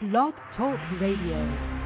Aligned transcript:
Blog 0.00 0.32
Talk 0.56 0.80
Radio. 0.98 1.79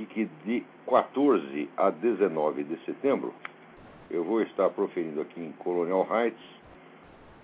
Aqui 0.00 0.06
que 0.06 0.30
de 0.44 0.64
14 0.86 1.68
a 1.76 1.90
19 1.90 2.64
de 2.64 2.76
setembro, 2.84 3.34
eu 4.10 4.24
vou 4.24 4.42
estar 4.42 4.68
proferindo 4.70 5.20
aqui 5.20 5.40
em 5.40 5.52
Colonial 5.52 6.06
Heights 6.10 6.60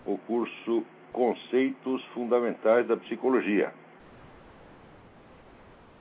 o 0.04 0.16
curso 0.18 0.84
Conceitos 1.12 2.04
Fundamentais 2.06 2.86
da 2.86 2.96
Psicologia 2.96 3.72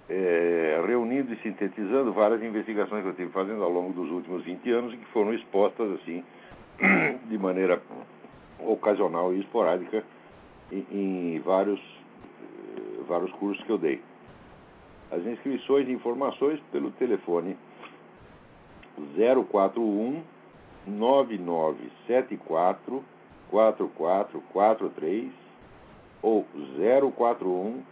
é, 0.10 0.84
reunindo 0.86 1.34
e 1.34 1.38
sintetizando 1.38 2.14
várias 2.14 2.42
investigações 2.44 3.02
que 3.02 3.10
eu 3.10 3.16
tive 3.16 3.32
fazendo 3.32 3.64
ao 3.64 3.72
longo 3.72 3.94
dos 3.94 4.12
últimos 4.12 4.44
20 4.44 4.72
anos 4.72 4.94
e 4.94 4.98
que 4.98 5.06
foram 5.06 5.34
expostas 5.34 5.92
assim 5.94 6.24
de 7.26 7.38
maneira 7.38 7.82
ocasional 8.60 9.34
e 9.34 9.40
esporádica 9.40 10.04
em, 10.72 10.86
em 10.92 11.40
vários, 11.40 11.80
eh, 11.80 13.04
vários 13.08 13.32
cursos 13.34 13.64
que 13.64 13.72
eu 13.72 13.78
dei. 13.78 14.02
As 15.12 15.24
inscrições 15.26 15.88
e 15.88 15.92
informações 15.92 16.60
pelo 16.72 16.92
telefone 16.92 17.58
041 19.16 20.24
9974 20.88 23.04
4443 23.50 25.32
ou 26.22 26.46
041 27.16 27.84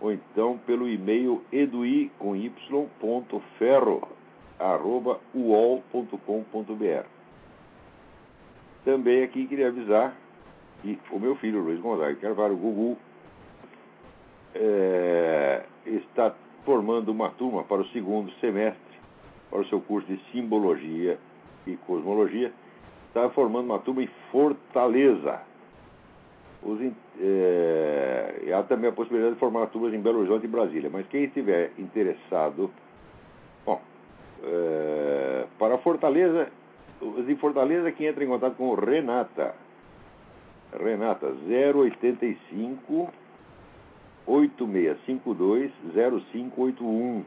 Ou 0.00 0.12
então 0.12 0.58
pelo 0.66 0.88
e-mail 0.88 1.44
eduí 1.52 2.10
com 2.18 2.34
y, 2.34 2.50
ponto 2.98 3.40
ferro, 3.58 4.08
arroba 4.58 5.20
uol.com.br. 5.34 7.06
Também 8.84 9.22
aqui 9.22 9.46
queria 9.46 9.68
avisar 9.68 10.16
que 10.82 10.98
o 11.10 11.18
meu 11.18 11.36
filho, 11.36 11.60
Luiz 11.60 11.80
Gonzaga 11.80 12.14
Carvalho, 12.16 12.56
Gugu, 12.56 12.96
é, 14.54 15.62
está 15.86 16.34
formando 16.64 17.10
uma 17.10 17.30
turma 17.30 17.62
para 17.64 17.82
o 17.82 17.88
segundo 17.88 18.30
semestre, 18.40 18.98
para 19.50 19.60
o 19.60 19.66
seu 19.66 19.80
curso 19.80 20.06
de 20.08 20.20
Simbologia 20.30 21.18
e 21.66 21.76
Cosmologia, 21.76 22.52
está 23.08 23.28
formando 23.30 23.66
uma 23.66 23.78
turma 23.78 24.02
em 24.02 24.10
Fortaleza. 24.30 25.40
Os, 26.62 26.78
é, 27.18 28.52
há 28.54 28.62
também 28.64 28.90
a 28.90 28.92
possibilidade 28.92 29.34
de 29.34 29.40
formar 29.40 29.66
turmas 29.68 29.94
em 29.94 30.00
Belo 30.00 30.18
Horizonte 30.18 30.44
e 30.44 30.48
Brasília. 30.48 30.90
Mas 30.92 31.06
quem 31.06 31.24
estiver 31.24 31.72
interessado, 31.78 32.70
bom, 33.64 33.80
é, 34.42 35.46
para 35.58 35.78
Fortaleza, 35.78 36.48
os 37.00 37.26
de 37.26 37.34
Fortaleza 37.36 37.90
quem 37.92 38.06
entra 38.06 38.24
em 38.24 38.28
contato 38.28 38.56
com 38.56 38.74
Renata. 38.74 39.54
Renata, 40.72 41.32
085 41.46 43.10
8652 44.26 45.72
0581. 45.82 47.24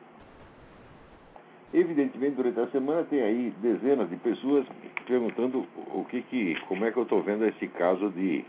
Evidentemente, 1.75 2.37
durante 2.37 2.61
a 2.61 2.67
semana 2.69 3.05
tem 3.05 3.23
aí 3.23 3.51
dezenas 3.63 4.11
de 4.11 4.17
pessoas 4.17 4.67
perguntando 5.07 5.67
o 5.95 6.05
que 6.05 6.21
que, 6.23 6.61
como 6.67 6.85
é 6.85 6.93
que 6.93 6.99
eu 6.99 7.05
estou 7.05 7.23
vendo 7.23 7.47
esse 7.47 7.67
caso 7.69 8.11
de, 8.11 8.45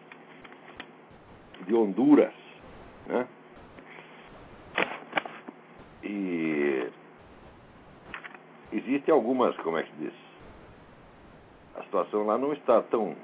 de 1.65 1.73
Honduras, 1.73 2.33
né? 3.07 3.25
E 6.03 6.89
existem 8.73 9.13
algumas, 9.13 9.55
como 9.57 9.77
é 9.77 9.83
que 9.83 9.91
diz? 9.97 10.13
A 11.75 11.83
situação 11.83 12.25
lá 12.25 12.37
não 12.37 12.51
está 12.51 12.81
tão, 12.81 13.15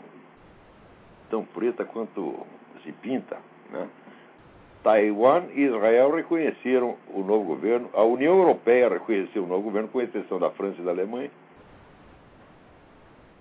tão 1.29 1.43
preta 1.43 1.83
quanto 1.83 2.47
se 2.83 2.93
pinta. 2.93 3.37
Né? 3.69 3.87
Taiwan 4.83 5.43
e 5.53 5.63
Israel 5.63 6.11
reconheceram 6.11 6.95
o 7.13 7.21
novo 7.21 7.43
governo, 7.43 7.89
a 7.93 8.03
União 8.03 8.37
Europeia 8.37 8.89
reconheceu 8.89 9.43
o 9.43 9.47
novo 9.47 9.63
governo, 9.63 9.89
com 9.89 10.01
exceção 10.01 10.39
da 10.39 10.49
França 10.51 10.79
e 10.79 10.85
da 10.85 10.91
Alemanha. 10.91 11.29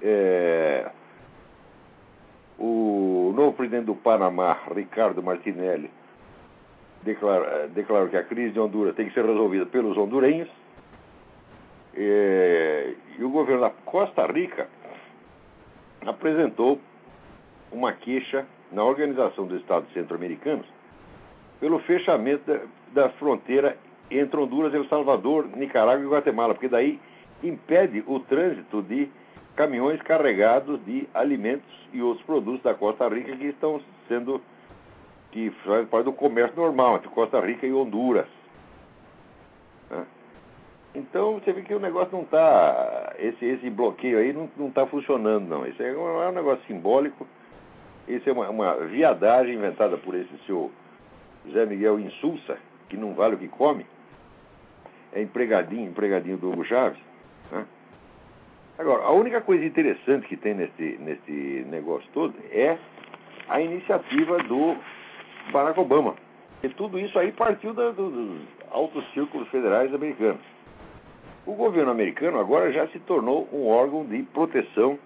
É, 0.03 0.91
o 2.59 3.33
novo 3.35 3.53
presidente 3.53 3.87
do 3.87 3.95
Panamá, 3.95 4.59
Ricardo 4.75 5.23
Martinelli, 5.23 5.91
declara, 7.03 7.69
declarou 7.69 8.09
que 8.09 8.17
a 8.17 8.25
crise 8.25 8.53
de 8.53 8.61
Honduras 8.61 8.97
tem 8.97 9.09
que 9.09 9.15
ser 9.15 9.25
resolvida 9.25 9.67
pelos 9.67 9.97
hondurenhos. 9.97 10.49
E, 11.95 12.97
e 13.19 13.25
o 13.25 13.31
governo 13.31 13.63
da 13.63 13.71
Costa 13.71 14.27
Rica 14.27 14.69
apresentou 16.05 16.81
uma 17.71 17.93
queixa 17.93 18.45
na 18.73 18.85
Organização 18.85 19.47
dos 19.47 19.61
Estados 19.61 19.93
Centro-Americanos 19.93 20.67
pelo 21.61 21.79
fechamento 21.81 22.45
da, 22.47 22.61
da, 23.03 23.09
fronteira 23.11 23.77
entre 24.11 24.39
Honduras, 24.39 24.73
El 24.73 24.89
Salvador, 24.89 25.49
Nicarágua 25.57 26.05
e 26.05 26.09
Guatemala, 26.09 26.55
porque 26.55 26.69
daí 26.69 27.01
impede 27.43 28.03
o 28.07 28.21
trânsito 28.21 28.83
de 28.83 29.09
caminhões 29.55 30.01
carregados 30.03 30.85
de 30.85 31.09
alimentos 31.13 31.89
e 31.93 32.01
outros 32.01 32.25
produtos 32.25 32.63
da 32.63 32.75
Costa 32.75 33.09
Rica 33.09 33.37
que 33.37 33.47
estão 33.47 33.81
sendo 34.07 34.41
que 35.31 35.51
fazem 35.65 35.87
parte 35.87 36.05
do 36.05 36.13
comércio 36.13 36.57
normal 36.57 36.97
entre 36.97 37.09
Costa 37.09 37.41
Rica 37.41 37.67
e 37.67 37.73
Honduras. 37.73 38.27
Né? 39.91 40.07
Então 40.95 41.35
você 41.35 41.53
vê 41.53 41.63
que 41.63 41.75
o 41.75 41.81
negócio 41.81 42.11
não 42.13 42.23
está. 42.23 43.15
Esse, 43.19 43.45
esse 43.45 43.71
bloqueio 43.71 44.19
aí 44.19 44.33
não 44.33 44.69
está 44.69 44.87
funcionando, 44.87 45.47
não. 45.47 45.67
Isso 45.67 45.83
é 45.83 45.93
um, 45.93 46.23
é 46.23 46.29
um 46.29 46.33
negócio 46.33 46.65
simbólico. 46.67 47.27
Isso 48.07 48.29
é 48.29 48.33
uma, 48.33 48.49
uma, 48.49 48.75
viadagem 48.87 49.55
inventada 49.55 49.99
por 49.99 50.15
esse 50.15 50.31
seu 50.47 50.71
Zé 51.53 51.67
Miguel 51.67 52.01
Insulsa, 52.01 52.59
que 52.89 52.97
não 52.97 53.15
vale 53.15 53.35
o 53.35 53.39
que 53.39 53.49
come. 53.49 53.87
É 55.13 55.23
empregadinho, 55.23 55.89
empregadinho 55.89 56.37
do 56.37 56.51
Hugo 56.51 56.65
Chaves. 56.65 57.01
Né? 57.51 57.65
Agora, 58.79 59.05
a 59.05 59.13
única 59.13 59.41
coisa 59.41 59.65
interessante 59.65 60.29
que 60.29 60.37
tem 60.37 60.55
nesse, 60.55 60.99
nesse 61.01 61.67
negócio 61.69 62.09
todo 62.13 62.35
é 62.51 62.79
a 63.49 63.61
iniciativa 63.61 64.39
do 64.45 64.77
Barack 65.51 65.81
Obama. 65.81 66.15
E 66.63 66.69
tudo 66.69 66.99
isso 66.99 67.19
aí 67.19 67.33
partiu 67.33 67.73
da, 67.73 67.91
do, 67.91 68.11
dos 68.11 68.41
altos 68.71 69.05
círculos 69.13 69.49
federais 69.49 69.93
americanos. 69.95 70.43
O 71.47 71.55
governo 71.55 71.91
americano 71.91 72.39
agora 72.39 72.71
já 72.73 72.87
se 72.89 72.99
tornou 73.01 73.49
um 73.53 73.67
órgão 73.69 74.05
de 74.05 74.23
proteção 74.25 74.99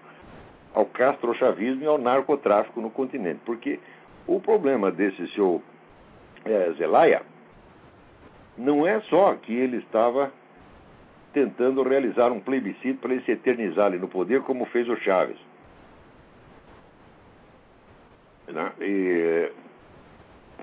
ao 0.73 0.85
castrochavismo 0.85 1.83
e 1.83 1.87
ao 1.87 1.97
narcotráfico 1.97 2.81
no 2.81 2.89
continente. 2.89 3.39
Porque 3.45 3.79
o 4.27 4.39
problema 4.39 4.91
desse 4.91 5.27
seu 5.29 5.61
é, 6.45 6.71
Zelaya 6.77 7.21
não 8.57 8.85
é 8.85 8.99
só 9.01 9.33
que 9.35 9.53
ele 9.53 9.77
estava 9.77 10.31
tentando 11.33 11.81
realizar 11.81 12.31
um 12.31 12.39
plebiscito 12.39 12.99
para 12.99 13.13
ele 13.13 13.23
se 13.23 13.31
eternizar 13.31 13.87
ali 13.87 13.97
no 13.97 14.07
poder, 14.07 14.41
como 14.41 14.65
fez 14.65 14.87
o 14.87 14.95
Chaves. 14.97 15.37
Né? 18.47 18.71
E, 18.79 19.51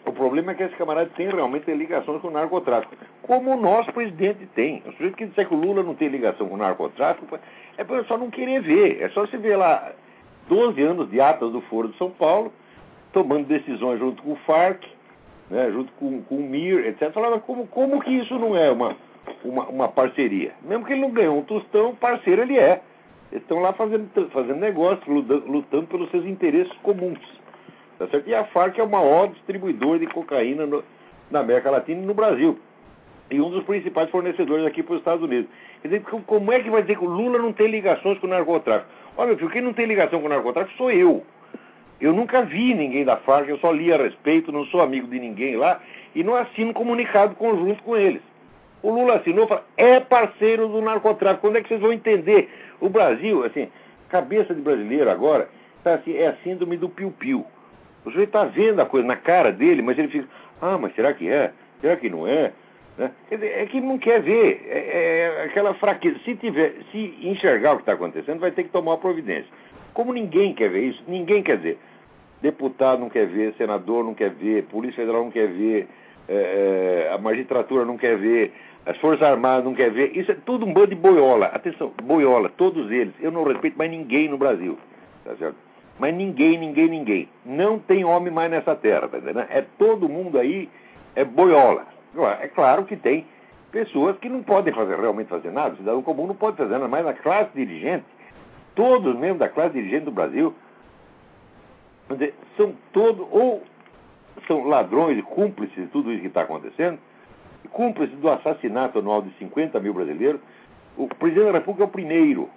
o 0.07 0.13
problema 0.13 0.53
é 0.53 0.55
que 0.55 0.63
esse 0.63 0.77
camarada 0.77 1.11
tem 1.17 1.29
realmente 1.29 1.71
ligações 1.73 2.21
com 2.23 2.29
o 2.29 2.33
narcotráfico. 2.33 2.97
Como 3.23 3.53
o 3.53 3.61
nosso 3.61 3.93
presidente 3.93 4.47
tem. 4.55 4.83
O 4.87 4.93
sujeito 4.93 5.17
que 5.17 5.27
disser 5.27 5.47
que 5.47 5.55
o 5.55 5.59
Lula 5.59 5.83
não 5.83 5.95
tem 5.95 6.09
ligação 6.09 6.49
com 6.49 6.55
o 6.55 6.59
narcotráfico 6.59 7.39
é 7.77 8.05
só 8.05 8.17
não 8.17 8.31
querer 8.31 8.63
ver. 8.63 9.03
É 9.03 9.09
só 9.11 9.27
se 9.27 9.37
ver 9.37 9.57
lá 9.57 9.93
12 10.49 10.81
anos 10.83 11.11
de 11.11 11.21
atas 11.21 11.53
do 11.53 11.61
Foro 11.63 11.89
de 11.89 11.99
São 11.99 12.11
Paulo, 12.11 12.53
tomando 13.13 13.47
decisões 13.47 13.99
junto 13.99 14.23
com 14.23 14.33
o 14.33 14.37
FARC, 14.47 14.85
né, 15.51 15.71
junto 15.73 15.93
com, 15.95 16.23
com 16.23 16.37
o 16.37 16.43
MIR, 16.43 16.87
etc. 16.87 17.13
Falava 17.13 17.41
como, 17.41 17.67
como 17.67 18.01
que 18.01 18.11
isso 18.11 18.39
não 18.39 18.57
é 18.57 18.71
uma, 18.71 18.97
uma, 19.45 19.65
uma 19.69 19.89
parceria? 19.89 20.53
Mesmo 20.63 20.85
que 20.85 20.93
ele 20.93 21.03
não 21.03 21.11
ganhou 21.11 21.39
um 21.39 21.43
tostão, 21.43 21.95
parceiro 21.95 22.43
ele 22.43 22.57
é. 22.57 22.81
Eles 23.33 23.43
estão 23.43 23.59
lá 23.61 23.73
fazendo, 23.73 24.09
fazendo 24.31 24.59
negócio, 24.59 25.03
lutando, 25.13 25.47
lutando 25.47 25.87
pelos 25.89 26.11
seus 26.11 26.25
interesses 26.25 26.73
comuns. 26.83 27.21
Tá 27.99 28.07
certo? 28.09 28.29
E 28.29 28.35
a 28.35 28.45
Farc 28.45 28.79
é 28.79 28.83
o 28.83 28.89
maior 28.89 29.29
distribuidor 29.29 29.99
de 29.99 30.07
cocaína 30.07 30.67
no, 30.67 30.83
na 31.31 31.41
América 31.41 31.71
Latina 31.71 32.03
e 32.03 32.07
no 32.07 32.15
Brasil. 32.15 32.59
E 33.31 33.41
um 33.41 33.51
dos 33.51 33.63
principais 33.65 34.11
fornecedores 34.11 34.67
aqui 34.67 34.83
para 34.83 34.95
os 34.95 35.01
Estados 35.01 35.23
Unidos. 35.23 35.49
Quer 35.83 35.89
dizer, 35.89 36.03
como 36.27 36.53
é 36.53 36.61
que 36.61 36.71
vai 36.71 36.83
dizer 36.83 36.97
que 36.97 37.05
o 37.05 37.09
Lula 37.09 37.39
não 37.39 37.53
tem 37.53 37.69
ligações 37.69 38.19
com 38.19 38.27
o 38.27 38.31
narcotráfico? 38.31 38.91
Olha, 39.17 39.29
meu 39.29 39.39
filho, 39.39 39.51
quem 39.51 39.63
não 39.63 39.73
tem 39.73 39.87
ligação 39.87 40.21
com 40.21 40.27
o 40.27 40.31
narcotráfico 40.31 40.77
sou 40.77 40.91
eu. 40.91 41.25
Eu 42.01 42.13
nunca 42.13 42.43
vi 42.43 42.75
ninguém 42.75 43.05
da 43.05 43.17
Farc, 43.19 43.49
eu 43.49 43.59
só 43.59 43.71
li 43.71 43.93
a 43.93 43.97
respeito, 43.97 44.51
não 44.51 44.65
sou 44.67 44.81
amigo 44.81 45.07
de 45.07 45.21
ninguém 45.21 45.57
lá 45.57 45.81
e 46.15 46.25
não 46.25 46.35
assino 46.35 46.73
comunicado 46.73 47.35
conjunto 47.35 47.83
com 47.83 47.97
eles. 47.97 48.23
O 48.83 48.91
Lula 48.91 49.17
assinou 49.17 49.49
é 49.77 50.01
parceiro 50.01 50.69
do 50.69 50.81
narcotráfico. 50.81 51.43
Quando 51.43 51.57
é 51.57 51.63
que 51.63 51.69
vocês 51.69 51.81
vão 51.81 51.93
entender? 51.93 52.49
O 52.81 52.89
Brasil, 52.89 53.45
assim, 53.45 53.69
cabeça 54.09 54.55
de 54.55 54.63
brasileiro 54.63 55.11
agora, 55.11 55.49
tá 55.85 55.95
assim, 55.95 56.17
é 56.17 56.29
a 56.29 56.37
síndrome 56.43 56.79
do 56.79 56.89
piu-piu. 56.89 57.45
O 58.05 58.11
sujeito 58.11 58.29
está 58.29 58.45
vendo 58.45 58.81
a 58.81 58.87
coisa 58.87 59.07
na 59.07 59.17
cara 59.17 59.53
dele, 59.53 59.83
mas 59.83 59.99
ele 59.99 60.09
fica, 60.09 60.27
ah, 60.63 60.79
mas 60.79 60.95
será 60.95 61.13
que 61.13 61.29
é? 61.29 61.53
Será 61.83 61.97
que 61.97 62.09
não 62.09 62.27
é? 62.27 62.53
Né? 62.97 63.11
é 63.31 63.67
que 63.67 63.81
não 63.81 63.99
quer 63.99 64.21
ver, 64.23 64.67
é, 64.69 65.41
é 65.41 65.45
aquela 65.45 65.75
fraqueza. 65.75 66.19
Se, 66.25 66.35
tiver, 66.37 66.75
se 66.91 67.19
enxergar 67.23 67.73
o 67.73 67.77
que 67.77 67.83
está 67.83 67.93
acontecendo, 67.93 68.41
vai 68.41 68.51
ter 68.51 68.65
que 68.65 68.71
tomar 68.71 68.97
providência. 68.97 69.51
Como 69.95 70.13
ninguém 70.13 70.55
quer 70.55 70.71
ver 70.71 70.85
isso, 70.85 71.03
ninguém 71.07 71.43
quer 71.43 71.59
ver. 71.59 71.79
Deputado 72.43 73.01
não 73.01 73.11
quer 73.11 73.27
ver, 73.27 73.55
senador 73.55 74.05
não 74.05 74.15
quer 74.15 74.31
ver, 74.31 74.65
Polícia 74.65 74.97
Federal 74.97 75.25
não 75.25 75.31
quer 75.31 75.49
ver, 75.49 75.89
é, 76.29 77.07
é 77.09 77.13
a 77.13 77.19
magistratura 77.19 77.85
não 77.85 77.99
quer 77.99 78.17
ver, 78.17 78.53
as 78.87 78.97
Forças 78.97 79.23
Armadas 79.23 79.65
não 79.65 79.75
quer 79.75 79.91
ver. 79.91 80.17
Isso 80.17 80.33
é 80.33 80.37
tudo 80.47 80.65
um 80.65 80.73
bando 80.73 80.89
de 80.89 80.95
boiola. 80.95 81.47
Atenção, 81.47 81.93
boiola, 82.03 82.49
todos 82.49 82.91
eles. 82.91 83.13
Eu 83.21 83.31
não 83.31 83.45
respeito 83.45 83.77
mais 83.77 83.91
ninguém 83.91 84.29
no 84.29 84.39
Brasil. 84.39 84.79
Tá 85.25 85.37
certo? 85.37 85.57
Mas 85.99 86.15
ninguém, 86.15 86.57
ninguém, 86.57 86.89
ninguém. 86.89 87.29
Não 87.45 87.79
tem 87.79 88.05
homem 88.05 88.33
mais 88.33 88.51
nessa 88.51 88.75
terra, 88.75 89.07
tá 89.07 89.19
entendendo? 89.19 89.47
É 89.51 89.65
todo 89.79 90.09
mundo 90.09 90.39
aí, 90.39 90.69
é 91.15 91.25
boiola. 91.25 91.87
É 92.41 92.49
claro 92.49 92.85
que 92.85 92.97
tem 92.97 93.27
pessoas 93.71 94.17
que 94.19 94.29
não 94.29 94.43
podem 94.43 94.73
fazer 94.73 94.99
realmente 94.99 95.29
fazer 95.29 95.53
nada, 95.53 95.75
o 95.75 95.77
cidadão 95.77 96.03
comum 96.03 96.27
não 96.27 96.35
pode 96.35 96.57
fazer 96.57 96.73
nada, 96.73 96.89
mas 96.89 97.05
na 97.05 97.13
classe 97.13 97.51
dirigente, 97.55 98.05
todos 98.75 99.17
mesmo 99.17 99.39
da 99.39 99.49
classe 99.49 99.75
dirigente 99.75 100.05
do 100.05 100.11
Brasil, 100.11 100.55
são 102.57 102.75
todos, 102.93 103.27
ou 103.31 103.63
são 104.47 104.65
ladrões 104.65 105.19
e 105.19 105.23
cúmplices 105.23 105.77
de 105.77 105.87
tudo 105.87 106.13
isso 106.13 106.23
que 106.23 106.29
está 106.29 106.43
acontecendo, 106.43 106.99
cúmplices 107.71 108.19
do 108.19 108.29
assassinato 108.29 108.99
anual 108.99 109.23
de 109.23 109.31
50 109.39 109.79
mil 109.81 109.95
brasileiros. 109.95 110.41
O 110.97 111.07
presidente 111.07 111.53
da 111.53 111.59
República 111.59 111.85
é 111.85 111.87
o 111.87 111.91
primeiro 111.91 112.51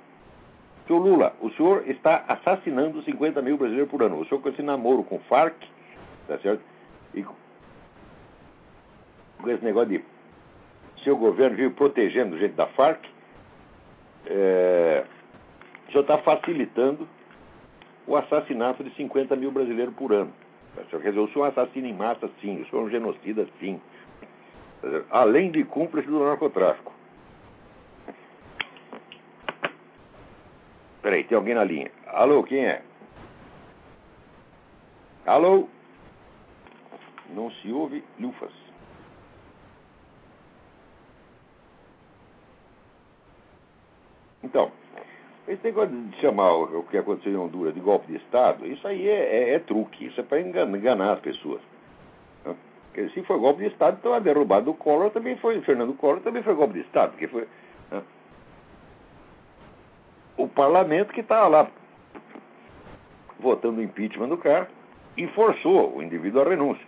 Senhor 0.87 0.99
Lula, 0.99 1.33
o 1.39 1.49
senhor 1.51 1.87
está 1.87 2.25
assassinando 2.27 3.01
50 3.03 3.41
mil 3.41 3.57
brasileiros 3.57 3.89
por 3.89 4.03
ano. 4.03 4.19
O 4.19 4.25
senhor 4.25 4.41
com 4.41 4.49
esse 4.49 4.61
namoro 4.61 5.03
com 5.03 5.15
o 5.15 5.19
Farc, 5.29 5.55
tá 6.27 6.37
certo? 6.39 6.61
E 7.13 7.23
com 7.23 7.33
esse 9.49 9.63
negócio 9.63 9.89
de 9.89 10.03
seu 11.03 11.15
governo 11.17 11.55
vive 11.55 11.73
protegendo 11.73 12.37
gente 12.37 12.53
da 12.53 12.67
Farc, 12.67 12.99
é, 14.25 15.05
senhor 15.93 16.01
está 16.01 16.17
facilitando 16.17 17.07
o 18.07 18.17
assassinato 18.17 18.83
de 18.83 18.93
50 18.95 19.35
mil 19.35 19.51
brasileiros 19.51 19.93
por 19.95 20.11
ano. 20.11 20.33
Quer 20.89 20.97
dizer, 20.97 21.13
senhor 21.13 21.29
é 21.35 21.39
um 21.39 21.43
assassino 21.43 21.87
em 21.87 21.93
massa, 21.93 22.29
sim. 22.41 22.61
O 22.61 22.69
senhor 22.69 22.81
é 22.81 22.85
um 22.85 22.89
genocida, 22.89 23.47
sim. 23.59 23.79
Tá 24.81 25.03
Além 25.11 25.51
de 25.51 25.63
cúmplice 25.63 26.07
do 26.07 26.19
narcotráfico. 26.19 26.91
Peraí, 31.01 31.23
tem 31.25 31.37
alguém 31.37 31.53
na 31.53 31.63
linha. 31.63 31.91
Alô, 32.07 32.43
quem 32.43 32.65
é? 32.65 32.81
Alô? 35.25 35.69
Não 37.29 37.51
se 37.51 37.71
ouve 37.71 38.03
lufas. 38.19 38.51
Então, 44.43 44.71
esse 45.47 45.63
negócio 45.63 45.93
de 45.93 46.21
chamar 46.21 46.53
o 46.53 46.83
que 46.83 46.97
aconteceu 46.97 47.33
em 47.33 47.37
Honduras 47.37 47.73
de 47.73 47.79
golpe 47.79 48.07
de 48.07 48.17
Estado, 48.17 48.65
isso 48.65 48.87
aí 48.87 49.07
é, 49.07 49.49
é, 49.51 49.53
é 49.55 49.59
truque, 49.59 50.05
isso 50.05 50.19
é 50.19 50.23
para 50.23 50.39
enganar, 50.39 51.13
as 51.13 51.19
pessoas. 51.19 51.61
Porque 52.43 53.09
se 53.09 53.23
foi 53.23 53.39
golpe 53.39 53.61
de 53.61 53.69
Estado, 53.69 53.97
então 53.99 54.13
a 54.13 54.19
derrubada 54.19 54.65
do 54.65 54.73
Collor 54.73 55.09
também 55.09 55.35
foi, 55.37 55.59
Fernando 55.61 55.93
Collor 55.95 56.21
também 56.21 56.43
foi 56.43 56.53
golpe 56.53 56.75
de 56.75 56.81
Estado, 56.81 57.11
porque 57.11 57.27
foi 57.27 57.47
o 60.37 60.47
parlamento 60.47 61.13
que 61.13 61.21
estava 61.21 61.47
lá 61.47 61.71
votando 63.39 63.79
o 63.79 63.83
impeachment 63.83 64.29
do 64.29 64.37
cara 64.37 64.69
e 65.17 65.27
forçou 65.27 65.95
o 65.95 66.01
indivíduo 66.01 66.41
à 66.41 66.45
renúncia. 66.45 66.85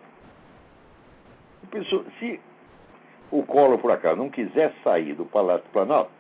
Se 2.20 2.40
o 3.32 3.44
Collor, 3.44 3.78
por 3.80 3.92
acaso, 3.92 4.16
não 4.16 4.30
quisesse 4.30 4.76
sair 4.84 5.14
do 5.14 5.26
Palácio 5.26 5.66
do 5.66 5.72
Planalto, 5.72 6.12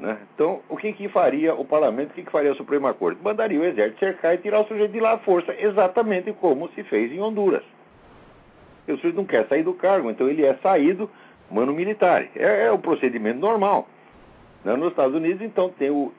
né, 0.00 0.18
então 0.34 0.60
o 0.68 0.76
que, 0.76 0.92
que 0.92 1.08
faria 1.08 1.54
o 1.54 1.64
parlamento, 1.64 2.10
o 2.10 2.14
que, 2.14 2.22
que 2.22 2.32
faria 2.32 2.52
a 2.52 2.56
Suprema 2.56 2.92
Corte? 2.94 3.22
Mandaria 3.22 3.60
o 3.60 3.64
exército 3.64 4.00
cercar 4.00 4.34
e 4.34 4.38
tirar 4.38 4.60
o 4.60 4.66
sujeito 4.66 4.92
de 4.92 5.00
lá 5.00 5.12
à 5.12 5.18
força, 5.18 5.54
exatamente 5.58 6.32
como 6.32 6.68
se 6.70 6.82
fez 6.84 7.12
em 7.12 7.20
Honduras. 7.20 7.62
o 8.88 8.96
sujeito 8.96 9.16
não 9.16 9.24
quer 9.24 9.46
sair 9.46 9.62
do 9.62 9.74
cargo, 9.74 10.10
então 10.10 10.28
ele 10.28 10.44
é 10.44 10.54
saído 10.62 11.08
mano 11.50 11.72
militar. 11.72 12.26
É, 12.34 12.66
é 12.66 12.72
o 12.72 12.78
procedimento 12.78 13.38
normal. 13.38 13.88
Né? 14.64 14.74
Nos 14.76 14.90
Estados 14.90 15.14
Unidos, 15.14 15.42
então, 15.42 15.70
tem 15.70 15.90
o 15.90 16.12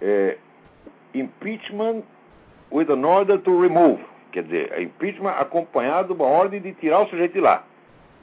é, 0.00 0.38
impeachment 1.14 2.02
with 2.70 2.90
an 2.90 3.04
order 3.04 3.38
to 3.40 3.60
remove. 3.60 4.02
Quer 4.32 4.44
dizer, 4.44 4.72
é 4.72 4.82
impeachment 4.82 5.32
acompanhado 5.32 6.14
de 6.14 6.20
uma 6.20 6.28
ordem 6.28 6.60
de 6.60 6.72
tirar 6.74 7.00
o 7.00 7.08
sujeito 7.08 7.32
de 7.32 7.40
lá. 7.40 7.64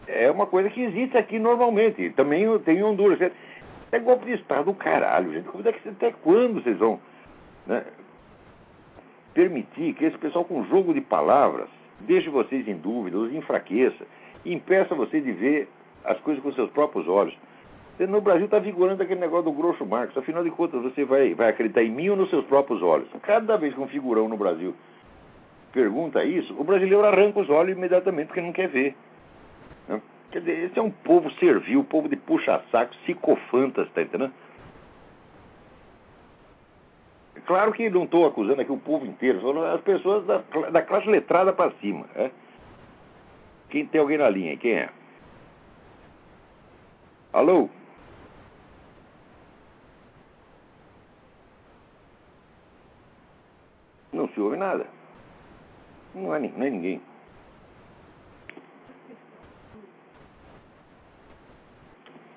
É 0.08 0.30
uma 0.30 0.46
coisa 0.46 0.70
que 0.70 0.82
existe 0.82 1.18
aqui 1.18 1.40
normalmente. 1.40 2.12
Também 2.12 2.46
tem 2.60 2.78
em 2.78 2.84
Honduras. 2.84 3.20
É 3.96 4.00
golpe 4.00 4.26
de 4.26 4.34
Estado, 4.34 4.74
caralho, 4.74 5.32
gente. 5.32 5.48
Como 5.48 5.66
é 5.66 5.72
que, 5.72 5.88
até 5.88 6.12
quando 6.12 6.62
vocês 6.62 6.78
vão 6.78 7.00
né, 7.66 7.82
permitir 9.34 9.94
que 9.94 10.04
esse 10.04 10.18
pessoal 10.18 10.44
com 10.44 10.66
jogo 10.66 10.94
de 10.94 11.00
palavras 11.00 11.70
deixe 12.02 12.30
vocês 12.30 12.68
em 12.68 12.76
dúvida, 12.76 13.18
os 13.18 13.34
enfraqueça, 13.34 14.06
impeça 14.46 14.94
vocês 14.94 15.24
de 15.24 15.32
ver 15.32 15.70
as 16.04 16.20
coisas 16.20 16.44
com 16.44 16.52
seus 16.52 16.70
próprios 16.72 17.08
olhos? 17.08 17.34
No 17.98 18.20
Brasil 18.20 18.44
está 18.44 18.60
vigorando 18.60 19.02
aquele 19.02 19.22
negócio 19.22 19.46
do 19.46 19.54
grosso 19.54 19.86
Marx. 19.86 20.18
Afinal 20.18 20.44
de 20.44 20.52
contas, 20.52 20.82
você 20.82 21.06
vai, 21.06 21.34
vai 21.34 21.48
acreditar 21.48 21.82
em 21.82 21.90
mim 21.90 22.10
ou 22.10 22.18
nos 22.18 22.30
seus 22.30 22.44
próprios 22.48 22.82
olhos? 22.82 23.08
Cada 23.22 23.56
vez 23.56 23.74
que 23.74 23.80
um 23.80 23.88
figurão 23.88 24.28
no 24.28 24.36
Brasil 24.36 24.76
pergunta 25.72 26.22
isso, 26.26 26.54
o 26.60 26.66
brasileiro 26.66 27.06
arranca 27.06 27.40
os 27.40 27.50
olhos 27.50 27.78
imediatamente 27.78 28.28
porque 28.28 28.42
não 28.42 28.52
quer 28.52 28.68
ver. 28.68 28.94
Quer 30.36 30.42
dizer, 30.42 30.64
esse 30.66 30.78
é 30.78 30.82
um 30.82 30.92
povo 30.92 31.32
servil, 31.36 31.82
povo 31.86 32.10
de 32.10 32.18
puxa-saco, 32.18 32.94
psicofantas, 33.06 33.90
tá 33.92 34.02
entendendo? 34.02 34.34
Claro 37.46 37.72
que 37.72 37.90
não 37.90 38.04
estou 38.04 38.28
acusando 38.28 38.60
aqui 38.60 38.70
o 38.70 38.78
povo 38.78 39.06
inteiro, 39.06 39.40
são 39.40 39.64
as 39.64 39.80
pessoas 39.80 40.26
da, 40.26 40.40
da 40.72 40.82
classe 40.82 41.08
letrada 41.08 41.54
para 41.54 41.72
cima. 41.80 42.06
Né? 42.14 42.32
Quem 43.70 43.86
tem 43.86 44.02
alguém 44.02 44.18
na 44.18 44.28
linha? 44.28 44.58
Quem 44.58 44.74
é? 44.74 44.90
Alô? 47.32 47.70
Não 54.12 54.28
se 54.28 54.42
ouve 54.42 54.58
nada. 54.58 54.86
Não 56.14 56.36
é, 56.36 56.40
não 56.40 56.66
é 56.66 56.70
ninguém. 56.70 57.02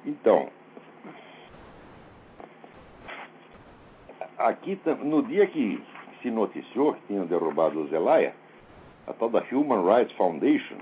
Então, 0.08 0.48
aqui 4.38 4.80
no 5.04 5.22
dia 5.22 5.46
que 5.46 5.82
se 6.22 6.30
noticiou 6.30 6.94
que 6.94 7.00
tinham 7.08 7.26
derrubado 7.26 7.78
o 7.78 7.88
Zelaya, 7.88 8.34
a 9.06 9.12
tal 9.12 9.28
da 9.28 9.44
Human 9.52 9.84
Rights 9.84 10.16
Foundation 10.16 10.76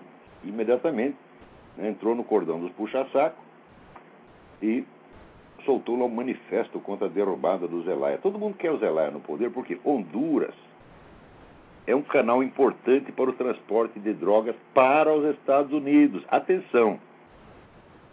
imediatamente 0.44 1.16
né, 1.76 1.88
entrou 1.88 2.14
no 2.14 2.22
cordão 2.22 2.60
dos 2.60 2.70
puxa-saco 2.74 3.36
e 4.62 4.84
soltou 5.64 5.98
lá 5.98 6.04
um 6.04 6.08
manifesto 6.08 6.78
contra 6.78 7.08
a 7.08 7.10
derrubada 7.10 7.66
do 7.66 7.82
Zelaya. 7.82 8.18
Todo 8.18 8.38
mundo 8.38 8.56
quer 8.56 8.70
o 8.70 8.78
Zelaya 8.78 9.10
no 9.10 9.18
poder 9.18 9.50
porque 9.50 9.76
Honduras 9.84 10.54
é 11.84 11.96
um 11.96 12.02
canal 12.02 12.44
importante 12.44 13.10
para 13.10 13.28
o 13.28 13.32
transporte 13.32 13.98
de 13.98 14.12
drogas 14.12 14.54
para 14.72 15.12
os 15.12 15.24
Estados 15.36 15.72
Unidos. 15.72 16.22
Atenção! 16.28 17.00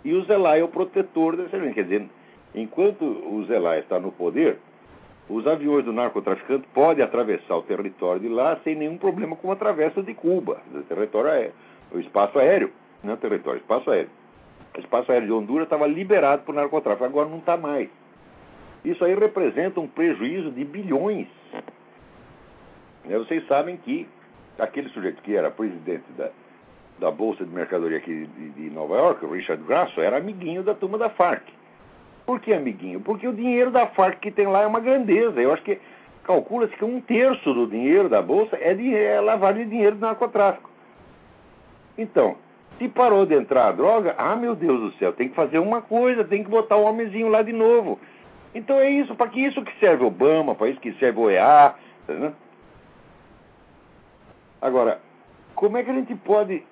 E 0.03 0.13
o 0.13 0.23
Zelaya 0.25 0.61
é 0.61 0.63
o 0.63 0.67
protetor 0.67 1.37
desse 1.37 1.55
evento. 1.55 1.75
Quer 1.75 1.83
dizer, 1.83 2.09
enquanto 2.53 3.03
o 3.03 3.43
Zelaya 3.45 3.79
está 3.79 3.99
no 3.99 4.11
poder, 4.11 4.57
os 5.29 5.47
aviões 5.47 5.85
do 5.85 5.93
narcotraficante 5.93 6.67
podem 6.73 7.03
atravessar 7.03 7.55
o 7.55 7.63
território 7.63 8.21
de 8.21 8.27
lá 8.27 8.59
sem 8.63 8.75
nenhum 8.75 8.97
problema 8.97 9.35
como 9.35 9.53
atravessa 9.53 10.03
de 10.03 10.13
Cuba, 10.13 10.61
o 10.73 10.81
território 10.81 11.31
aéreo, 11.31 11.53
o 11.93 11.99
espaço 11.99 12.37
aéreo, 12.37 12.71
não 13.03 13.13
é 13.13 13.15
território, 13.15 13.59
espaço 13.59 13.89
aéreo. 13.89 14.09
O 14.75 14.79
espaço 14.79 15.11
aéreo 15.11 15.27
de 15.27 15.33
Honduras 15.33 15.65
estava 15.65 15.87
liberado 15.87 16.43
para 16.43 16.51
o 16.51 16.55
narcotráfico, 16.55 17.05
agora 17.05 17.29
não 17.29 17.37
está 17.37 17.55
mais. 17.55 17.89
Isso 18.83 19.03
aí 19.05 19.15
representa 19.15 19.79
um 19.79 19.87
prejuízo 19.87 20.51
de 20.51 20.65
bilhões. 20.65 21.27
Né, 23.05 23.17
vocês 23.17 23.45
sabem 23.47 23.77
que 23.77 24.07
aquele 24.59 24.89
sujeito 24.89 25.21
que 25.21 25.35
era 25.35 25.49
presidente 25.49 26.03
da, 26.17 26.31
da 27.03 27.11
Bolsa 27.11 27.45
de 27.45 27.53
Mercadoria 27.53 27.97
aqui 27.97 28.25
de, 28.37 28.49
de 28.51 28.69
Nova 28.69 28.95
York, 28.95 29.25
o 29.25 29.33
Richard 29.33 29.61
Grasso, 29.65 29.99
era 29.99 30.17
amiguinho 30.17 30.63
da 30.63 30.73
turma 30.73 30.97
da 30.97 31.09
Farc. 31.09 31.43
Por 32.25 32.39
que 32.39 32.53
amiguinho? 32.53 33.01
Porque 33.01 33.27
o 33.27 33.33
dinheiro 33.33 33.69
da 33.71 33.87
Farc 33.87 34.21
que 34.21 34.31
tem 34.31 34.47
lá 34.47 34.61
é 34.61 34.67
uma 34.67 34.79
grandeza. 34.79 35.41
Eu 35.41 35.51
acho 35.51 35.61
que 35.63 35.77
calcula-se 36.23 36.73
que 36.77 36.85
um 36.85 37.01
terço 37.01 37.53
do 37.53 37.67
dinheiro 37.67 38.07
da 38.07 38.21
Bolsa 38.21 38.57
é, 38.57 38.73
de, 38.73 38.95
é 38.95 39.19
lavagem 39.19 39.65
de 39.65 39.71
dinheiro 39.71 39.97
do 39.97 40.01
narcotráfico. 40.01 40.69
Então, 41.97 42.37
se 42.77 42.87
parou 42.87 43.25
de 43.25 43.35
entrar 43.35 43.67
a 43.67 43.71
droga, 43.73 44.15
ah, 44.17 44.37
meu 44.37 44.55
Deus 44.55 44.79
do 44.79 44.97
céu, 44.97 45.11
tem 45.11 45.27
que 45.27 45.35
fazer 45.35 45.59
uma 45.59 45.81
coisa, 45.81 46.23
tem 46.23 46.41
que 46.41 46.49
botar 46.49 46.77
o 46.77 46.85
homenzinho 46.85 47.27
lá 47.27 47.41
de 47.41 47.51
novo. 47.51 47.99
Então 48.55 48.79
é 48.79 48.89
isso, 48.89 49.13
para 49.13 49.29
que 49.29 49.41
isso 49.41 49.61
que 49.61 49.77
serve 49.77 50.05
Obama, 50.05 50.55
para 50.55 50.69
isso 50.69 50.79
que 50.79 50.93
serve 50.93 51.19
o 51.19 51.29
EA. 51.29 51.75
Né? 52.07 52.31
Agora, 54.61 55.01
como 55.53 55.75
é 55.77 55.83
que 55.83 55.91
a 55.91 55.95
gente 55.95 56.15
pode 56.15 56.63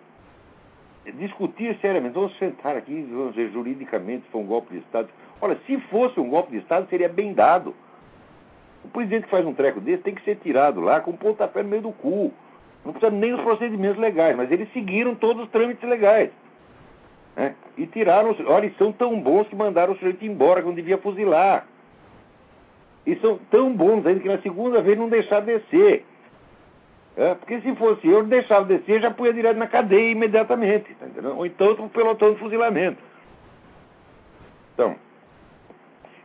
discutir 1.05 1.77
seriamente? 1.81 2.13
Vamos 2.13 2.37
sentar 2.37 2.75
aqui, 2.75 3.07
vamos 3.11 3.35
ver 3.35 3.51
juridicamente 3.51 4.25
se 4.25 4.31
foi 4.31 4.41
um 4.41 4.45
golpe 4.45 4.73
de 4.73 4.79
Estado. 4.79 5.09
Olha, 5.41 5.57
se 5.65 5.77
fosse 5.89 6.19
um 6.19 6.29
golpe 6.29 6.51
de 6.51 6.57
Estado, 6.57 6.87
seria 6.89 7.09
bem 7.09 7.33
dado. 7.33 7.73
O 8.83 8.87
presidente 8.89 9.23
que 9.23 9.29
faz 9.29 9.45
um 9.45 9.53
treco 9.53 9.79
desse 9.79 10.03
tem 10.03 10.13
que 10.13 10.23
ser 10.23 10.37
tirado 10.37 10.79
lá 10.79 10.99
com 10.99 11.11
um 11.11 11.17
pontapé 11.17 11.63
no 11.63 11.69
meio 11.69 11.81
do 11.81 11.91
cu. 11.91 12.31
Não 12.85 12.93
precisa 12.93 13.11
nem 13.11 13.33
os 13.33 13.41
procedimentos 13.41 13.99
legais, 13.99 14.35
mas 14.35 14.51
eles 14.51 14.71
seguiram 14.73 15.13
todos 15.15 15.43
os 15.43 15.49
trâmites 15.49 15.87
legais. 15.87 16.31
Né? 17.35 17.55
E 17.77 17.85
tiraram. 17.85 18.35
Olha, 18.47 18.65
eles 18.65 18.77
são 18.77 18.91
tão 18.91 19.19
bons 19.19 19.47
que 19.47 19.55
mandaram 19.55 19.93
o 19.93 19.97
sujeito 19.97 20.25
embora 20.25 20.61
quando 20.61 20.75
devia 20.75 20.97
fuzilar. 20.97 21.65
E 23.05 23.15
são 23.17 23.39
tão 23.49 23.73
bons 23.73 24.05
ainda 24.05 24.19
que 24.19 24.27
na 24.27 24.39
segunda 24.39 24.81
vez 24.81 24.97
não 24.97 25.09
deixaram 25.09 25.45
descer. 25.45 26.05
É, 27.17 27.35
porque 27.35 27.59
se 27.61 27.75
fosse 27.75 28.07
eu, 28.07 28.23
deixava 28.23 28.65
descer, 28.65 29.01
já 29.01 29.11
punha 29.11 29.33
direto 29.33 29.57
na 29.57 29.67
cadeia 29.67 30.11
imediatamente. 30.11 30.95
Tá 30.95 31.29
Ou 31.29 31.45
então 31.45 31.71
o 31.71 31.89
pelotão 31.89 32.33
de 32.33 32.39
fuzilamento. 32.39 33.01
Então, 34.73 34.95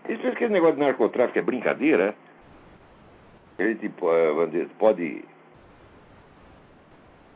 isso 0.08 0.22
que 0.36 0.44
esse 0.44 0.52
negócio 0.52 0.76
de 0.76 0.80
narcotráfico 0.82 1.38
é 1.38 1.42
brincadeira, 1.42 2.14
é? 3.58 3.64
a 3.64 3.66
gente 3.66 3.88
pode 4.78 5.24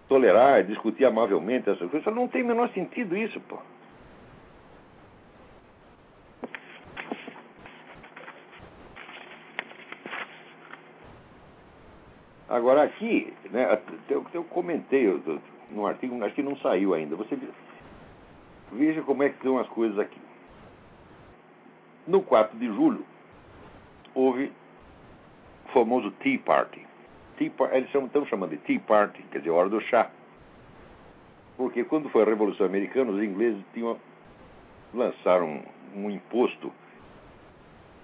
tolerar, 0.08 0.64
discutir 0.64 1.04
amavelmente 1.04 1.70
essas 1.70 1.90
coisas. 1.90 2.14
Não 2.14 2.28
tem 2.28 2.42
o 2.42 2.46
menor 2.46 2.68
sentido 2.70 3.16
isso, 3.16 3.40
pô. 3.40 3.58
Agora 12.50 12.82
aqui, 12.82 13.32
né, 13.52 13.78
eu, 14.08 14.26
eu 14.34 14.42
comentei 14.42 15.06
eu, 15.06 15.40
no 15.70 15.86
artigo, 15.86 16.22
acho 16.24 16.34
que 16.34 16.42
não 16.42 16.56
saiu 16.56 16.94
ainda. 16.94 17.14
Você 17.14 17.38
veja 18.72 19.02
como 19.02 19.22
é 19.22 19.28
que 19.28 19.36
estão 19.36 19.56
as 19.56 19.68
coisas 19.68 19.96
aqui. 20.00 20.20
No 22.08 22.20
4 22.22 22.58
de 22.58 22.66
julho, 22.66 23.06
houve 24.12 24.52
o 25.66 25.68
famoso 25.68 26.10
Tea 26.10 26.40
Party. 26.40 26.84
Tea, 27.36 27.52
eles 27.70 27.88
estão 27.94 28.26
chamando 28.26 28.50
de 28.50 28.56
Tea 28.56 28.80
Party, 28.80 29.22
quer 29.30 29.38
dizer, 29.38 29.50
hora 29.50 29.68
do 29.68 29.80
chá. 29.82 30.10
Porque 31.56 31.84
quando 31.84 32.08
foi 32.08 32.22
a 32.22 32.26
Revolução 32.26 32.66
Americana, 32.66 33.12
os 33.12 33.22
ingleses 33.22 33.62
tinham, 33.72 33.96
lançaram 34.92 35.62
um, 35.94 36.06
um 36.06 36.10
imposto 36.10 36.72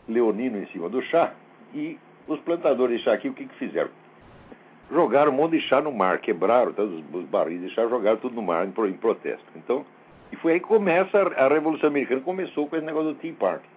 leonino 0.06 0.58
em 0.58 0.66
cima 0.68 0.88
do 0.88 1.02
chá 1.02 1.34
e 1.74 1.98
os 2.28 2.38
plantadores 2.40 2.98
de 2.98 3.04
chá 3.04 3.14
aqui, 3.14 3.28
o 3.28 3.34
que, 3.34 3.46
que 3.46 3.54
fizeram? 3.56 3.90
Jogaram 4.90 5.32
um 5.32 5.34
monte 5.34 5.58
de 5.58 5.60
chá 5.66 5.80
no 5.80 5.92
mar, 5.92 6.18
quebraram 6.18 6.72
todos 6.72 7.02
os 7.12 7.24
barris 7.26 7.60
de 7.60 7.70
chá, 7.70 7.86
jogaram 7.86 8.18
tudo 8.18 8.34
no 8.34 8.42
mar 8.42 8.66
em, 8.66 8.92
protesto. 8.92 9.44
Então, 9.56 9.84
e 10.32 10.36
foi 10.36 10.54
aí 10.54 10.60
que 10.60 10.66
começa 10.66 11.18
a, 11.18 11.48
Revolução 11.48 11.88
Americana, 11.88 12.20
começou 12.20 12.66
com 12.68 12.76
esse 12.76 12.86
negócio 12.86 13.12
do 13.12 13.18
Tea 13.18 13.34
Party. 13.38 13.68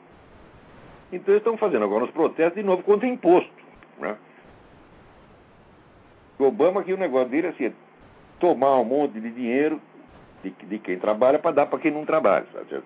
Então 1.12 1.34
eles 1.34 1.42
estão 1.42 1.58
fazendo 1.58 1.84
agora 1.84 2.06
os 2.06 2.12
protestos 2.12 2.56
de 2.56 2.64
novo 2.64 2.84
contra 2.84 3.08
imposto. 3.08 3.52
Né? 3.98 4.16
O 6.38 6.46
Obama 6.46 6.82
aqui 6.82 6.94
o 6.94 6.98
negócio 6.98 7.30
dele 7.30 7.48
é 7.48 7.50
assim, 7.50 7.66
é 7.66 7.74
tomar 8.40 8.78
um 8.78 8.86
monte 8.86 9.20
de 9.20 9.32
dinheiro 9.32 9.82
de, 10.44 10.52
de 10.52 10.80
quem 10.80 11.00
trabalha 11.00 11.40
para 11.40 11.52
dar 11.52 11.66
para 11.66 11.80
quem 11.80 11.92
não 11.92 12.06
trabalha. 12.06 12.46
Sabe? 12.54 12.84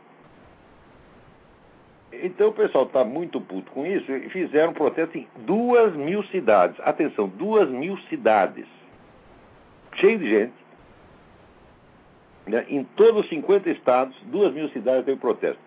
Então 2.22 2.50
o 2.50 2.54
pessoal 2.54 2.86
está 2.86 3.04
muito 3.04 3.42
puto 3.42 3.72
com 3.72 3.86
isso 3.86 4.12
e 4.12 4.30
fizeram 4.30 4.72
um 4.72 4.74
protesto 4.74 5.18
em 5.18 5.28
duas 5.38 5.96
mil 5.96 6.24
cidades. 6.26 6.80
Atenção, 6.82 7.28
duas 7.28 7.70
mil 7.70 7.98
cidades. 8.10 8.68
Cheio 9.96 10.20
de 10.20 10.30
gente. 10.30 10.54
Né? 12.46 12.66
Em 12.70 12.84
todos 12.84 13.24
os 13.24 13.30
50 13.30 13.70
estados, 13.70 14.16
duas 14.24 14.54
mil 14.54 14.70
cidades 14.70 15.06
teve 15.06 15.20
protesto. 15.20 15.60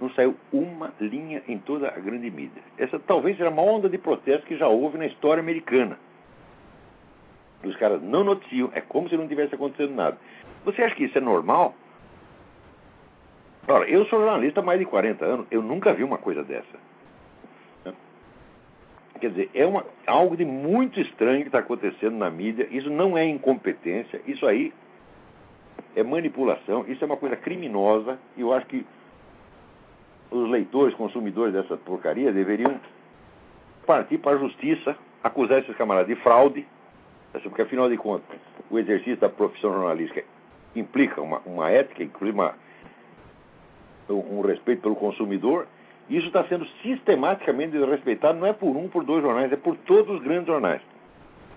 Não 0.00 0.10
saiu 0.10 0.36
uma 0.52 0.92
linha 1.00 1.42
em 1.46 1.58
toda 1.58 1.88
a 1.88 1.98
grande 1.98 2.30
mídia. 2.30 2.62
Essa 2.78 2.98
talvez 2.98 3.36
seja 3.36 3.48
a 3.48 3.52
maior 3.52 3.74
onda 3.74 3.88
de 3.88 3.98
protesto 3.98 4.46
que 4.46 4.56
já 4.56 4.66
houve 4.66 4.98
na 4.98 5.06
história 5.06 5.40
americana. 5.40 5.98
Os 7.62 7.76
caras 7.76 8.02
não 8.02 8.24
noticiam, 8.24 8.70
é 8.74 8.80
como 8.80 9.08
se 9.08 9.16
não 9.16 9.28
tivesse 9.28 9.54
acontecendo 9.54 9.94
nada. 9.94 10.18
Você 10.64 10.82
acha 10.82 10.94
que 10.94 11.04
isso 11.04 11.18
é 11.18 11.20
normal? 11.20 11.74
Ora, 13.68 13.88
eu 13.88 14.04
sou 14.06 14.20
jornalista 14.20 14.60
há 14.60 14.62
mais 14.62 14.78
de 14.78 14.86
40 14.86 15.24
anos, 15.24 15.46
eu 15.50 15.62
nunca 15.62 15.92
vi 15.92 16.02
uma 16.02 16.18
coisa 16.18 16.42
dessa. 16.42 16.92
Quer 19.20 19.30
dizer, 19.30 19.50
é 19.54 19.64
uma, 19.64 19.84
algo 20.04 20.36
de 20.36 20.44
muito 20.44 20.98
estranho 20.98 21.42
que 21.42 21.48
está 21.48 21.60
acontecendo 21.60 22.16
na 22.16 22.28
mídia. 22.28 22.66
Isso 22.72 22.90
não 22.90 23.16
é 23.16 23.24
incompetência, 23.24 24.20
isso 24.26 24.44
aí 24.44 24.74
é 25.94 26.02
manipulação, 26.02 26.84
isso 26.88 27.04
é 27.04 27.06
uma 27.06 27.16
coisa 27.16 27.36
criminosa. 27.36 28.18
E 28.36 28.40
eu 28.40 28.52
acho 28.52 28.66
que 28.66 28.84
os 30.28 30.50
leitores, 30.50 30.92
consumidores 30.96 31.54
dessa 31.54 31.76
porcaria 31.76 32.32
deveriam 32.32 32.80
partir 33.86 34.18
para 34.18 34.36
a 34.36 34.40
justiça, 34.40 34.96
acusar 35.22 35.60
esses 35.60 35.76
camaradas 35.76 36.08
de 36.08 36.20
fraude, 36.20 36.66
porque 37.44 37.62
afinal 37.62 37.88
de 37.88 37.96
contas, 37.96 38.40
o 38.68 38.76
exercício 38.76 39.18
da 39.18 39.28
profissão 39.28 39.72
jornalística 39.72 40.24
implica 40.74 41.20
uma, 41.20 41.40
uma 41.46 41.70
ética, 41.70 42.02
inclusive 42.02 42.36
uma 42.36 42.54
um, 44.12 44.40
respeito 44.40 44.82
pelo 44.82 44.96
consumidor. 44.96 45.66
Isso 46.08 46.26
está 46.26 46.44
sendo 46.44 46.66
sistematicamente 46.82 47.72
desrespeitado, 47.72 48.38
não 48.38 48.46
é 48.46 48.52
por 48.52 48.76
um, 48.76 48.88
por 48.88 49.04
dois 49.04 49.22
jornais, 49.22 49.52
é 49.52 49.56
por 49.56 49.76
todos 49.78 50.16
os 50.16 50.22
grandes 50.22 50.46
jornais. 50.46 50.82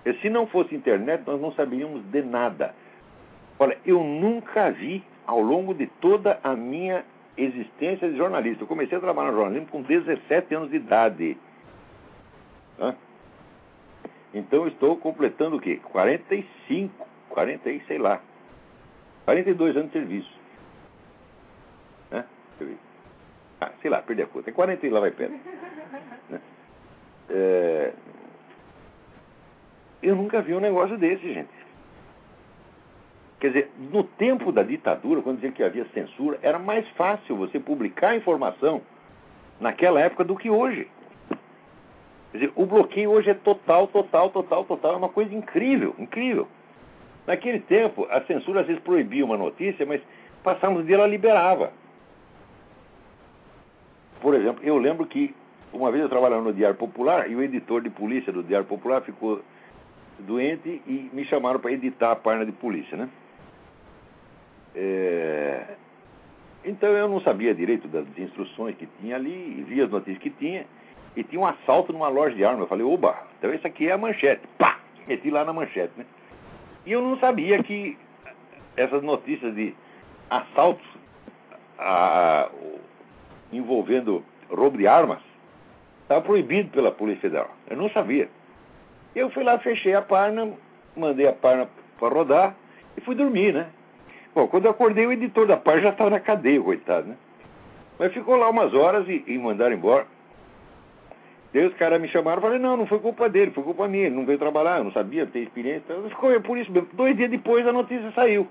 E 0.04 0.12
se 0.14 0.30
não 0.30 0.46
fosse 0.46 0.74
internet, 0.74 1.24
nós 1.26 1.40
não 1.40 1.52
saberíamos 1.52 2.02
de 2.04 2.22
nada. 2.22 2.74
Olha, 3.58 3.76
eu 3.84 4.02
nunca 4.02 4.70
vi, 4.70 5.02
ao 5.26 5.40
longo 5.40 5.74
de 5.74 5.86
toda 6.00 6.38
a 6.44 6.54
minha 6.54 7.04
existência 7.36 8.08
de 8.08 8.16
jornalista, 8.16 8.62
eu 8.62 8.68
comecei 8.68 8.96
a 8.96 9.00
trabalhar 9.00 9.32
no 9.32 9.38
jornalismo 9.38 9.68
com 9.68 9.82
17 9.82 10.54
anos 10.54 10.70
de 10.70 10.76
idade. 10.76 11.36
Então 14.36 14.68
estou 14.68 14.96
completando 14.98 15.56
o 15.56 15.60
quê? 15.60 15.80
45, 15.82 17.06
40 17.30 17.70
e 17.70 17.80
sei 17.86 17.98
lá. 17.98 18.20
42 19.24 19.76
anos 19.76 19.90
de 19.90 19.98
serviço. 19.98 20.30
Ah, 23.60 23.70
sei 23.80 23.90
lá, 23.90 24.02
perdi 24.02 24.22
a 24.22 24.26
conta. 24.26 24.50
É 24.50 24.52
40 24.52 24.86
e 24.86 24.90
lá 24.90 25.00
vai 25.00 25.10
perto. 25.10 25.32
Né? 26.28 26.40
É... 27.30 27.92
Eu 30.02 30.14
nunca 30.14 30.42
vi 30.42 30.54
um 30.54 30.60
negócio 30.60 30.96
desse, 30.98 31.32
gente. 31.32 31.66
Quer 33.40 33.48
dizer, 33.48 33.70
no 33.90 34.04
tempo 34.04 34.50
da 34.50 34.62
ditadura, 34.62 35.22
quando 35.22 35.36
dizia 35.36 35.52
que 35.52 35.62
havia 35.62 35.84
censura, 35.92 36.38
era 36.42 36.58
mais 36.58 36.88
fácil 36.90 37.36
você 37.36 37.58
publicar 37.58 38.16
informação 38.16 38.82
naquela 39.60 40.00
época 40.00 40.24
do 40.24 40.36
que 40.36 40.48
hoje. 40.48 40.88
Quer 42.32 42.38
dizer, 42.38 42.52
o 42.54 42.66
bloqueio 42.66 43.10
hoje 43.10 43.30
é 43.30 43.34
total, 43.34 43.88
total, 43.88 44.30
total, 44.30 44.64
total. 44.64 44.94
É 44.94 44.96
uma 44.96 45.08
coisa 45.08 45.34
incrível, 45.34 45.94
incrível. 45.98 46.48
Naquele 47.26 47.60
tempo, 47.60 48.06
a 48.10 48.20
censura 48.22 48.60
às 48.60 48.66
vezes 48.66 48.82
proibia 48.82 49.24
uma 49.24 49.36
notícia, 49.36 49.84
mas 49.84 50.00
passamos 50.42 50.86
dia 50.86 50.94
ela 50.94 51.06
liberava. 51.06 51.72
Por 54.26 54.34
exemplo, 54.34 54.60
eu 54.64 54.76
lembro 54.76 55.06
que 55.06 55.32
uma 55.72 55.88
vez 55.92 56.02
eu 56.02 56.08
trabalhava 56.08 56.42
no 56.42 56.52
Diário 56.52 56.76
Popular 56.76 57.30
e 57.30 57.36
o 57.36 57.42
editor 57.44 57.80
de 57.80 57.90
polícia 57.90 58.32
do 58.32 58.42
Diário 58.42 58.66
Popular 58.66 59.00
ficou 59.02 59.40
doente 60.18 60.82
e 60.84 61.08
me 61.12 61.24
chamaram 61.26 61.60
para 61.60 61.70
editar 61.70 62.10
a 62.10 62.16
página 62.16 62.44
de 62.44 62.50
polícia, 62.50 62.96
né? 62.96 63.08
É... 64.74 65.76
Então 66.64 66.88
eu 66.88 67.08
não 67.08 67.20
sabia 67.20 67.54
direito 67.54 67.86
das 67.86 68.04
instruções 68.18 68.74
que 68.74 68.88
tinha 69.00 69.14
ali, 69.14 69.64
via 69.68 69.84
as 69.84 69.90
notícias 69.92 70.18
que 70.18 70.30
tinha, 70.30 70.66
e 71.14 71.22
tinha 71.22 71.40
um 71.40 71.46
assalto 71.46 71.92
numa 71.92 72.08
loja 72.08 72.34
de 72.34 72.44
armas. 72.44 72.62
Eu 72.62 72.66
falei, 72.66 72.84
oba, 72.84 73.16
então 73.38 73.54
isso 73.54 73.64
aqui 73.64 73.86
é 73.86 73.92
a 73.92 73.96
manchete. 73.96 74.42
Pá! 74.58 74.80
Meti 75.06 75.30
lá 75.30 75.44
na 75.44 75.52
manchete, 75.52 75.92
né? 75.96 76.04
E 76.84 76.90
eu 76.90 77.00
não 77.00 77.16
sabia 77.20 77.62
que 77.62 77.96
essas 78.76 79.04
notícias 79.04 79.54
de 79.54 79.72
assaltos 80.28 80.84
a, 81.78 82.50
envolvendo 83.52 84.24
roubo 84.50 84.78
de 84.78 84.86
armas 84.86 85.20
estava 86.02 86.22
proibido 86.22 86.70
pela 86.70 86.92
Polícia 86.92 87.22
Federal. 87.22 87.50
Eu 87.68 87.76
não 87.76 87.90
sabia. 87.90 88.28
Eu 89.14 89.30
fui 89.30 89.42
lá, 89.42 89.58
fechei 89.58 89.94
a 89.94 90.02
página, 90.02 90.52
mandei 90.96 91.26
a 91.26 91.32
página 91.32 91.68
para 91.98 92.14
rodar 92.14 92.54
e 92.96 93.00
fui 93.00 93.14
dormir, 93.14 93.52
né? 93.52 93.66
Bom, 94.34 94.46
quando 94.46 94.66
eu 94.66 94.70
acordei, 94.70 95.06
o 95.06 95.12
editor 95.12 95.46
da 95.46 95.56
página 95.56 95.84
já 95.84 95.88
estava 95.90 96.10
na 96.10 96.20
cadeia, 96.20 96.60
coitado, 96.60 97.08
né? 97.08 97.16
Mas 97.98 98.12
ficou 98.12 98.36
lá 98.36 98.50
umas 98.50 98.74
horas 98.74 99.08
e, 99.08 99.24
e 99.26 99.38
mandaram 99.38 99.74
embora. 99.74 100.06
Daí 101.52 101.64
os 101.64 101.74
caras 101.74 102.00
me 102.00 102.08
chamaram 102.08 102.38
e 102.38 102.42
falei, 102.42 102.58
não, 102.58 102.76
não 102.76 102.86
foi 102.86 102.98
culpa 102.98 103.28
dele, 103.30 103.50
foi 103.52 103.64
culpa 103.64 103.88
minha, 103.88 104.06
ele 104.06 104.14
não 104.14 104.26
veio 104.26 104.38
trabalhar, 104.38 104.78
eu 104.78 104.84
não 104.84 104.92
sabia, 104.92 105.26
ter 105.26 105.40
experiência. 105.40 105.84
Então, 105.88 106.08
ficou 106.10 106.38
por 106.42 106.58
isso 106.58 106.70
mesmo. 106.70 106.88
Dois 106.92 107.16
dias 107.16 107.30
depois 107.30 107.66
a 107.66 107.72
notícia 107.72 108.12
saiu. 108.12 108.46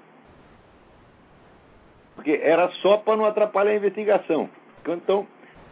Porque 2.15 2.39
era 2.41 2.67
só 2.81 2.97
para 2.97 3.17
não 3.17 3.25
atrapalhar 3.25 3.71
a 3.71 3.75
investigação. 3.75 4.49
Então, 4.93 5.27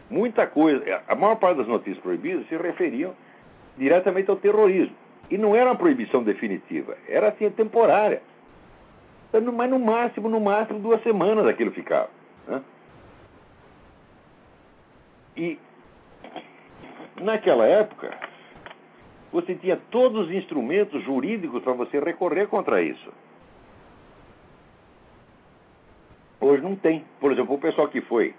muita 0.10 0.48
coisa, 0.48 1.03
a 1.08 1.15
maior 1.15 1.36
parte 1.36 1.58
das 1.58 1.67
notícias 1.67 2.00
proibidas 2.00 2.48
se 2.48 2.55
referiam 2.55 3.13
diretamente 3.77 4.29
ao 4.29 4.38
terrorismo. 4.38 4.96
E 5.29 5.38
não 5.38 5.55
era 5.55 5.70
uma 5.70 5.75
proibição 5.75 6.24
definitiva, 6.24 6.98
era 7.08 7.29
assim 7.29 7.50
temporária. 7.50 8.21
Então, 9.30 9.52
mas 9.52 9.69
no 9.69 9.80
máximo, 9.80 10.30
no 10.30 10.39
máximo, 10.39 10.80
duas 10.80 11.02
semanas 11.02 11.47
aquilo 11.47 11.71
ficava. 11.71 12.10
Né? 12.47 12.62
E 15.36 15.60
naquela 17.19 17.65
época, 17.65 18.15
você 19.32 19.56
tinha 19.56 19.78
todos 19.89 20.28
os 20.28 20.32
instrumentos 20.32 21.04
jurídicos 21.04 21.63
para 21.63 21.73
você 21.73 21.99
recorrer 21.99 22.47
contra 22.47 22.82
isso. 22.82 23.12
Hoje 26.39 26.62
não 26.62 26.76
tem. 26.76 27.04
Por 27.19 27.32
exemplo, 27.32 27.56
o 27.56 27.60
pessoal 27.60 27.88
que 27.88 28.02
foi 28.02 28.36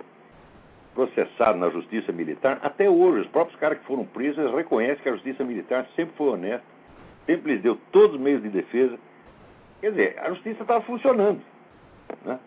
processado 0.94 1.58
na 1.58 1.68
justiça 1.70 2.12
militar, 2.12 2.60
até 2.62 2.88
hoje, 2.88 3.22
os 3.22 3.26
próprios 3.28 3.58
caras 3.58 3.78
que 3.78 3.84
foram 3.84 4.04
presos 4.04 4.54
reconhecem 4.54 5.02
que 5.02 5.08
a 5.08 5.12
justiça 5.12 5.44
militar 5.44 5.86
sempre 5.96 6.14
foi 6.16 6.28
honesta, 6.28 6.64
sempre 7.26 7.52
lhes 7.52 7.62
deu 7.62 7.76
todos 7.90 8.14
os 8.14 8.20
meios 8.20 8.42
de 8.42 8.48
defesa. 8.48 8.98
Quer 9.80 9.90
dizer, 9.90 10.18
a 10.18 10.30
justiça 10.30 10.62
estava 10.62 10.82
funcionando. 10.84 11.40
Né? 12.24 12.38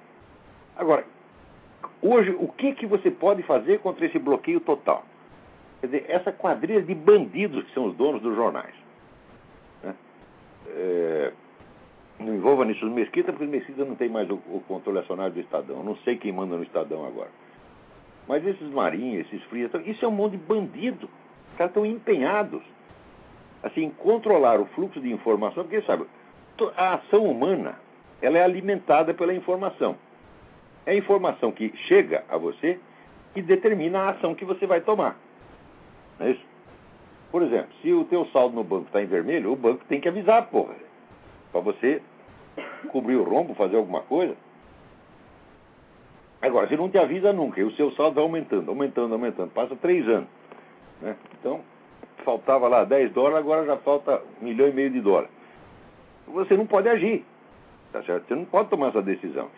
Agora, 0.76 1.06
hoje, 2.02 2.36
o 2.40 2.48
que, 2.48 2.74
que 2.74 2.86
você 2.86 3.12
pode 3.12 3.44
fazer 3.44 3.80
contra 3.80 4.06
esse 4.06 4.18
bloqueio 4.18 4.60
total? 4.62 5.04
Quer 5.82 5.88
dizer, 5.88 6.06
essa 6.08 6.32
quadrilha 6.32 6.82
de 6.82 6.96
bandidos 6.96 7.66
que 7.66 7.74
são 7.74 7.86
os 7.86 7.96
donos 7.96 8.22
dos 8.22 8.36
jornais. 8.36 8.74
Né? 9.84 9.96
É, 10.68 11.34
não 12.20 12.34
envolva 12.34 12.66
nisso 12.66 12.86
os 12.86 12.92
Mesquita, 12.92 13.32
porque 13.32 13.46
os 13.46 13.52
Mesquita 13.52 13.86
não 13.86 13.96
tem 13.96 14.10
mais 14.10 14.30
o, 14.30 14.36
o 14.36 14.64
controle 14.68 15.00
acionário 15.00 15.34
do 15.34 15.40
Estadão. 15.40 15.84
Não 15.84 15.96
sei 15.98 16.18
quem 16.18 16.32
manda 16.32 16.56
no 16.56 16.64
Estadão 16.64 17.06
agora. 17.06 17.30
Mas 18.28 18.46
esses 18.46 18.70
marinhos, 18.70 19.26
esses 19.28 19.44
frias, 19.46 19.72
isso 19.86 20.04
é 20.04 20.08
um 20.08 20.12
monte 20.12 20.34
de 20.34 20.38
bandido. 20.38 21.10
Os 21.52 21.58
caras 21.58 21.72
estão 21.72 21.86
empenhados 21.86 22.62
assim, 23.64 23.86
em 23.86 23.90
controlar 23.90 24.60
o 24.60 24.66
fluxo 24.68 25.00
de 25.00 25.12
informação, 25.12 25.64
porque, 25.64 25.82
sabe, 25.82 26.06
a 26.76 26.96
ação 26.96 27.26
humana 27.26 27.76
ela 28.22 28.38
é 28.38 28.44
alimentada 28.44 29.14
pela 29.14 29.34
informação. 29.34 29.96
É 30.86 30.92
a 30.92 30.96
informação 30.96 31.52
que 31.52 31.76
chega 31.88 32.24
a 32.30 32.38
você 32.38 32.80
e 33.36 33.42
determina 33.42 34.00
a 34.00 34.10
ação 34.10 34.34
que 34.34 34.46
você 34.46 34.66
vai 34.66 34.82
tomar. 34.82 35.18
Não 36.20 36.28
é 36.28 36.32
isso? 36.32 36.46
Por 37.32 37.44
exemplo, 37.44 37.70
se 37.82 37.92
o 37.92 38.06
teu 38.06 38.26
saldo 38.28 38.56
no 38.56 38.64
banco 38.64 38.88
está 38.88 39.02
em 39.02 39.06
vermelho, 39.06 39.52
o 39.52 39.56
banco 39.56 39.84
tem 39.86 40.00
que 40.00 40.08
avisar, 40.08 40.48
porra. 40.48 40.76
Para 41.52 41.62
você 41.62 42.02
cobrir 42.90 43.16
o 43.16 43.24
rombo, 43.24 43.54
fazer 43.54 43.76
alguma 43.76 44.02
coisa. 44.02 44.36
Agora, 46.48 46.68
se 46.68 46.78
não 46.78 46.90
te 46.90 46.98
avisa 46.98 47.34
nunca, 47.34 47.60
e 47.60 47.64
o 47.64 47.72
seu 47.74 47.92
saldo 47.92 48.16
vai 48.16 48.24
aumentando, 48.24 48.70
aumentando, 48.70 49.14
aumentando. 49.14 49.52
Passa 49.52 49.76
três 49.76 50.08
anos. 50.08 50.30
Né? 51.02 51.16
Então, 51.40 51.62
faltava 52.24 52.68
lá 52.68 52.84
10 52.84 53.12
dólares, 53.12 53.38
agora 53.38 53.66
já 53.66 53.78
falta 53.78 54.22
um 54.42 54.46
milhão 54.46 54.68
e 54.68 54.72
meio 54.72 54.90
de 54.90 55.02
dólares. 55.02 55.30
Você 56.28 56.56
não 56.56 56.66
pode 56.66 56.88
agir. 56.90 57.26
Tá 57.92 58.02
certo? 58.04 58.28
Você 58.28 58.36
não 58.36 58.46
pode 58.46 58.70
tomar 58.70 58.90
essa 58.90 59.02
decisão. 59.02 59.50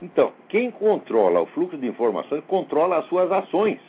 Então, 0.00 0.32
quem 0.48 0.70
controla 0.70 1.40
o 1.40 1.46
fluxo 1.46 1.76
de 1.76 1.86
informações 1.86 2.42
controla 2.46 2.98
as 2.98 3.06
suas 3.06 3.30
ações. 3.30 3.80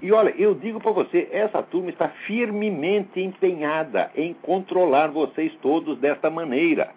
E 0.00 0.12
olha, 0.12 0.34
eu 0.36 0.54
digo 0.54 0.80
para 0.80 0.92
você, 0.92 1.28
essa 1.30 1.62
turma 1.62 1.90
está 1.90 2.08
firmemente 2.26 3.20
empenhada 3.20 4.10
em 4.14 4.34
controlar 4.34 5.08
vocês 5.08 5.54
todos 5.62 5.98
desta 5.98 6.28
maneira. 6.28 6.90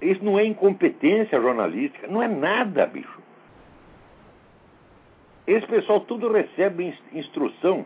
Isso 0.00 0.24
não 0.24 0.38
é 0.38 0.44
incompetência 0.44 1.40
jornalística, 1.40 2.06
não 2.06 2.22
é 2.22 2.28
nada, 2.28 2.86
bicho. 2.86 3.20
Esse 5.46 5.66
pessoal 5.66 6.00
tudo 6.00 6.30
recebe 6.30 6.94
instrução 7.12 7.84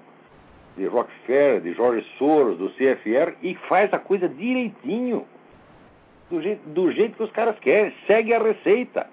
de 0.76 0.86
Rockefeller, 0.86 1.60
de 1.60 1.72
Jorge 1.74 2.06
Soros, 2.18 2.58
do 2.58 2.70
CFR 2.70 3.36
e 3.42 3.54
faz 3.68 3.92
a 3.94 3.98
coisa 3.98 4.28
direitinho, 4.28 5.26
do 6.28 6.42
jeito, 6.42 6.68
do 6.68 6.90
jeito 6.90 7.16
que 7.16 7.22
os 7.22 7.30
caras 7.30 7.58
querem, 7.58 7.94
segue 8.06 8.34
a 8.34 8.42
receita. 8.42 9.06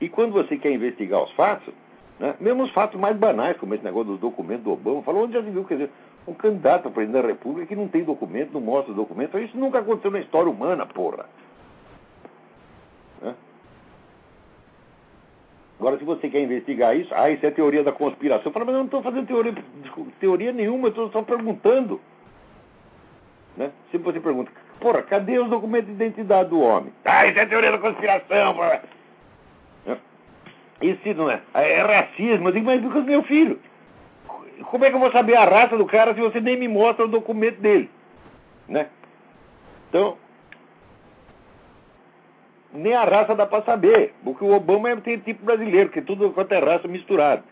E 0.00 0.08
quando 0.08 0.32
você 0.32 0.56
quer 0.56 0.72
investigar 0.72 1.22
os 1.22 1.32
fatos, 1.32 1.74
né? 2.20 2.34
Mesmo 2.38 2.64
os 2.64 2.70
fatos 2.72 3.00
mais 3.00 3.16
banais, 3.16 3.56
como 3.56 3.74
esse 3.74 3.82
negócio 3.82 4.12
dos 4.12 4.20
documentos 4.20 4.62
do 4.62 4.72
Obama, 4.72 5.02
falou 5.02 5.24
onde 5.24 5.32
já 5.32 5.42
se 5.42 5.50
viu, 5.50 5.64
quer 5.64 5.74
dizer, 5.74 5.90
um 6.26 6.34
candidato 6.34 6.88
a 6.88 6.90
presidente 6.90 7.22
da 7.22 7.28
República 7.28 7.66
que 7.66 7.76
não 7.76 7.88
tem 7.88 8.04
documento, 8.04 8.52
não 8.52 8.60
mostra 8.60 8.94
documento, 8.94 9.38
isso 9.38 9.56
nunca 9.56 9.78
aconteceu 9.78 10.10
na 10.10 10.20
história 10.20 10.50
humana, 10.50 10.86
porra. 10.86 11.26
Agora, 15.80 15.96
se 15.96 16.04
você 16.04 16.28
quer 16.28 16.42
investigar 16.42 16.94
isso, 16.94 17.10
ah, 17.14 17.30
isso 17.30 17.44
é 17.46 17.50
teoria 17.50 17.82
da 17.82 17.90
conspiração. 17.90 18.52
Fala, 18.52 18.66
mas 18.66 18.74
eu 18.74 18.78
não 18.80 18.84
estou 18.84 19.02
fazendo 19.02 19.26
teoria, 19.26 19.54
teoria 20.20 20.52
nenhuma, 20.52 20.88
eu 20.88 20.90
estou 20.90 21.10
só 21.10 21.22
perguntando. 21.22 21.98
Né? 23.56 23.70
Se 23.90 23.96
você 23.96 24.20
pergunta, 24.20 24.52
porra, 24.78 25.00
cadê 25.02 25.38
os 25.38 25.48
documentos 25.48 25.86
de 25.86 25.94
identidade 25.94 26.50
do 26.50 26.60
homem? 26.60 26.92
Ah, 27.02 27.26
isso 27.26 27.38
é 27.38 27.46
teoria 27.46 27.72
da 27.72 27.78
conspiração, 27.78 28.54
porra. 28.54 28.82
Isso 30.82 31.14
não 31.14 31.30
é. 31.30 31.40
É 31.54 31.80
racismo. 31.80 32.48
Eu 32.48 32.52
digo, 32.52 32.66
mas 32.66 32.80
porque 32.82 33.00
meu 33.00 33.22
filho. 33.22 33.58
Como 34.64 34.84
é 34.84 34.90
que 34.90 34.96
eu 34.96 35.00
vou 35.00 35.12
saber 35.12 35.36
a 35.36 35.44
raça 35.44 35.76
do 35.76 35.86
cara 35.86 36.14
se 36.14 36.20
você 36.20 36.40
nem 36.40 36.56
me 36.56 36.68
mostra 36.68 37.04
o 37.04 37.08
documento 37.08 37.60
dele? 37.60 37.90
Né? 38.68 38.88
Então, 39.88 40.16
nem 42.72 42.94
a 42.94 43.04
raça 43.04 43.34
dá 43.34 43.46
para 43.46 43.64
saber. 43.64 44.14
Porque 44.22 44.44
o 44.44 44.54
Obama 44.54 44.90
é 44.90 44.96
tipo 44.96 45.44
brasileiro, 45.44 45.90
que 45.90 46.02
tudo 46.02 46.30
quanto 46.30 46.52
é 46.52 46.58
raça 46.58 46.86
misturado. 46.86 47.42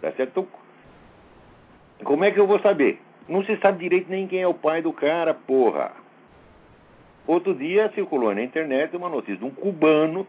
Tá 0.00 0.10
certo? 0.12 0.30
Então, 0.30 0.48
como 2.04 2.24
é 2.24 2.30
que 2.30 2.38
eu 2.38 2.46
vou 2.46 2.58
saber? 2.60 3.00
Não 3.28 3.44
se 3.44 3.56
sabe 3.58 3.78
direito 3.78 4.10
nem 4.10 4.26
quem 4.26 4.40
é 4.40 4.48
o 4.48 4.54
pai 4.54 4.82
do 4.82 4.92
cara, 4.92 5.32
porra. 5.32 5.92
Outro 7.26 7.54
dia 7.54 7.90
circulou 7.94 8.34
na 8.34 8.42
internet 8.42 8.94
uma 8.94 9.08
notícia 9.08 9.36
de 9.36 9.44
um 9.44 9.50
cubano 9.50 10.26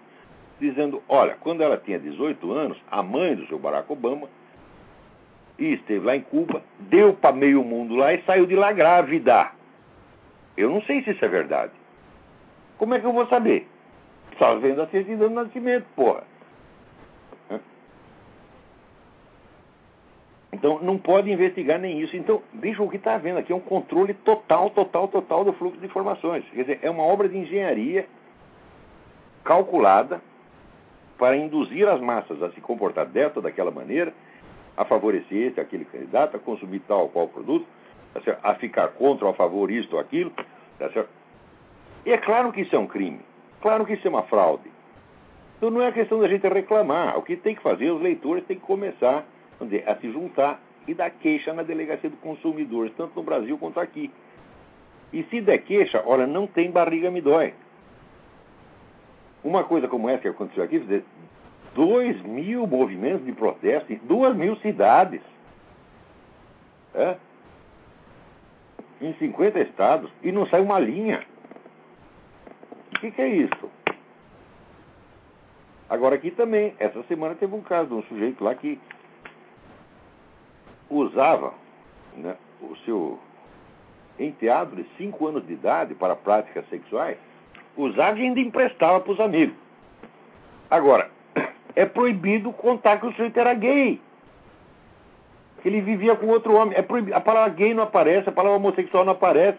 dizendo: 0.59 1.01
olha, 1.09 1.35
quando 1.41 1.61
ela 1.61 1.77
tinha 1.77 1.99
18 1.99 2.51
anos, 2.51 2.77
a 2.89 3.03
mãe 3.03 3.35
do 3.35 3.45
seu 3.47 3.59
Barack 3.59 3.91
Obama 3.91 4.29
e 5.57 5.73
esteve 5.73 6.05
lá 6.05 6.15
em 6.15 6.21
Cuba, 6.21 6.61
deu 6.79 7.13
para 7.13 7.35
meio 7.35 7.63
mundo 7.63 7.95
lá 7.95 8.13
e 8.13 8.21
saiu 8.23 8.45
de 8.45 8.55
lá 8.55 8.71
grávida. 8.71 9.51
Eu 10.57 10.69
não 10.69 10.81
sei 10.83 11.03
se 11.03 11.11
isso 11.11 11.23
é 11.23 11.27
verdade. 11.27 11.73
Como 12.77 12.93
é 12.93 12.99
que 12.99 13.05
eu 13.05 13.13
vou 13.13 13.27
saber? 13.27 13.67
Só 14.37 14.55
vendo 14.57 14.81
a 14.81 14.87
certidão 14.87 15.29
de 15.29 15.35
nascimento, 15.35 15.85
porra. 15.95 16.23
Então, 20.51 20.79
não 20.81 20.97
pode 20.97 21.29
investigar 21.29 21.77
nem 21.77 21.99
isso. 21.99 22.15
Então, 22.15 22.41
veja 22.53 22.81
o 22.81 22.89
que 22.89 22.95
está 22.95 23.15
havendo 23.15 23.39
aqui: 23.39 23.51
é 23.51 23.55
um 23.55 23.59
controle 23.59 24.13
total, 24.13 24.69
total, 24.69 25.07
total 25.09 25.43
do 25.43 25.53
fluxo 25.53 25.77
de 25.79 25.85
informações. 25.85 26.45
Quer 26.49 26.61
dizer, 26.61 26.79
é 26.81 26.89
uma 26.89 27.03
obra 27.03 27.27
de 27.27 27.37
engenharia 27.37 28.07
calculada 29.43 30.21
para 31.17 31.35
induzir 31.35 31.87
as 31.87 31.99
massas 31.99 32.41
a 32.41 32.49
se 32.51 32.61
comportar 32.61 33.05
desta 33.05 33.39
ou 33.39 33.43
daquela 33.43 33.69
maneira, 33.69 34.13
a 34.77 34.85
favorecer 34.85 35.47
esse, 35.47 35.59
aquele 35.59 35.85
candidato, 35.85 36.35
a 36.35 36.39
consumir 36.39 36.79
tal 36.87 37.03
ou 37.03 37.09
qual 37.09 37.27
produto, 37.27 37.65
tá 38.13 38.37
a 38.43 38.55
ficar 38.55 38.89
contra 38.89 39.25
ou 39.25 39.31
a 39.31 39.35
favor 39.35 39.71
isto 39.71 39.93
ou 39.93 39.99
aquilo. 39.99 40.31
Tá 40.77 40.89
e 42.05 42.11
é 42.11 42.17
claro 42.17 42.51
que 42.51 42.61
isso 42.61 42.75
é 42.75 42.79
um 42.79 42.87
crime. 42.87 43.19
Claro 43.61 43.85
que 43.85 43.93
isso 43.93 44.05
é 44.05 44.09
uma 44.09 44.23
fraude. 44.23 44.69
Então 45.57 45.71
não 45.71 45.81
é 45.81 45.91
questão 45.91 46.19
da 46.19 46.27
gente 46.27 46.47
reclamar. 46.47 47.17
O 47.17 47.23
que 47.23 47.35
tem 47.35 47.55
que 47.55 47.61
fazer, 47.61 47.89
os 47.89 48.01
leitores 48.01 48.45
têm 48.45 48.57
que 48.57 48.65
começar 48.65 49.25
dizer, 49.61 49.87
a 49.87 49.95
se 49.95 50.11
juntar 50.11 50.59
e 50.87 50.93
dar 50.93 51.09
queixa 51.09 51.53
na 51.53 51.63
delegacia 51.63 52.09
do 52.09 52.17
consumidor, 52.17 52.91
tanto 52.97 53.15
no 53.15 53.23
Brasil 53.23 53.57
quanto 53.57 53.79
aqui. 53.79 54.11
E 55.13 55.23
se 55.23 55.41
der 55.41 55.59
queixa, 55.59 56.03
olha, 56.05 56.27
não 56.27 56.45
tem 56.45 56.69
barriga 56.69 57.09
me 57.09 57.21
dói. 57.21 57.53
Uma 59.43 59.63
coisa 59.63 59.87
como 59.87 60.09
essa 60.09 60.23
que 60.23 60.27
aconteceu 60.27 60.63
aqui, 60.63 60.79
dizer, 61.75 61.85
dois 61.85 62.21
mil 62.23 62.65
movimentos 62.65 63.25
de 63.25 63.33
protesto 63.33 63.91
em 63.91 63.97
duas 63.97 64.35
mil 64.35 64.55
cidades. 64.57 65.21
É? 66.93 67.17
Em 69.01 69.13
50 69.15 69.59
estados. 69.59 70.09
E 70.23 70.31
não 70.31 70.47
sai 70.47 70.61
uma 70.61 70.79
linha. 70.79 71.23
O 72.95 72.99
que, 72.99 73.11
que 73.11 73.21
é 73.21 73.27
isso? 73.27 73.69
Agora 75.89 76.15
aqui 76.15 76.31
também, 76.31 76.73
essa 76.79 77.03
semana 77.03 77.35
teve 77.35 77.53
um 77.53 77.61
caso 77.61 77.89
de 77.89 77.93
um 77.93 78.03
sujeito 78.03 78.43
lá 78.43 78.55
que 78.55 78.79
usava 80.89 81.53
né, 82.15 82.35
o 82.61 82.75
seu 82.77 83.19
enteado 84.17 84.75
de 84.75 84.85
5 84.97 85.27
anos 85.27 85.45
de 85.45 85.53
idade 85.53 85.93
para 85.93 86.15
práticas 86.15 86.67
sexuais, 86.69 87.17
usava 87.75 88.17
e 88.17 88.23
ainda 88.23 88.39
emprestava 88.39 88.99
para 89.01 89.11
os 89.11 89.19
amigos. 89.19 89.55
Agora, 90.71 91.11
é 91.75 91.85
proibido 91.85 92.51
contar 92.53 92.99
que 92.99 93.05
o 93.05 93.11
sujeito 93.11 93.37
era 93.37 93.53
gay. 93.53 93.99
Ele 95.63 95.81
vivia 95.81 96.15
com 96.15 96.27
outro 96.27 96.53
homem. 96.53 96.77
É 96.77 96.81
proibido. 96.81 97.15
A 97.15 97.21
palavra 97.21 97.49
gay 97.49 97.73
não 97.73 97.83
aparece, 97.83 98.29
a 98.29 98.31
palavra 98.31 98.57
homossexual 98.57 99.03
não 99.03 99.13
aparece. 99.13 99.57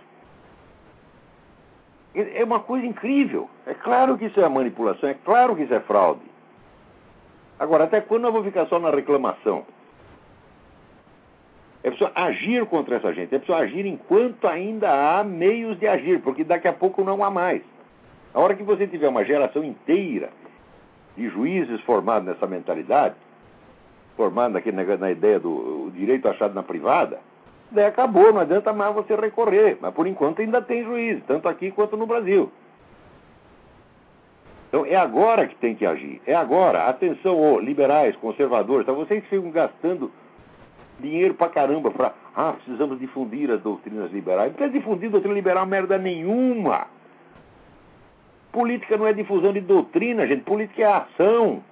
É 2.15 2.43
uma 2.45 2.61
coisa 2.61 2.87
incrível. 2.87 3.51
É 3.67 3.75
claro 3.75 4.17
que 4.17 4.25
isso 4.25 4.41
é 4.41 4.49
manipulação, 4.49 5.11
é 5.11 5.15
claro 5.15 5.55
que 5.55 5.65
isso 5.65 5.75
é 5.75 5.81
fraude. 5.81 6.23
Agora, 7.59 7.85
até 7.85 8.01
quando 8.01 8.25
eu 8.25 8.33
vou 8.33 8.43
ficar 8.43 8.67
só 8.67 8.79
na 8.79 8.91
reclamação? 8.91 9.65
É 11.83 11.91
preciso 11.91 12.11
agir 12.15 12.65
contra 12.67 12.97
essa 12.97 13.13
gente. 13.13 13.35
É 13.35 13.39
preciso 13.39 13.59
agir 13.59 13.85
enquanto 13.85 14.49
ainda 14.49 14.91
há 14.91 15.23
meios 15.23 15.79
de 15.79 15.87
agir, 15.87 16.21
porque 16.21 16.43
daqui 16.43 16.67
a 16.67 16.73
pouco 16.73 17.05
não 17.05 17.23
há 17.23 17.31
mais. 17.31 17.63
A 18.33 18.41
hora 18.41 18.55
que 18.55 18.63
você 18.63 18.87
tiver 18.87 19.09
uma 19.09 19.25
geração 19.25 19.63
inteira 19.63 20.31
de 21.17 21.29
juízes 21.29 21.81
formados 21.83 22.27
nessa 22.29 22.47
mentalidade, 22.47 23.15
formados 24.17 24.63
na 25.01 25.11
ideia 25.11 25.39
do 25.41 25.91
direito 25.95 26.29
achado 26.29 26.55
na 26.55 26.63
privada, 26.63 27.19
daí 27.71 27.87
acabou, 27.87 28.33
não 28.33 28.41
adianta 28.41 28.73
mais 28.73 28.95
você 28.95 29.15
recorrer. 29.17 29.79
Mas 29.81 29.95
por 29.95 30.07
enquanto 30.07 30.41
ainda 30.41 30.61
tem 30.61 30.85
juízes, 30.85 31.23
tanto 31.27 31.49
aqui 31.49 31.71
quanto 31.71 31.97
no 31.97 32.07
Brasil. 32.07 32.51
Então 34.69 34.85
é 34.85 34.97
agora 34.97 35.47
que 35.47 35.55
tem 35.57 35.75
que 35.75 35.87
agir. 35.87 36.21
É 36.27 36.35
agora. 36.35 36.89
Atenção, 36.89 37.41
oh, 37.41 37.59
liberais, 37.59 38.17
conservadores, 38.17 38.87
tá? 38.87 38.93
vocês 38.93 39.25
ficam 39.27 39.51
gastando 39.51 40.11
dinheiro 41.01 41.35
pra 41.35 41.49
caramba 41.49 41.91
para. 41.91 42.13
Ah, 42.35 42.53
precisamos 42.53 42.99
difundir 42.99 43.51
as 43.51 43.63
doutrinas 43.63 44.13
liberais. 44.13 44.51
Não 44.51 44.57
precisa 44.57 44.79
difundir 44.79 45.11
doutrina 45.11 45.35
liberal 45.35 45.65
merda 45.67 45.97
nenhuma. 45.97 46.87
Política 48.57 48.97
não 48.97 49.07
é 49.07 49.13
difusão 49.13 49.53
de 49.53 49.61
doutrina, 49.61 50.27
gente. 50.27 50.43
Política 50.45 50.81
é 50.81 50.87
ação. 50.87 51.63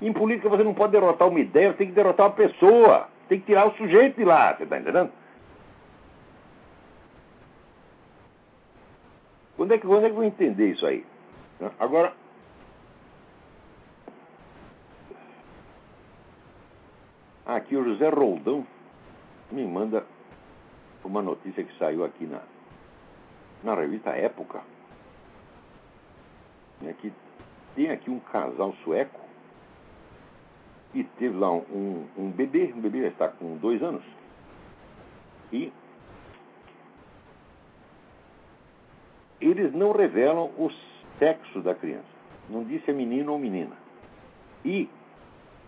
Em 0.00 0.10
política 0.14 0.48
você 0.48 0.64
não 0.64 0.72
pode 0.72 0.92
derrotar 0.92 1.28
uma 1.28 1.38
ideia, 1.38 1.72
você 1.72 1.76
tem 1.76 1.88
que 1.88 1.92
derrotar 1.92 2.28
uma 2.28 2.32
pessoa. 2.32 3.06
Tem 3.28 3.38
que 3.38 3.44
tirar 3.44 3.68
o 3.68 3.76
sujeito 3.76 4.16
de 4.16 4.24
lá, 4.24 4.56
você 4.56 4.62
está 4.62 4.78
entendendo? 4.78 5.12
Quando 9.58 9.74
é, 9.74 9.78
que, 9.78 9.86
quando 9.86 10.04
é 10.04 10.06
que 10.06 10.12
eu 10.12 10.16
vou 10.16 10.24
entender 10.24 10.70
isso 10.70 10.86
aí? 10.86 11.04
Agora, 11.78 12.14
Aqui 17.44 17.76
o 17.76 17.84
José 17.84 18.08
Roldão 18.08 18.66
me 19.50 19.66
manda 19.66 20.06
uma 21.04 21.20
notícia 21.20 21.62
que 21.62 21.76
saiu 21.76 22.06
aqui 22.06 22.24
na, 22.24 22.40
na 23.62 23.74
revista 23.74 24.10
Época. 24.10 24.62
É 26.86 26.92
que 26.94 27.12
tem 27.74 27.90
aqui 27.90 28.10
um 28.10 28.20
casal 28.20 28.74
sueco 28.84 29.20
que 30.92 31.04
teve 31.18 31.36
lá 31.36 31.52
um, 31.52 32.06
um 32.16 32.30
bebê, 32.30 32.72
um 32.74 32.80
bebê 32.80 33.02
já 33.02 33.08
está 33.08 33.28
com 33.28 33.56
dois 33.56 33.82
anos. 33.82 34.02
E 35.52 35.72
eles 39.40 39.72
não 39.72 39.92
revelam 39.92 40.50
o 40.58 40.70
sexo 41.18 41.60
da 41.60 41.74
criança. 41.74 42.04
Não 42.48 42.64
diz 42.64 42.84
se 42.84 42.90
é 42.90 42.94
menino 42.94 43.32
ou 43.32 43.38
menina. 43.38 43.76
E 44.64 44.88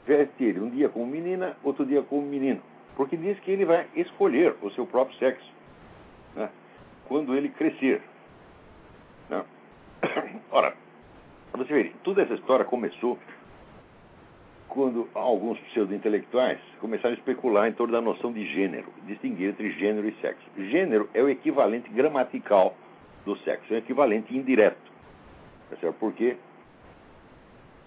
veste 0.06 0.44
ele 0.44 0.60
um 0.60 0.70
dia 0.70 0.88
como 0.88 1.06
menina, 1.06 1.56
outro 1.62 1.86
dia 1.86 2.02
como 2.02 2.22
menino. 2.22 2.60
Porque 2.96 3.16
diz 3.16 3.38
que 3.40 3.50
ele 3.50 3.64
vai 3.64 3.88
escolher 3.94 4.56
o 4.60 4.70
seu 4.72 4.86
próprio 4.86 5.16
sexo 5.18 5.50
né, 6.34 6.50
quando 7.06 7.34
ele 7.34 7.48
crescer. 7.48 8.02
Né? 9.30 9.44
Ora, 10.50 10.74
você 11.58 11.72
vê, 11.72 11.92
toda 12.02 12.22
essa 12.22 12.34
história 12.34 12.64
começou 12.64 13.18
quando 14.68 15.06
alguns 15.14 15.58
pseudo-intelectuais 15.60 16.58
começaram 16.80 17.14
a 17.14 17.18
especular 17.18 17.68
em 17.68 17.72
torno 17.72 17.92
da 17.92 18.00
noção 18.00 18.32
de 18.32 18.46
gênero, 18.46 18.86
distinguir 19.06 19.50
entre 19.50 19.70
gênero 19.72 20.08
e 20.08 20.14
sexo. 20.14 20.42
Gênero 20.56 21.10
é 21.12 21.22
o 21.22 21.28
equivalente 21.28 21.90
gramatical 21.90 22.74
do 23.26 23.36
sexo, 23.40 23.72
é 23.74 23.76
o 23.76 23.78
equivalente 23.80 24.34
indireto. 24.34 24.90
Tá 25.70 25.92
Porque 26.00 26.36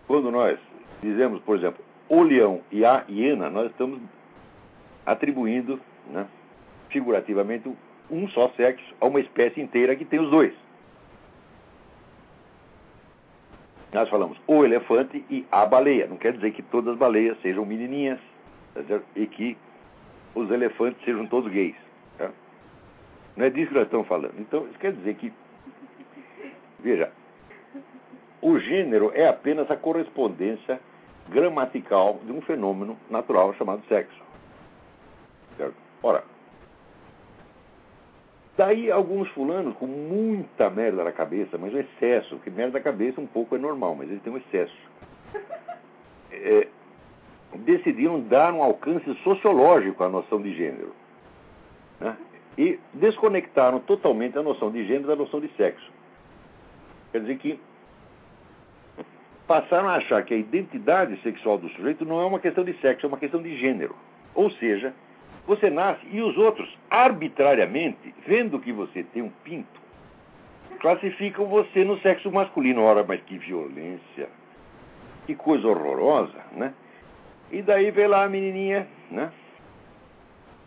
quando 0.07 0.29
nós 0.29 0.59
dizemos, 1.01 1.41
por 1.41 1.57
exemplo, 1.57 1.83
o 2.07 2.21
leão 2.21 2.61
e 2.71 2.85
a 2.85 3.03
hiena, 3.09 3.49
nós 3.49 3.71
estamos 3.71 3.99
atribuindo, 5.05 5.79
né, 6.11 6.27
figurativamente, 6.89 7.67
um 8.11 8.27
só 8.29 8.49
sexo 8.49 8.85
a 9.01 9.07
uma 9.07 9.19
espécie 9.19 9.59
inteira 9.59 9.95
que 9.95 10.05
tem 10.05 10.19
os 10.19 10.29
dois. 10.29 10.53
Nós 13.95 14.09
falamos 14.09 14.37
o 14.45 14.65
elefante 14.65 15.23
e 15.29 15.45
a 15.49 15.65
baleia. 15.65 16.05
Não 16.05 16.17
quer 16.17 16.33
dizer 16.33 16.51
que 16.51 16.61
todas 16.61 16.95
as 16.95 16.99
baleias 16.99 17.39
sejam 17.41 17.65
menininhas 17.65 18.19
tá 18.73 18.81
e 19.15 19.25
que 19.25 19.57
os 20.35 20.51
elefantes 20.51 21.01
sejam 21.05 21.25
todos 21.27 21.49
gays. 21.49 21.77
Tá? 22.17 22.29
Não 23.37 23.45
é 23.45 23.49
disso 23.49 23.69
que 23.69 23.75
nós 23.75 23.85
estamos 23.85 24.05
falando. 24.05 24.33
Então, 24.37 24.67
isso 24.67 24.77
quer 24.79 24.91
dizer 24.91 25.15
que, 25.15 25.31
veja, 26.81 27.09
o 28.41 28.59
gênero 28.59 29.13
é 29.15 29.29
apenas 29.29 29.71
a 29.71 29.77
correspondência 29.77 30.77
gramatical 31.29 32.19
de 32.25 32.33
um 32.33 32.41
fenômeno 32.41 32.97
natural 33.09 33.53
chamado 33.53 33.81
sexo. 33.87 34.21
Certo? 35.55 35.75
Ora, 36.03 36.21
daí 38.57 38.91
alguns 38.91 39.27
fulanos 39.29 39.75
com 39.77 39.85
muita 39.85 40.69
merda 40.69 41.03
na 41.03 41.11
cabeça, 41.11 41.57
mas 41.57 41.73
o 41.73 41.79
excesso, 41.79 42.37
que 42.39 42.49
merda 42.49 42.77
na 42.77 42.83
cabeça 42.83 43.19
um 43.19 43.27
pouco 43.27 43.55
é 43.55 43.59
normal, 43.59 43.95
mas 43.95 44.09
ele 44.09 44.19
tem 44.19 44.33
um 44.33 44.37
excesso. 44.37 44.75
É, 46.37 46.67
decidiram 47.59 48.19
dar 48.19 48.53
um 48.53 48.61
alcance 48.61 49.13
sociológico 49.23 50.03
à 50.03 50.09
noção 50.09 50.41
de 50.41 50.53
gênero. 50.53 50.93
Né? 51.99 52.17
E 52.57 52.79
desconectaram 52.93 53.79
totalmente 53.79 54.37
a 54.37 54.43
noção 54.43 54.69
de 54.69 54.85
gênero 54.85 55.07
da 55.07 55.15
noção 55.15 55.39
de 55.39 55.47
sexo. 55.55 55.89
Quer 57.11 57.21
dizer 57.21 57.37
que 57.37 57.59
passaram 59.47 59.87
a 59.87 59.95
achar 59.95 60.23
que 60.25 60.33
a 60.33 60.37
identidade 60.37 61.21
sexual 61.21 61.57
do 61.57 61.69
sujeito 61.69 62.03
não 62.03 62.19
é 62.19 62.25
uma 62.25 62.39
questão 62.39 62.63
de 62.63 62.73
sexo, 62.81 63.05
é 63.05 63.07
uma 63.07 63.17
questão 63.17 63.41
de 63.41 63.55
gênero. 63.57 63.95
Ou 64.33 64.51
seja, 64.51 64.93
você 65.47 65.69
nasce 65.69 66.05
e 66.11 66.21
os 66.21 66.37
outros, 66.37 66.67
arbitrariamente, 66.89 68.13
vendo 68.25 68.59
que 68.59 68.71
você 68.71 69.03
tem 69.03 69.21
um 69.21 69.31
pinto, 69.43 69.79
classificam 70.79 71.45
você 71.45 71.83
no 71.83 71.99
sexo 71.99 72.31
masculino. 72.31 72.81
Ora, 72.81 73.03
mas 73.07 73.21
que 73.21 73.37
violência, 73.37 74.29
que 75.25 75.35
coisa 75.35 75.67
horrorosa, 75.67 76.39
né? 76.51 76.73
E 77.51 77.61
daí 77.61 77.91
vê 77.91 78.07
lá 78.07 78.23
a 78.23 78.29
menininha, 78.29 78.87
né? 79.11 79.31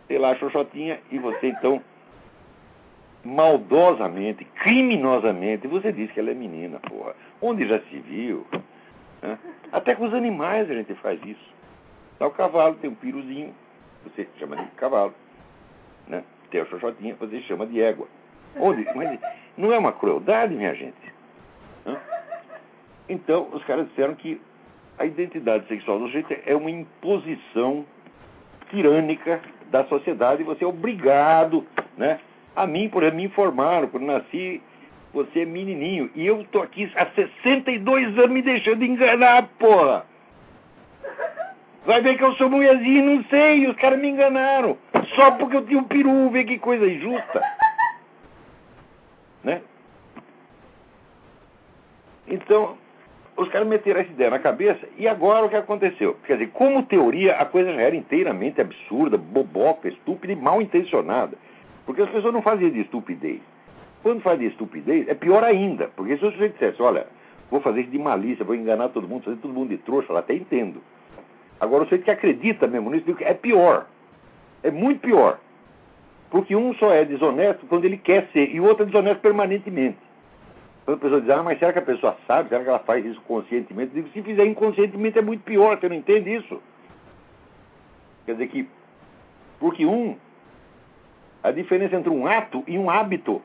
Vê 0.07 0.17
lá 0.17 0.31
a 0.31 0.35
xoxotinha 0.35 0.99
e 1.11 1.19
você 1.19 1.47
então 1.47 1.81
maldosamente, 3.23 4.45
criminosamente, 4.45 5.67
você 5.67 5.91
diz 5.91 6.09
que 6.11 6.19
ela 6.19 6.31
é 6.31 6.33
menina, 6.33 6.79
porra. 6.79 7.13
Onde 7.41 7.67
já 7.67 7.79
se 7.81 7.99
viu? 7.99 8.45
Né? 9.21 9.37
Até 9.71 9.93
com 9.95 10.05
os 10.05 10.13
animais 10.13 10.69
a 10.71 10.73
gente 10.73 10.93
faz 10.95 11.19
isso. 11.25 11.53
Tá, 12.17 12.27
o 12.27 12.31
cavalo 12.31 12.75
tem 12.75 12.89
um 12.89 12.95
piruzinho, 12.95 13.53
você 14.15 14.27
chama 14.37 14.55
de 14.55 14.65
cavalo. 14.71 15.13
Né? 16.07 16.23
Tem 16.51 16.61
a 16.61 16.65
xoxotinha, 16.65 17.15
você 17.19 17.41
chama 17.41 17.65
de 17.65 17.81
égua. 17.81 18.07
Onde? 18.57 18.85
Mas 18.95 19.19
não 19.57 19.71
é 19.71 19.77
uma 19.77 19.91
crueldade, 19.91 20.55
minha 20.55 20.73
gente? 20.73 21.13
Né? 21.85 21.97
Então, 23.07 23.49
os 23.53 23.63
caras 23.63 23.87
disseram 23.89 24.15
que 24.15 24.41
a 24.97 25.05
identidade 25.05 25.67
sexual 25.67 25.99
do 25.99 26.09
jeito 26.09 26.35
é 26.45 26.55
uma 26.55 26.69
imposição 26.69 27.85
tirânica 28.69 29.41
da 29.71 29.85
sociedade 29.85 30.41
e 30.41 30.45
você 30.45 30.63
é 30.63 30.67
obrigado, 30.67 31.65
né? 31.97 32.19
A 32.55 32.67
mim, 32.67 32.89
por 32.89 33.03
exemplo, 33.03 33.17
me 33.17 33.25
informaram, 33.25 33.87
quando 33.87 34.05
nasci, 34.05 34.61
você 35.13 35.41
é 35.41 35.45
menininho. 35.45 36.09
E 36.15 36.25
eu 36.25 36.45
tô 36.51 36.61
aqui 36.61 36.91
há 36.95 37.05
62 37.05 38.17
anos 38.17 38.31
me 38.31 38.41
deixando 38.41 38.83
enganar, 38.83 39.47
porra. 39.59 40.05
Vai 41.89 42.01
ver 42.01 42.17
que 42.17 42.23
eu 42.23 42.35
sou 42.35 42.51
mulherzinho, 42.51 43.03
não 43.15 43.23
sei, 43.31 43.67
os 43.67 43.75
caras 43.77 43.99
me 43.99 44.09
enganaram. 44.09 44.77
Só 45.15 45.31
porque 45.31 45.57
eu 45.57 45.65
tinha 45.65 45.79
um 45.79 45.85
peru, 45.85 46.29
vê 46.29 46.43
que 46.43 46.59
coisa 46.59 46.85
injusta. 46.85 47.41
Né? 49.43 49.59
Então, 52.27 52.77
os 53.35 53.49
caras 53.49 53.67
meteram 53.67 54.01
essa 54.01 54.11
ideia 54.11 54.29
na 54.29 54.37
cabeça 54.37 54.87
e 54.99 55.07
agora 55.07 55.47
o 55.47 55.49
que 55.49 55.55
aconteceu? 55.55 56.15
Quer 56.27 56.33
dizer, 56.33 56.51
como 56.51 56.83
teoria, 56.83 57.37
a 57.37 57.45
coisa 57.45 57.73
já 57.73 57.81
era 57.81 57.95
inteiramente 57.95 58.61
absurda, 58.61 59.17
boboca, 59.17 59.89
estúpida 59.89 60.31
e 60.31 60.35
mal 60.35 60.61
intencionada. 60.61 61.35
Porque 61.87 62.03
as 62.03 62.09
pessoas 62.11 62.35
não 62.35 62.43
faziam 62.43 62.69
de 62.69 62.81
estupidez. 62.81 63.41
Quando 64.03 64.21
faz 64.21 64.37
de 64.37 64.45
estupidez, 64.45 65.07
é 65.07 65.15
pior 65.15 65.43
ainda. 65.43 65.87
Porque 65.95 66.13
se 66.17 66.19
sujeito 66.19 66.53
dissesse, 66.53 66.79
olha, 66.83 67.07
vou 67.49 67.61
fazer 67.61 67.81
isso 67.81 67.89
de 67.89 67.97
malícia, 67.97 68.45
vou 68.45 68.53
enganar 68.53 68.89
todo 68.89 69.07
mundo, 69.07 69.23
fazer 69.23 69.37
todo 69.37 69.51
mundo 69.51 69.69
de 69.69 69.77
trouxa, 69.79 70.13
eu 70.13 70.17
até 70.17 70.35
entendo. 70.35 70.83
Agora, 71.59 71.83
o 71.83 71.85
sujeito 71.85 72.05
que 72.05 72.11
acredita 72.11 72.67
mesmo 72.67 72.89
nisso, 72.89 73.15
é 73.21 73.33
pior. 73.33 73.85
É 74.63 74.71
muito 74.71 75.01
pior. 75.01 75.39
Porque 76.29 76.55
um 76.55 76.73
só 76.75 76.93
é 76.93 77.03
desonesto 77.03 77.65
quando 77.67 77.85
ele 77.85 77.97
quer 77.97 78.27
ser, 78.31 78.53
e 78.53 78.59
o 78.59 78.65
outro 78.65 78.83
é 78.83 78.85
desonesto 78.85 79.19
permanentemente. 79.21 79.97
Quando 80.85 80.97
a 80.97 81.01
pessoa 81.01 81.21
diz, 81.21 81.29
ah, 81.29 81.43
mas 81.43 81.59
será 81.59 81.73
que 81.73 81.79
a 81.79 81.83
pessoa 81.83 82.17
sabe? 82.25 82.49
Será 82.49 82.63
que 82.63 82.69
ela 82.69 82.79
faz 82.79 83.05
isso 83.05 83.21
conscientemente? 83.21 83.95
Eu 83.95 84.03
digo, 84.03 84.13
se 84.13 84.21
fizer 84.21 84.45
inconscientemente 84.45 85.17
é 85.17 85.21
muito 85.21 85.43
pior, 85.43 85.77
você 85.77 85.89
não 85.89 85.95
entende 85.95 86.35
isso? 86.35 86.61
Quer 88.25 88.33
dizer 88.33 88.47
que, 88.47 88.67
porque 89.59 89.85
um, 89.85 90.15
a 91.43 91.51
diferença 91.51 91.95
entre 91.95 92.09
um 92.09 92.27
ato 92.27 92.63
e 92.67 92.77
um 92.77 92.89
hábito. 92.89 93.41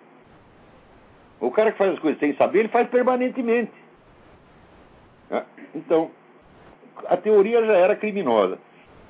O 1.40 1.50
cara 1.50 1.72
que 1.72 1.78
faz 1.78 1.92
as 1.92 1.98
coisas 1.98 2.18
sem 2.20 2.34
saber, 2.36 2.60
ele 2.60 2.68
faz 2.68 2.88
permanentemente. 2.88 3.72
Ah, 5.30 5.44
então, 5.74 6.10
a 7.06 7.16
teoria 7.16 7.64
já 7.64 7.72
era 7.72 7.96
criminosa. 7.96 8.58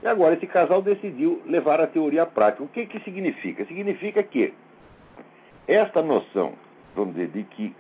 E 0.03 0.07
agora 0.07 0.35
esse 0.35 0.47
casal 0.47 0.83
decidiu 0.83 1.43
levar 1.47 1.81
a 1.81 1.87
teoria 1.87 2.25
à 2.25 2.27
prática. 2.27 2.63
O 2.63 2.69
que, 2.69 2.87
que 2.87 3.01
significa? 3.01 3.65
Significa 3.65 4.23
que 4.23 4.53
esta 5.67 6.03
noção, 6.03 6.53
vamos 6.95 7.15
dizer, 7.15 7.29
de 7.29 7.45
que 7.45 7.75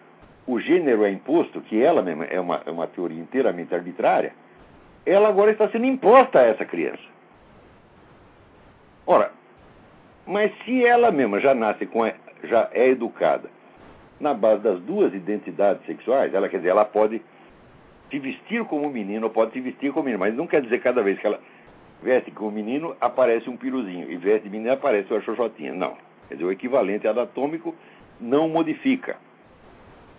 o 0.46 0.58
gênero 0.58 1.04
é 1.04 1.10
imposto, 1.10 1.60
que 1.60 1.82
ela 1.82 2.02
mesma 2.02 2.24
é 2.24 2.40
uma, 2.40 2.62
é 2.64 2.70
uma 2.70 2.86
teoria 2.86 3.20
inteiramente 3.20 3.74
arbitrária, 3.74 4.32
ela 5.04 5.28
agora 5.28 5.50
está 5.50 5.68
sendo 5.68 5.86
imposta 5.86 6.38
a 6.38 6.42
essa 6.42 6.64
criança. 6.64 7.02
Ora, 9.06 9.30
mas 10.26 10.50
se 10.64 10.84
ela 10.84 11.10
mesma 11.10 11.40
já 11.40 11.54
nasce 11.54 11.84
com, 11.86 12.10
já 12.44 12.68
é 12.72 12.88
educada 12.88 13.50
na 14.18 14.32
base 14.32 14.62
das 14.62 14.80
duas 14.80 15.12
identidades 15.12 15.84
sexuais, 15.84 16.32
ela 16.32 16.48
quer 16.48 16.58
dizer, 16.58 16.70
ela 16.70 16.84
pode 16.84 17.20
se 18.14 18.18
vestir 18.20 18.64
como 18.66 18.88
menino 18.88 19.26
ou 19.26 19.32
pode 19.32 19.52
se 19.52 19.60
vestir 19.60 19.92
como 19.92 20.04
menino, 20.04 20.20
mas 20.20 20.36
não 20.36 20.46
quer 20.46 20.62
dizer 20.62 20.80
cada 20.80 21.02
vez 21.02 21.18
que 21.18 21.26
ela 21.26 21.40
veste 22.00 22.30
como 22.30 22.52
menino 22.52 22.96
aparece 23.00 23.50
um 23.50 23.56
piruzinho 23.56 24.08
e 24.08 24.16
veste 24.16 24.48
menino 24.48 24.72
aparece 24.72 25.12
uma 25.12 25.20
xoxotinha. 25.20 25.74
Não. 25.74 25.96
Quer 26.28 26.34
dizer, 26.34 26.44
o 26.44 26.52
equivalente 26.52 27.08
anatômico 27.08 27.74
não 28.20 28.48
modifica. 28.48 29.16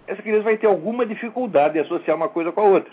Essa 0.06 0.22
criança 0.22 0.44
vai 0.44 0.58
ter 0.58 0.68
alguma 0.68 1.06
dificuldade 1.06 1.76
de 1.76 1.80
associar 1.80 2.18
uma 2.18 2.28
coisa 2.28 2.52
com 2.52 2.60
a 2.60 2.66
outra. 2.66 2.92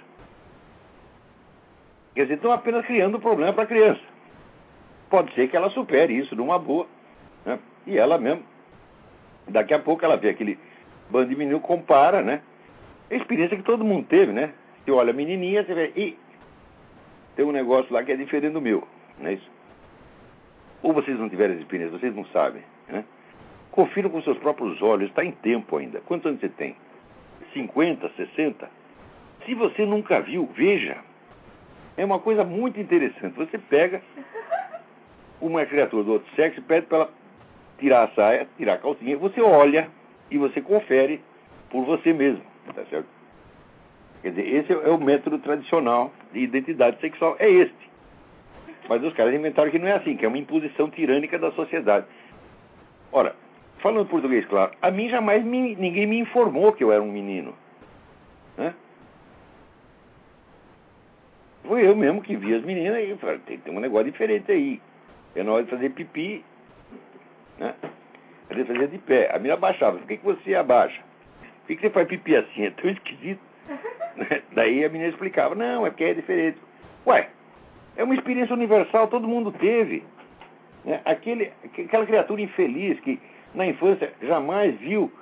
Quer 2.15 2.23
dizer, 2.23 2.35
estão 2.35 2.53
apenas 2.53 2.87
criando 2.87 3.17
um 3.17 3.21
problema 3.21 3.53
para 3.53 3.65
a 3.65 3.67
criança. 3.67 4.01
Pode 5.11 5.35
ser 5.35 5.49
que 5.49 5.57
ela 5.57 5.69
supere 5.71 6.17
isso 6.17 6.37
numa 6.37 6.59
boa. 6.61 6.87
Né? 7.45 7.59
E 7.87 7.99
ela 7.99 8.19
mesmo, 8.19 8.45
daqui 9.49 9.75
a 9.75 9.81
pouco 9.81 10.05
ela 10.05 10.17
vê 10.17 10.29
aquele 10.29 10.59
bando 11.11 11.29
de 11.29 11.37
menino, 11.37 11.59
compara, 11.59 12.23
né? 12.23 12.41
É 13.11 13.17
a 13.17 13.19
experiência 13.19 13.57
que 13.57 13.63
todo 13.63 13.85
mundo 13.85 14.07
teve, 14.07 14.33
né? 14.33 14.53
Você 14.85 14.91
olha 14.91 15.11
a 15.11 15.15
menininha, 15.15 15.65
você 15.65 15.75
vê, 15.75 15.93
e 15.97 16.19
tem 17.37 17.45
um 17.45 17.53
negócio 17.53 17.93
lá 17.93 18.03
que 18.03 18.13
é 18.13 18.17
diferente 18.17 18.53
do 18.53 18.61
meu, 18.61 18.87
não 19.19 19.29
é 19.29 19.35
isso? 19.35 19.51
Ou 20.83 20.93
vocês 20.93 21.19
não 21.19 21.29
tiveram 21.29 21.55
experiência, 21.55 21.97
vocês 21.97 22.15
não 22.15 22.25
sabem, 22.27 22.63
né? 22.89 23.05
Confiram 23.71 24.11
com 24.11 24.21
seus 24.23 24.37
próprios 24.39 24.83
olhos, 24.83 25.09
está 25.09 25.25
em 25.25 25.31
tempo 25.31 25.77
ainda. 25.77 26.01
Quantos 26.01 26.27
anos 26.27 26.41
você 26.41 26.49
tem? 26.49 26.77
50, 27.55 28.11
60? 28.17 28.71
Se 29.47 29.55
você 29.55 29.87
nunca 29.87 30.21
viu, 30.21 30.47
veja. 30.55 30.99
É 31.97 32.05
uma 32.05 32.19
coisa 32.19 32.45
muito 32.45 32.81
interessante. 32.81 33.37
Você 33.37 33.59
pega 33.59 34.03
uma 35.41 35.65
criatura 35.65 36.05
do 36.05 36.13
outro 36.13 36.35
sexo 36.35 36.61
e 36.61 36.63
pede 36.63 36.87
para 36.87 36.99
ela 36.99 37.13
tirar 37.79 38.05
a 38.05 38.09
saia, 38.09 38.49
tirar 38.57 38.75
a 38.75 38.79
calcinha, 38.79 39.17
você 39.17 39.41
olha 39.41 39.89
e 40.31 40.39
você 40.39 40.61
confere 40.61 41.21
por 41.71 41.85
você 41.85 42.13
mesmo, 42.13 42.43
tá 42.75 42.85
certo? 42.85 43.22
Quer 44.23 44.31
dizer, 44.31 44.55
esse 44.55 44.73
é 44.73 44.89
o 44.89 44.99
método 44.99 45.39
tradicional 45.39 46.13
de 46.33 46.41
identidade 46.41 47.01
sexual, 47.01 47.37
é 47.39 47.51
este. 47.51 47.91
Mas 48.89 49.03
os 49.03 49.13
caras 49.15 49.35
inventaram 49.35 49.71
que 49.71 49.79
não 49.79 49.89
é 49.89 49.93
assim, 49.93 50.17
que 50.17 50.25
é 50.25 50.29
uma 50.29 50.39
imposição 50.39 50.89
tirânica 50.91 51.39
da 51.39 51.51
sociedade. 51.53 52.07
Ora, 53.11 53.35
falando 53.79 54.09
português, 54.09 54.47
claro, 54.47 54.73
a 54.81 54.91
mim 54.91 55.09
jamais 55.09 55.45
me, 55.45 55.75
ninguém 55.75 56.07
me 56.07 56.19
informou 56.19 56.73
que 56.73 56.85
eu 56.85 56.93
era 56.93 57.03
um 57.03 57.11
menino. 57.11 57.55
Né? 58.57 58.75
Foi 61.65 61.87
eu 61.87 61.97
mesmo 61.97 62.23
que 62.23 62.37
vi 62.37 62.55
as 62.55 62.65
meninas 62.65 62.99
e 63.03 63.17
falei, 63.17 63.39
tem, 63.47 63.59
tem 63.59 63.77
um 63.77 63.81
negócio 63.81 64.11
diferente 64.11 64.51
aí. 64.51 64.81
É 65.35 65.43
na 65.43 65.53
hora 65.53 65.65
de 65.65 65.71
fazer 65.71 65.91
pipi, 65.91 66.45
né? 67.59 67.75
Ele 68.51 68.65
fazia 68.65 68.89
de 68.89 68.99
pé. 68.99 69.31
A 69.31 69.39
menina 69.39 69.55
abaixava. 69.55 69.97
Por 69.99 70.07
que, 70.07 70.19
que 70.19 70.25
você 70.25 70.55
abaixa? 70.55 71.01
Por 71.61 71.69
que, 71.69 71.77
que 71.77 71.83
você 71.83 71.91
faz 71.91 72.07
pipi 72.07 72.37
assim? 72.37 72.65
É 72.67 72.71
tão 72.71 72.91
esquisito. 72.91 73.41
Daí 74.53 74.85
a 74.85 74.89
menina 74.89 75.11
explicava, 75.11 75.55
não, 75.55 75.87
é 75.87 75.91
porque 75.91 76.05
é 76.05 76.15
diferente. 76.15 76.59
Ué, 77.07 77.29
é 77.97 78.05
uma 78.05 78.15
experiência 78.15 78.55
universal, 78.55 79.09
todo 79.09 79.29
mundo 79.29 79.53
teve. 79.53 80.05
Né? 80.85 81.01
Aquele, 81.05 81.53
aquela 81.65 82.07
criatura 82.07 82.41
infeliz 82.41 82.99
que 83.01 83.21
na 83.55 83.67
infância 83.67 84.13
jamais 84.23 84.79
viu 84.79 85.13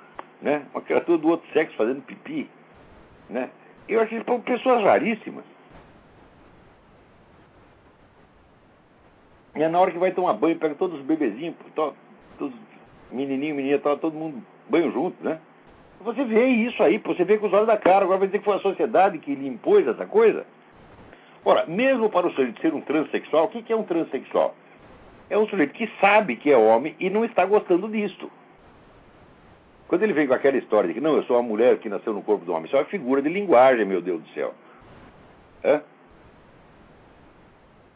né, 0.41 0.65
uma 0.73 0.81
criatura 0.81 1.17
do 1.17 1.29
outro 1.29 1.51
sexo 1.53 1.75
fazendo 1.75 2.01
pipi. 2.01 2.49
Né? 3.29 3.49
Eu 3.87 4.01
acho 4.01 4.09
que 4.09 4.23
são 4.23 4.41
pessoas 4.41 4.83
raríssimas. 4.83 5.43
E 9.55 9.61
é 9.61 9.67
na 9.67 9.79
hora 9.79 9.91
que 9.91 9.97
vai 9.97 10.11
tomar 10.11 10.33
banho, 10.33 10.57
pega 10.57 10.75
todos 10.75 10.99
os 10.99 11.05
bebezinhos, 11.05 11.55
todos 11.75 12.53
menininho, 13.11 13.55
menina, 13.55 13.77
todo 13.79 14.13
mundo 14.13 14.41
banho 14.69 14.91
junto, 14.91 15.21
né? 15.23 15.39
Você 16.03 16.23
vê 16.23 16.47
isso 16.47 16.81
aí, 16.81 16.97
você 16.97 17.23
vê 17.23 17.37
com 17.37 17.47
os 17.47 17.53
olhos 17.53 17.67
da 17.67 17.77
cara, 17.77 18.05
agora 18.05 18.19
vai 18.19 18.27
dizer 18.27 18.39
que 18.39 18.45
foi 18.45 18.55
a 18.55 18.61
sociedade 18.61 19.19
que 19.19 19.35
lhe 19.35 19.47
impôs 19.47 19.87
essa 19.87 20.05
coisa? 20.05 20.45
Ora, 21.45 21.65
mesmo 21.67 22.09
para 22.09 22.27
o 22.27 22.31
sujeito 22.31 22.59
ser 22.61 22.73
um 22.73 22.81
transexual, 22.81 23.45
o 23.45 23.49
que 23.49 23.71
é 23.71 23.75
um 23.75 23.83
transexual? 23.83 24.55
É 25.29 25.37
um 25.37 25.47
sujeito 25.47 25.73
que 25.73 25.89
sabe 25.99 26.35
que 26.35 26.51
é 26.51 26.57
homem 26.57 26.95
e 26.99 27.09
não 27.09 27.23
está 27.23 27.45
gostando 27.45 27.87
disto. 27.87 28.31
Quando 29.87 30.03
ele 30.03 30.13
vem 30.13 30.27
com 30.27 30.33
aquela 30.33 30.57
história 30.57 30.87
de 30.87 30.93
que 30.93 31.01
não, 31.01 31.15
eu 31.15 31.23
sou 31.23 31.35
uma 31.35 31.47
mulher 31.47 31.77
que 31.77 31.89
nasceu 31.89 32.13
no 32.13 32.21
corpo 32.21 32.45
do 32.45 32.53
homem, 32.53 32.65
isso 32.65 32.75
é 32.75 32.79
uma 32.79 32.85
figura 32.85 33.21
de 33.21 33.29
linguagem, 33.29 33.85
meu 33.85 34.01
Deus 34.01 34.21
do 34.21 34.29
céu. 34.29 34.53
É? 35.63 35.81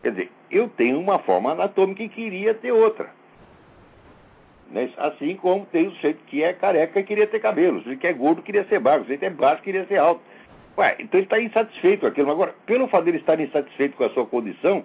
Quer 0.03 0.11
dizer, 0.11 0.31
eu 0.51 0.69
tenho 0.69 0.99
uma 0.99 1.19
forma 1.19 1.51
anatômica 1.51 2.03
e 2.03 2.09
queria 2.09 2.53
ter 2.53 2.71
outra. 2.71 3.09
Né? 4.71 4.89
Assim 4.97 5.35
como 5.35 5.65
tem 5.67 5.87
o 5.87 5.91
sujeito 5.91 6.23
que 6.25 6.43
é 6.43 6.53
careca 6.53 6.99
e 6.99 7.03
queria 7.03 7.27
ter 7.27 7.39
cabelo, 7.39 7.79
o 7.79 7.97
que 7.97 8.07
é 8.07 8.13
gordo 8.13 8.41
queria 8.41 8.65
ser 8.65 8.79
baixo, 8.79 9.03
o 9.03 9.17
que 9.17 9.25
é 9.25 9.29
baixo 9.29 9.61
queria 9.61 9.85
ser 9.85 9.97
alto. 9.97 10.21
Ué, 10.77 10.95
então 10.99 11.19
ele 11.19 11.25
está 11.25 11.39
insatisfeito 11.39 12.01
com 12.01 12.07
aquilo. 12.07 12.31
Agora, 12.31 12.53
pelo 12.65 12.87
fato 12.87 13.05
dele 13.05 13.17
estar 13.17 13.39
insatisfeito 13.39 13.95
com 13.95 14.03
a 14.03 14.09
sua 14.09 14.25
condição, 14.25 14.83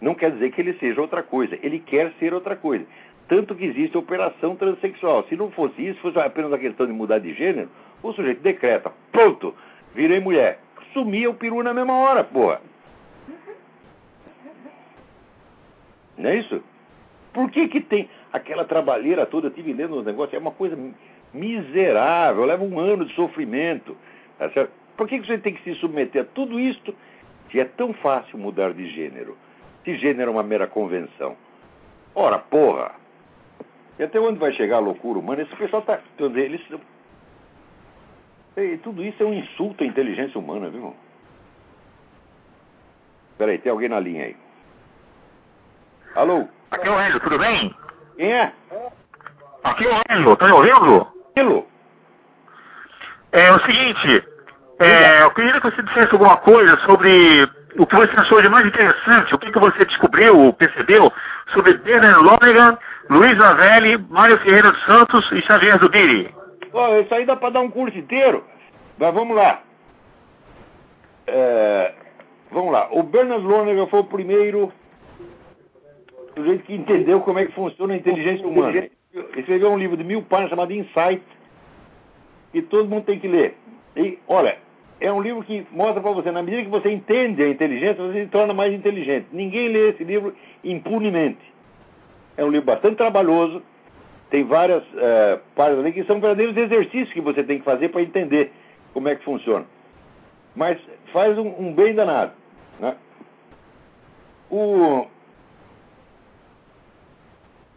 não 0.00 0.14
quer 0.14 0.30
dizer 0.30 0.50
que 0.52 0.60
ele 0.60 0.72
seja 0.74 1.00
outra 1.00 1.22
coisa. 1.22 1.58
Ele 1.62 1.78
quer 1.80 2.12
ser 2.18 2.32
outra 2.32 2.56
coisa. 2.56 2.86
Tanto 3.28 3.54
que 3.54 3.64
existe 3.64 3.96
operação 3.96 4.56
transexual. 4.56 5.24
Se 5.28 5.36
não 5.36 5.50
fosse 5.50 5.86
isso, 5.86 6.00
fosse 6.00 6.18
apenas 6.18 6.52
a 6.52 6.58
questão 6.58 6.86
de 6.86 6.92
mudar 6.92 7.18
de 7.18 7.34
gênero, 7.34 7.68
o 8.02 8.12
sujeito 8.12 8.40
decreta, 8.40 8.90
pronto, 9.12 9.54
virei 9.94 10.18
mulher. 10.18 10.58
Sumia 10.94 11.30
o 11.30 11.34
peru 11.34 11.62
na 11.62 11.74
mesma 11.74 11.94
hora, 11.94 12.24
porra. 12.24 12.60
Não 16.16 16.30
é 16.30 16.36
isso? 16.36 16.62
Por 17.32 17.50
que, 17.50 17.68
que 17.68 17.80
tem 17.80 18.08
aquela 18.32 18.64
trabalheira 18.64 19.24
toda? 19.26 19.46
Eu 19.46 19.50
estive 19.50 19.72
lendo 19.72 19.96
os 19.96 20.04
negócios, 20.04 20.34
é 20.34 20.38
uma 20.38 20.50
coisa 20.50 20.76
miserável, 21.32 22.44
leva 22.44 22.64
um 22.64 22.78
ano 22.78 23.04
de 23.04 23.14
sofrimento. 23.14 23.96
Tá? 24.38 24.50
Por 24.96 25.08
que, 25.08 25.20
que 25.20 25.26
você 25.26 25.38
tem 25.38 25.54
que 25.54 25.62
se 25.62 25.78
submeter 25.80 26.22
a 26.22 26.24
tudo 26.24 26.58
isto 26.58 26.94
se 27.50 27.60
é 27.60 27.64
tão 27.64 27.92
fácil 27.94 28.38
mudar 28.38 28.72
de 28.72 28.88
gênero? 28.90 29.36
Se 29.84 29.96
gênero 29.96 30.30
é 30.30 30.34
uma 30.34 30.42
mera 30.42 30.66
convenção. 30.66 31.36
Ora, 32.14 32.38
porra! 32.38 32.92
E 33.98 34.02
até 34.02 34.18
onde 34.18 34.38
vai 34.38 34.52
chegar 34.52 34.76
a 34.76 34.80
loucura 34.80 35.18
humana? 35.18 35.42
Esse 35.42 35.54
pessoal 35.56 35.80
está. 35.80 36.00
Eles, 36.18 36.60
tudo 38.82 39.04
isso 39.04 39.22
é 39.22 39.26
um 39.26 39.34
insulto 39.34 39.84
à 39.84 39.86
inteligência 39.86 40.38
humana, 40.38 40.68
viu? 40.68 40.94
Peraí, 43.38 43.58
tem 43.58 43.70
alguém 43.70 43.88
na 43.88 44.00
linha 44.00 44.24
aí. 44.24 44.36
Alô? 46.14 46.48
Aqui 46.70 46.86
é 46.86 46.90
o 46.90 47.00
Enzo, 47.00 47.20
tudo 47.20 47.38
bem? 47.38 47.74
Quem 48.16 48.32
é? 48.32 48.52
Aqui 49.64 49.86
é 49.86 49.90
o 49.90 50.18
Enzo, 50.18 50.36
tá 50.36 50.46
me 50.46 50.52
ouvindo? 50.52 51.06
Enzo. 51.36 51.64
É 53.32 53.52
o 53.52 53.60
seguinte, 53.60 54.24
é, 54.80 55.22
eu 55.22 55.30
queria 55.32 55.60
que 55.60 55.70
você 55.70 55.82
dissesse 55.82 56.12
alguma 56.12 56.36
coisa 56.38 56.76
sobre 56.78 57.48
o 57.78 57.86
que 57.86 57.96
você 57.96 58.18
achou 58.18 58.40
de 58.42 58.48
mais 58.48 58.66
interessante, 58.66 59.34
o 59.34 59.38
que, 59.38 59.52
que 59.52 59.58
você 59.58 59.84
descobriu, 59.84 60.52
percebeu 60.54 61.12
sobre 61.52 61.74
Bernard 61.78 62.22
Lonegan, 62.24 62.78
Luiz 63.08 63.40
Avelli, 63.40 63.98
Mário 64.08 64.38
Ferreira 64.38 64.72
dos 64.72 64.84
Santos 64.84 65.30
e 65.32 65.42
Xavier 65.42 65.78
Zubiri. 65.78 66.34
Oh, 66.72 66.98
isso 67.00 67.14
aí 67.14 67.26
dá 67.26 67.36
para 67.36 67.50
dar 67.50 67.60
um 67.60 67.70
curso 67.70 67.98
inteiro. 67.98 68.44
Mas 68.98 69.14
vamos 69.14 69.36
lá. 69.36 69.60
É, 71.26 71.94
vamos 72.50 72.72
lá. 72.72 72.88
O 72.90 73.02
Bernard 73.02 73.44
Lonegan 73.44 73.86
foi 73.86 74.00
o 74.00 74.04
primeiro 74.04 74.72
sujeito 76.34 76.64
que 76.64 76.74
entendeu 76.74 77.20
como 77.20 77.38
é 77.38 77.46
que 77.46 77.52
funciona 77.52 77.94
a 77.94 77.96
inteligência 77.96 78.46
humana. 78.46 78.88
Escreveu 79.36 79.70
um 79.72 79.78
livro 79.78 79.96
de 79.96 80.04
mil 80.04 80.22
páginas 80.22 80.50
chamado 80.50 80.72
Insight, 80.72 81.22
que 82.52 82.62
todo 82.62 82.88
mundo 82.88 83.04
tem 83.04 83.18
que 83.18 83.28
ler. 83.28 83.56
E, 83.96 84.18
olha, 84.28 84.56
é 85.00 85.12
um 85.12 85.20
livro 85.20 85.42
que 85.42 85.66
mostra 85.72 86.00
para 86.00 86.12
você, 86.12 86.30
na 86.30 86.42
medida 86.42 86.62
que 86.62 86.68
você 86.68 86.90
entende 86.90 87.42
a 87.42 87.48
inteligência, 87.48 87.94
você 87.94 88.24
se 88.24 88.30
torna 88.30 88.52
mais 88.52 88.72
inteligente. 88.72 89.26
Ninguém 89.32 89.68
lê 89.68 89.90
esse 89.90 90.04
livro 90.04 90.34
impunemente. 90.62 91.40
É 92.36 92.44
um 92.44 92.50
livro 92.50 92.66
bastante 92.66 92.96
trabalhoso, 92.96 93.62
tem 94.30 94.44
várias 94.44 94.82
uh, 94.84 95.40
páginas 95.56 95.84
ali 95.84 95.92
que 95.92 96.04
são 96.04 96.20
verdadeiros 96.20 96.56
exercícios 96.56 97.12
que 97.12 97.20
você 97.20 97.42
tem 97.42 97.58
que 97.58 97.64
fazer 97.64 97.88
para 97.88 98.02
entender 98.02 98.52
como 98.92 99.08
é 99.08 99.16
que 99.16 99.24
funciona. 99.24 99.64
Mas 100.54 100.78
faz 101.12 101.36
um, 101.36 101.48
um 101.58 101.72
bem 101.72 101.94
danado. 101.94 102.32
Né? 102.78 102.94
O, 104.50 105.06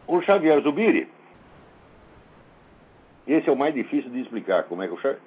o 0.08 0.22
Xavier 0.22 0.62
Zubiri, 0.62 1.08
esse 3.28 3.50
é 3.50 3.52
o 3.52 3.56
mais 3.56 3.74
difícil 3.74 4.12
de 4.12 4.22
explicar 4.22 4.64
como 4.64 4.84
é 4.84 4.88
que 4.88 4.94
o 4.94 4.98
Xavier. 4.98 5.20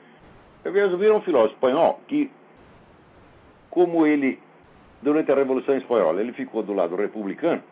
Xavier 0.63 0.89
Zubiri 0.89 1.11
é 1.11 1.15
um 1.15 1.23
filósofo 1.23 1.55
espanhol 1.55 2.01
que, 2.07 2.31
como 3.71 4.07
ele, 4.07 4.39
durante 5.01 5.31
a 5.31 5.35
Revolução 5.35 5.77
Espanhola, 5.77 6.21
ele 6.21 6.33
ficou 6.33 6.63
do 6.63 6.73
lado 6.73 6.97
republicano, 6.97 7.63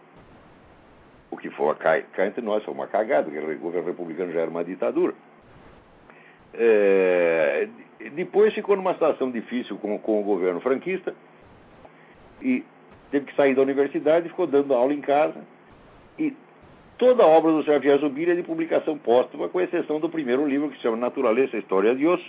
o 1.30 1.36
que 1.36 1.50
foi, 1.50 1.74
cá, 1.74 2.00
cá 2.00 2.26
entre 2.26 2.40
nós, 2.40 2.62
foi 2.64 2.72
uma 2.72 2.86
cagada, 2.86 3.24
porque 3.24 3.38
o 3.38 3.58
governo 3.58 3.88
republicano 3.88 4.32
já 4.32 4.40
era 4.40 4.50
uma 4.50 4.64
ditadura. 4.64 5.14
É, 6.54 7.68
depois 8.14 8.54
ficou 8.54 8.76
numa 8.76 8.92
situação 8.92 9.30
difícil 9.30 9.76
com, 9.78 9.98
com 9.98 10.20
o 10.20 10.24
governo 10.24 10.60
franquista 10.60 11.12
e 12.40 12.64
teve 13.10 13.26
que 13.26 13.34
sair 13.34 13.54
da 13.54 13.62
universidade 13.62 14.28
ficou 14.28 14.46
dando 14.46 14.72
aula 14.74 14.92
em 14.92 15.00
casa. 15.00 15.42
E 16.18 16.32
toda 16.98 17.22
a 17.22 17.26
obra 17.26 17.52
do 17.52 17.62
Xavier 17.62 17.98
Zubiri 17.98 18.32
é 18.32 18.34
de 18.34 18.42
publicação 18.42 18.96
póstuma, 18.98 19.48
com 19.48 19.60
exceção 19.60 20.00
do 20.00 20.08
primeiro 20.08 20.46
livro 20.46 20.68
que 20.70 20.76
se 20.76 20.82
chama 20.82 20.96
Naturaleza 20.96 21.56
História 21.56 21.94
de 21.94 22.00
Deus, 22.00 22.20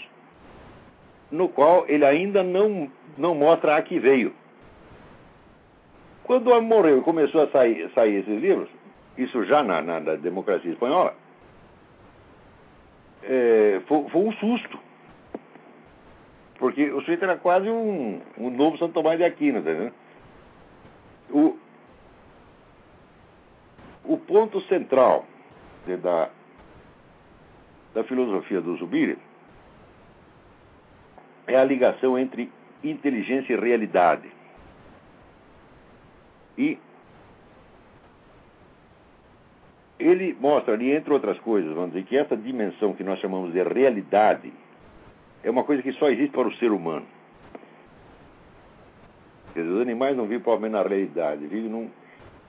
no 1.32 1.50
qual 1.50 1.86
ele 1.88 2.06
ainda 2.06 2.44
não, 2.44 2.90
não 3.18 3.36
mostra 3.36 3.76
a 3.76 3.82
que 3.82 4.00
veio. 4.00 4.34
Quando 6.24 6.50
o 6.52 6.62
morreu 6.62 7.00
e 7.00 7.02
começou 7.02 7.42
a 7.42 7.48
sair, 7.48 7.90
sair 7.94 8.16
esses 8.16 8.42
livros, 8.42 8.70
isso 9.18 9.44
já 9.46 9.64
na, 9.64 9.82
na, 9.82 10.00
na 10.00 10.16
democracia 10.16 10.72
espanhola, 10.72 11.16
é, 13.24 13.82
foi, 13.88 14.10
foi, 14.10 14.22
um 14.22 14.32
susto. 14.34 14.80
Porque 16.58 16.90
o 16.92 17.00
sujeito 17.02 17.24
era 17.24 17.38
quase 17.38 17.70
um, 17.70 18.22
um 18.38 18.50
novo 18.50 18.78
Santo 18.78 18.94
Tomás 18.94 19.18
de 19.18 19.24
Aquino, 19.24 19.60
entendendo? 19.60 19.94
O, 21.30 21.58
o 24.08 24.18
ponto 24.18 24.62
central 24.62 25.26
de, 25.86 25.98
da, 25.98 26.30
da 27.94 28.04
filosofia 28.04 28.62
do 28.62 28.76
Zubiri 28.78 29.18
é 31.48 31.56
a 31.56 31.64
ligação 31.64 32.18
entre 32.18 32.52
inteligência 32.84 33.54
e 33.54 33.60
realidade. 33.60 34.30
E 36.58 36.78
ele 40.00 40.36
mostra 40.40 40.74
ali, 40.74 40.92
entre 40.92 41.14
outras 41.14 41.40
coisas, 41.40 41.74
vamos 41.74 41.94
dizer, 41.94 42.06
que 42.06 42.18
essa 42.18 42.36
dimensão 42.36 42.94
que 42.94 43.04
nós 43.04 43.20
chamamos 43.20 43.54
de 43.54 43.62
realidade 43.64 44.52
é 45.44 45.50
uma 45.50 45.64
coisa 45.64 45.82
que 45.82 45.94
só 45.94 46.10
existe 46.10 46.32
para 46.32 46.48
o 46.48 46.56
ser 46.56 46.72
humano. 46.72 47.06
Dizer, 49.54 49.70
os 49.70 49.82
animais 49.82 50.18
não 50.18 50.24
vivem 50.24 50.42
provavelmente 50.42 50.74
na 50.74 50.88
realidade, 50.88 51.48
vivem 51.48 51.70
num, 51.70 51.90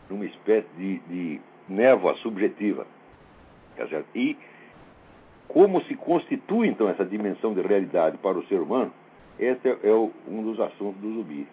numa 0.08 0.24
espécie 0.24 0.68
de, 0.76 0.98
de 1.00 1.40
névoa 1.68 2.14
subjetiva. 2.16 2.86
Tá? 3.76 3.84
E 4.14 4.36
como 5.48 5.82
se 5.84 5.94
constitui, 5.94 6.68
então, 6.68 6.88
essa 6.88 7.04
dimensão 7.04 7.54
de 7.54 7.62
realidade 7.62 8.16
para 8.18 8.38
o 8.38 8.46
ser 8.46 8.60
humano, 8.60 8.92
esse 9.38 9.68
é, 9.68 9.90
o, 9.90 10.10
um 10.28 10.42
dos 10.42 10.58
assuntos 10.60 11.00
do 11.00 11.14
Zubir. 11.14 11.46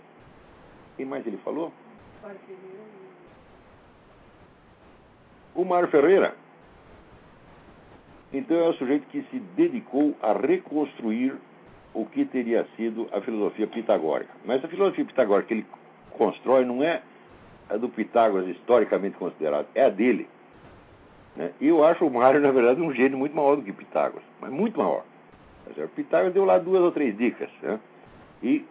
Quem 0.97 1.05
mais 1.05 1.25
ele 1.25 1.37
falou? 1.37 1.71
O 5.55 5.65
Mário 5.65 5.87
Ferreira, 5.89 6.35
então, 8.33 8.57
é 8.57 8.67
o 8.67 8.73
sujeito 8.73 9.05
que 9.07 9.21
se 9.29 9.39
dedicou 9.55 10.15
a 10.19 10.33
reconstruir 10.33 11.35
o 11.93 12.03
que 12.07 12.25
teria 12.25 12.65
sido 12.75 13.07
a 13.11 13.21
filosofia 13.21 13.67
pitagórica. 13.67 14.33
Mas 14.43 14.65
a 14.65 14.67
filosofia 14.67 15.05
pitagórica 15.05 15.49
que 15.49 15.53
ele 15.53 15.65
constrói 16.11 16.65
não 16.65 16.83
é 16.83 17.03
a 17.69 17.77
do 17.77 17.89
Pitágoras 17.89 18.47
historicamente 18.47 19.17
considerado, 19.17 19.67
é 19.73 19.85
a 19.85 19.89
dele. 19.89 20.27
Né? 21.35 21.51
E 21.59 21.67
eu 21.67 21.83
acho 21.83 22.05
o 22.05 22.11
Mário, 22.11 22.39
na 22.39 22.51
verdade, 22.51 22.81
um 22.81 22.93
gênio 22.93 23.17
muito 23.17 23.35
maior 23.35 23.55
do 23.55 23.63
que 23.63 23.71
Pitágoras, 23.71 24.23
mas 24.39 24.51
muito 24.51 24.77
maior. 24.77 25.03
O 25.77 25.87
Pitágoras 25.89 26.33
deu 26.33 26.45
lá 26.45 26.57
duas 26.57 26.81
ou 26.81 26.91
três 26.91 27.17
dicas. 27.17 27.49
Né? 27.61 27.79
E, 28.41 28.65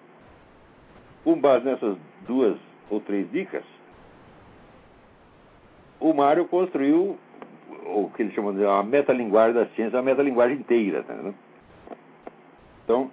com 1.24 1.38
base 1.38 1.64
nessas 1.64 1.96
duas 2.26 2.56
ou 2.90 3.00
três 3.00 3.30
dicas, 3.30 3.64
o 5.98 6.12
Mário 6.12 6.46
construiu 6.46 7.18
o 7.86 8.10
que 8.14 8.22
eles 8.22 8.34
chamam 8.34 8.54
de 8.54 8.62
uma 8.64 8.82
metalinguagem 8.82 9.54
da 9.54 9.66
ciência, 9.66 9.98
a 9.98 10.02
metalinguagem 10.02 10.58
inteira. 10.58 11.02
Tá 11.04 11.14
então, 12.84 13.10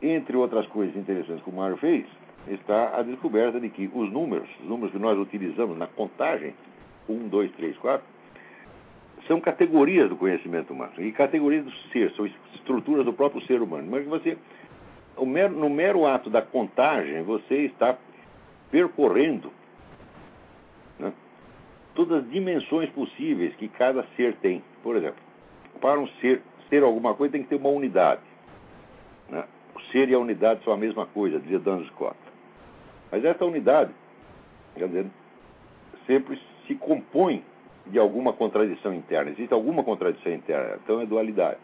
entre 0.00 0.36
outras 0.36 0.66
coisas 0.68 0.96
interessantes 0.96 1.42
que 1.42 1.50
o 1.50 1.52
Mário 1.52 1.76
fez, 1.76 2.06
está 2.50 2.98
a 2.98 3.02
descoberta 3.02 3.60
de 3.60 3.68
que 3.68 3.90
os 3.92 4.10
números, 4.10 4.48
os 4.60 4.68
números 4.68 4.92
que 4.92 4.98
nós 4.98 5.18
utilizamos 5.18 5.76
na 5.76 5.86
contagem, 5.86 6.54
1, 7.08 7.28
2, 7.28 7.52
3, 7.52 7.76
4, 7.78 8.06
são 9.26 9.40
categorias 9.40 10.08
do 10.08 10.16
conhecimento 10.16 10.72
humano. 10.72 10.92
E 10.98 11.12
categorias 11.12 11.64
do 11.64 11.72
ser, 11.92 12.10
são 12.12 12.26
estruturas 12.54 13.04
do 13.04 13.12
próprio 13.12 13.44
ser 13.46 13.60
humano. 13.60 13.88
Mas 13.90 14.06
você, 14.06 14.36
mero, 15.20 15.54
no 15.54 15.68
mero 15.68 16.06
ato 16.06 16.30
da 16.30 16.42
contagem, 16.42 17.22
você 17.22 17.66
está 17.66 17.96
percorrendo 18.70 19.52
né, 20.98 21.12
todas 21.94 22.24
as 22.24 22.30
dimensões 22.30 22.88
possíveis 22.90 23.54
que 23.56 23.68
cada 23.68 24.04
ser 24.16 24.34
tem. 24.36 24.62
Por 24.82 24.96
exemplo, 24.96 25.20
para 25.80 26.00
um 26.00 26.08
ser 26.20 26.42
ser 26.68 26.82
alguma 26.82 27.14
coisa 27.14 27.32
tem 27.32 27.42
que 27.42 27.48
ter 27.48 27.56
uma 27.56 27.70
unidade. 27.70 28.22
Né? 29.28 29.44
O 29.74 29.80
ser 29.92 30.08
e 30.08 30.14
a 30.14 30.18
unidade 30.18 30.62
são 30.64 30.72
a 30.72 30.76
mesma 30.76 31.06
coisa, 31.06 31.38
dizia 31.38 31.58
Dan 31.58 31.84
Scott. 31.86 32.16
Mas 33.10 33.24
essa 33.24 33.44
unidade, 33.44 33.92
quer 34.76 34.86
dizer, 34.86 35.06
sempre 36.06 36.38
se 36.66 36.74
compõe 36.74 37.42
de 37.86 37.98
alguma 37.98 38.32
contradição 38.32 38.94
interna. 38.94 39.30
Existe 39.30 39.52
alguma 39.52 39.82
contradição 39.82 40.32
interna, 40.32 40.78
então 40.82 41.00
é 41.00 41.06
dualidade. 41.06 41.58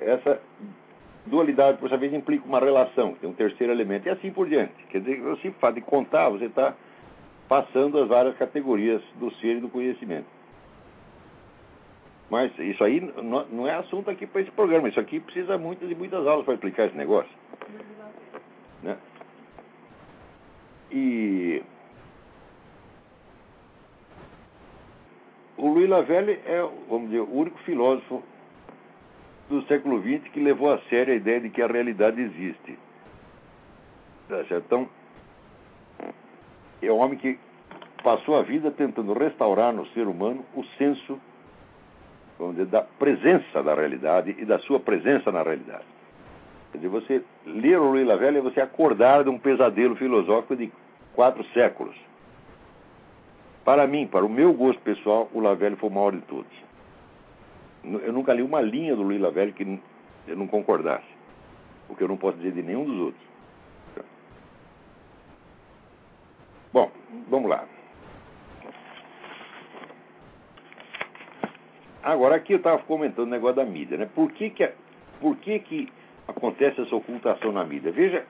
Essa 0.00 0.40
dualidade, 1.26 1.78
por 1.78 1.88
sua 1.88 1.98
vez, 1.98 2.12
implica 2.12 2.46
uma 2.46 2.60
relação, 2.60 3.14
tem 3.14 3.28
um 3.28 3.34
terceiro 3.34 3.72
elemento, 3.72 4.06
e 4.06 4.10
assim 4.10 4.30
por 4.30 4.48
diante. 4.48 4.74
Quer 4.88 5.00
dizer, 5.00 5.20
você 5.20 5.50
fala 5.52 5.74
de 5.74 5.80
contar, 5.80 6.28
você 6.30 6.46
está 6.46 6.74
passando 7.48 7.98
as 8.00 8.08
várias 8.08 8.36
categorias 8.36 9.02
do 9.16 9.30
ser 9.34 9.56
e 9.56 9.60
do 9.60 9.68
conhecimento. 9.68 10.26
Mas 12.30 12.58
isso 12.58 12.82
aí 12.82 13.00
não 13.00 13.68
é 13.68 13.74
assunto 13.74 14.10
aqui 14.10 14.26
para 14.26 14.40
esse 14.40 14.50
programa. 14.50 14.88
Isso 14.88 14.98
aqui 14.98 15.20
precisa 15.20 15.58
muitas 15.58 15.90
e 15.90 15.94
muitas 15.94 16.26
aulas 16.26 16.44
para 16.44 16.54
explicar 16.54 16.86
esse 16.86 16.96
negócio. 16.96 17.30
Né? 18.82 18.96
E 20.96 21.60
o 25.56 25.66
Louis 25.66 25.88
Lavelle 25.90 26.40
é, 26.46 26.60
vamos 26.88 27.10
dizer, 27.10 27.20
o 27.20 27.34
único 27.34 27.58
filósofo 27.64 28.22
do 29.48 29.60
século 29.66 30.00
XX 30.00 30.30
que 30.32 30.38
levou 30.38 30.72
a 30.72 30.78
sério 30.82 31.12
a 31.12 31.16
ideia 31.16 31.40
de 31.40 31.50
que 31.50 31.60
a 31.60 31.66
realidade 31.66 32.20
existe. 32.20 32.78
Tá? 34.28 34.44
Então, 34.56 34.88
é 36.80 36.92
um 36.92 36.98
homem 36.98 37.18
que 37.18 37.40
passou 38.04 38.36
a 38.36 38.42
vida 38.42 38.70
tentando 38.70 39.14
restaurar 39.14 39.72
no 39.72 39.86
ser 39.88 40.06
humano 40.06 40.44
o 40.54 40.62
senso 40.78 41.20
vamos 42.38 42.54
dizer, 42.54 42.68
da 42.68 42.82
presença 42.82 43.64
da 43.64 43.74
realidade 43.74 44.36
e 44.38 44.44
da 44.44 44.60
sua 44.60 44.78
presença 44.78 45.32
na 45.32 45.42
realidade. 45.42 45.86
Quer 46.70 46.78
dizer, 46.78 46.88
você 46.88 47.24
ler 47.44 47.80
o 47.80 47.90
Louis 47.90 48.06
Lavelle 48.06 48.38
é 48.38 48.40
você 48.40 48.60
acordar 48.60 49.24
de 49.24 49.30
um 49.30 49.38
pesadelo 49.38 49.96
filosófico 49.96 50.54
de 50.54 50.72
quatro 51.14 51.44
séculos. 51.52 51.96
Para 53.64 53.86
mim, 53.86 54.06
para 54.06 54.24
o 54.24 54.28
meu 54.28 54.52
gosto 54.52 54.80
pessoal, 54.82 55.28
o 55.32 55.40
Lavelle 55.40 55.76
foi 55.76 55.88
o 55.88 55.92
maior 55.92 56.12
de 56.12 56.20
todos. 56.22 56.52
Eu 57.84 58.12
nunca 58.12 58.32
li 58.32 58.42
uma 58.42 58.60
linha 58.60 58.94
do 58.94 59.02
Louis 59.02 59.20
Lavelle 59.20 59.52
que 59.52 59.80
eu 60.26 60.36
não 60.36 60.46
concordasse. 60.46 61.06
O 61.88 61.94
que 61.94 62.02
eu 62.02 62.08
não 62.08 62.16
posso 62.16 62.36
dizer 62.38 62.52
de 62.52 62.62
nenhum 62.62 62.84
dos 62.84 62.98
outros. 62.98 63.24
Bom, 66.72 66.90
vamos 67.28 67.48
lá. 67.48 67.64
Agora, 72.02 72.36
aqui 72.36 72.52
eu 72.52 72.58
estava 72.58 72.78
comentando 72.82 73.28
o 73.28 73.30
negócio 73.30 73.56
da 73.56 73.64
mídia, 73.64 73.96
né? 73.96 74.10
Por 74.14 74.30
que 74.32 74.50
que, 74.50 74.72
por 75.20 75.36
que 75.36 75.58
que 75.60 75.92
acontece 76.28 76.80
essa 76.80 76.94
ocultação 76.94 77.52
na 77.52 77.64
mídia? 77.64 77.92
Veja 77.92 78.26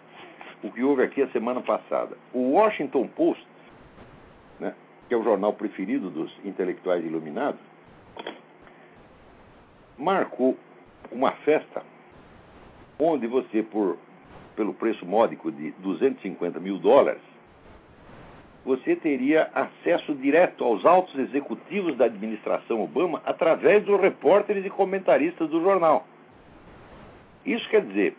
o 0.64 0.72
que 0.72 0.82
houve 0.82 1.02
aqui 1.02 1.20
a 1.22 1.28
semana 1.28 1.60
passada. 1.60 2.16
O 2.32 2.52
Washington 2.52 3.06
Post, 3.08 3.46
né, 4.58 4.74
que 5.06 5.14
é 5.14 5.16
o 5.16 5.22
jornal 5.22 5.52
preferido 5.52 6.08
dos 6.08 6.34
intelectuais 6.42 7.04
iluminados, 7.04 7.60
marcou 9.98 10.56
uma 11.12 11.32
festa 11.32 11.82
onde 12.98 13.26
você, 13.26 13.62
por, 13.62 13.98
pelo 14.56 14.72
preço 14.72 15.04
módico 15.04 15.52
de 15.52 15.72
250 15.72 16.58
mil 16.60 16.78
dólares, 16.78 17.20
você 18.64 18.96
teria 18.96 19.50
acesso 19.54 20.14
direto 20.14 20.64
aos 20.64 20.86
altos 20.86 21.14
executivos 21.18 21.94
da 21.98 22.06
administração 22.06 22.82
Obama 22.82 23.20
através 23.26 23.84
dos 23.84 24.00
repórteres 24.00 24.64
e 24.64 24.70
comentaristas 24.70 25.50
do 25.50 25.60
jornal. 25.60 26.06
Isso 27.44 27.68
quer 27.68 27.84
dizer 27.84 28.16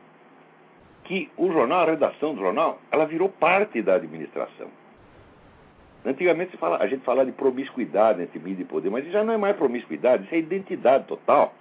que 1.05 1.29
o 1.37 1.51
jornal, 1.51 1.81
a 1.81 1.91
redação 1.91 2.33
do 2.33 2.41
jornal, 2.41 2.79
ela 2.91 3.05
virou 3.05 3.29
parte 3.29 3.81
da 3.81 3.95
administração. 3.95 4.67
Antigamente 6.05 6.55
fala, 6.57 6.77
a 6.77 6.87
gente 6.87 7.03
falava 7.03 7.25
de 7.25 7.31
promiscuidade 7.31 8.21
entre 8.21 8.37
mídia 8.37 8.61
e 8.61 8.65
poder, 8.65 8.91
mas 8.91 9.03
isso 9.03 9.13
já 9.13 9.23
não 9.23 9.33
é 9.33 9.37
mais 9.37 9.55
promiscuidade, 9.55 10.25
isso 10.25 10.35
é 10.35 10.37
identidade 10.37 11.05
total. 11.05 11.53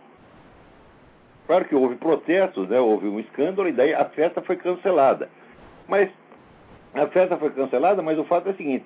Claro 1.46 1.64
que 1.66 1.74
houve 1.74 1.96
protestos, 1.96 2.68
né, 2.68 2.78
houve 2.80 3.06
um 3.06 3.20
escândalo 3.20 3.68
e 3.68 3.72
daí 3.72 3.94
a 3.94 4.04
festa 4.06 4.42
foi 4.42 4.56
cancelada. 4.56 5.30
Mas 5.88 6.10
a 6.94 7.06
festa 7.06 7.36
foi 7.36 7.50
cancelada, 7.50 8.02
mas 8.02 8.18
o 8.18 8.24
fato 8.24 8.48
é 8.48 8.52
o 8.52 8.56
seguinte: 8.56 8.84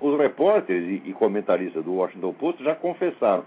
os 0.00 0.18
repórteres 0.18 0.88
e, 1.04 1.10
e 1.10 1.12
comentaristas 1.12 1.84
do 1.84 1.94
Washington 1.94 2.32
Post 2.32 2.62
já 2.62 2.74
confessaram. 2.74 3.44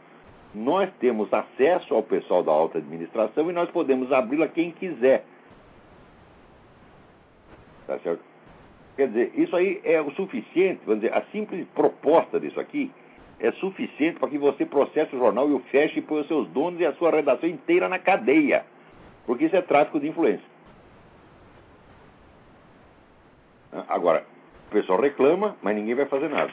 Nós 0.53 0.89
temos 0.99 1.33
acesso 1.33 1.93
ao 1.93 2.03
pessoal 2.03 2.41
da 2.41 2.51
alta 2.51 2.77
administração 2.77 3.49
e 3.49 3.53
nós 3.53 3.69
podemos 3.71 4.11
abri-lo 4.11 4.43
a 4.43 4.47
quem 4.47 4.71
quiser. 4.71 5.25
Tá 7.87 7.99
certo? 7.99 8.23
Quer 8.95 9.07
dizer, 9.09 9.31
isso 9.35 9.55
aí 9.55 9.81
é 9.83 10.01
o 10.01 10.11
suficiente, 10.11 10.81
vamos 10.85 11.01
dizer, 11.01 11.13
a 11.13 11.21
simples 11.31 11.67
proposta 11.75 12.39
disso 12.39 12.59
aqui 12.59 12.91
é 13.39 13.51
suficiente 13.53 14.19
para 14.19 14.29
que 14.29 14.37
você 14.37 14.65
processe 14.65 15.15
o 15.15 15.19
jornal 15.19 15.49
e 15.49 15.53
o 15.53 15.59
feche 15.71 15.99
e 15.99 16.01
põe 16.01 16.21
os 16.21 16.27
seus 16.27 16.47
donos 16.49 16.79
e 16.79 16.85
a 16.85 16.93
sua 16.93 17.11
redação 17.11 17.49
inteira 17.49 17.89
na 17.89 17.99
cadeia. 17.99 18.65
Porque 19.25 19.45
isso 19.45 19.55
é 19.55 19.61
tráfico 19.61 19.99
de 19.99 20.07
influência. 20.07 20.45
Agora, 23.89 24.25
o 24.67 24.71
pessoal 24.71 25.01
reclama, 25.01 25.57
mas 25.61 25.75
ninguém 25.75 25.95
vai 25.95 26.05
fazer 26.05 26.29
nada. 26.29 26.51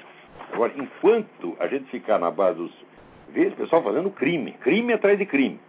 Agora, 0.53 0.73
enquanto 0.77 1.57
a 1.61 1.67
gente 1.69 1.85
ficar 1.91 2.19
na 2.19 2.31
base 2.31 2.59
dos. 2.59 2.73
Vê 3.29 3.47
o 3.47 3.53
pessoal 3.53 3.83
fazendo 3.83 4.11
crime, 4.11 4.53
crime 4.61 4.93
atrás 4.93 5.19
de 5.19 5.25
crime. 5.25 5.61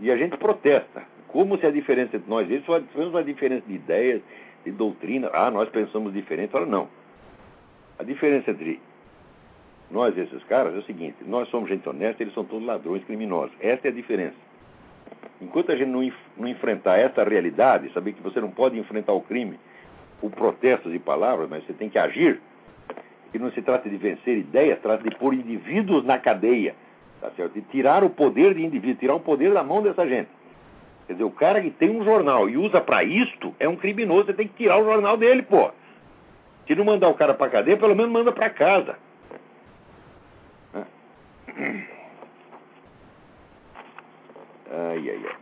E 0.00 0.10
a 0.10 0.16
gente 0.16 0.36
protesta. 0.36 1.02
Como 1.28 1.56
se 1.58 1.66
a 1.66 1.70
diferença 1.70 2.16
entre 2.16 2.28
nós 2.28 2.48
e 2.48 2.54
eles 2.54 2.66
fosse 2.66 2.86
uma 2.96 3.22
diferença 3.22 3.66
de 3.66 3.74
ideias, 3.74 4.22
de 4.64 4.70
doutrina. 4.70 5.30
Ah, 5.32 5.50
nós 5.50 5.68
pensamos 5.68 6.12
diferente. 6.12 6.50
Fala, 6.50 6.66
não. 6.66 6.88
A 7.98 8.02
diferença 8.02 8.50
entre 8.50 8.80
nós 9.90 10.16
e 10.16 10.20
esses 10.20 10.42
caras 10.44 10.74
é 10.74 10.78
o 10.78 10.82
seguinte: 10.82 11.16
nós 11.26 11.48
somos 11.48 11.68
gente 11.68 11.88
honesta, 11.88 12.22
eles 12.22 12.34
são 12.34 12.44
todos 12.44 12.66
ladrões 12.66 13.04
criminosos. 13.04 13.54
Essa 13.60 13.88
é 13.88 13.90
a 13.90 13.94
diferença. 13.94 14.36
Enquanto 15.40 15.72
a 15.72 15.76
gente 15.76 15.88
não, 15.88 16.12
não 16.36 16.48
enfrentar 16.48 16.98
essa 16.98 17.22
realidade, 17.24 17.92
saber 17.92 18.12
que 18.12 18.22
você 18.22 18.40
não 18.40 18.50
pode 18.50 18.78
enfrentar 18.78 19.12
o 19.12 19.20
crime 19.20 19.58
por 20.20 20.30
protestos 20.30 20.92
e 20.94 20.98
palavras, 20.98 21.48
mas 21.48 21.64
você 21.64 21.72
tem 21.72 21.88
que 21.88 21.98
agir. 21.98 22.40
E 23.32 23.38
não 23.38 23.50
se 23.52 23.62
trata 23.62 23.88
de 23.88 23.96
vencer 23.96 24.38
ideias, 24.38 24.80
trata 24.80 25.08
de 25.08 25.14
pôr 25.16 25.34
indivíduos 25.34 26.04
na 26.04 26.18
cadeia. 26.18 26.74
Tá 27.20 27.30
certo? 27.36 27.52
De 27.52 27.62
tirar 27.62 28.04
o 28.04 28.10
poder 28.10 28.54
de 28.54 28.64
indivíduo, 28.64 28.96
tirar 28.96 29.14
o 29.14 29.20
poder 29.20 29.52
da 29.52 29.62
mão 29.62 29.82
dessa 29.82 30.06
gente. 30.06 30.28
Quer 31.08 31.14
dizer, 31.14 31.24
o 31.24 31.30
cara 31.32 31.60
que 31.60 31.70
tem 31.70 31.90
um 31.90 32.04
jornal 32.04 32.48
e 32.48 32.56
usa 32.56 32.80
para 32.80 33.02
isto 33.02 33.52
é 33.58 33.68
um 33.68 33.74
criminoso, 33.74 34.26
você 34.26 34.34
tem 34.34 34.46
que 34.46 34.54
tirar 34.54 34.78
o 34.78 34.84
jornal 34.84 35.16
dele, 35.16 35.42
pô. 35.42 35.72
Se 36.68 36.76
não 36.76 36.84
mandar 36.84 37.08
o 37.08 37.14
cara 37.14 37.34
para 37.34 37.50
cadeia, 37.50 37.76
pelo 37.76 37.96
menos 37.96 38.12
manda 38.12 38.30
para 38.30 38.48
casa. 38.50 38.96
Ai, 44.70 45.10
ai, 45.10 45.20
ai. 45.24 45.36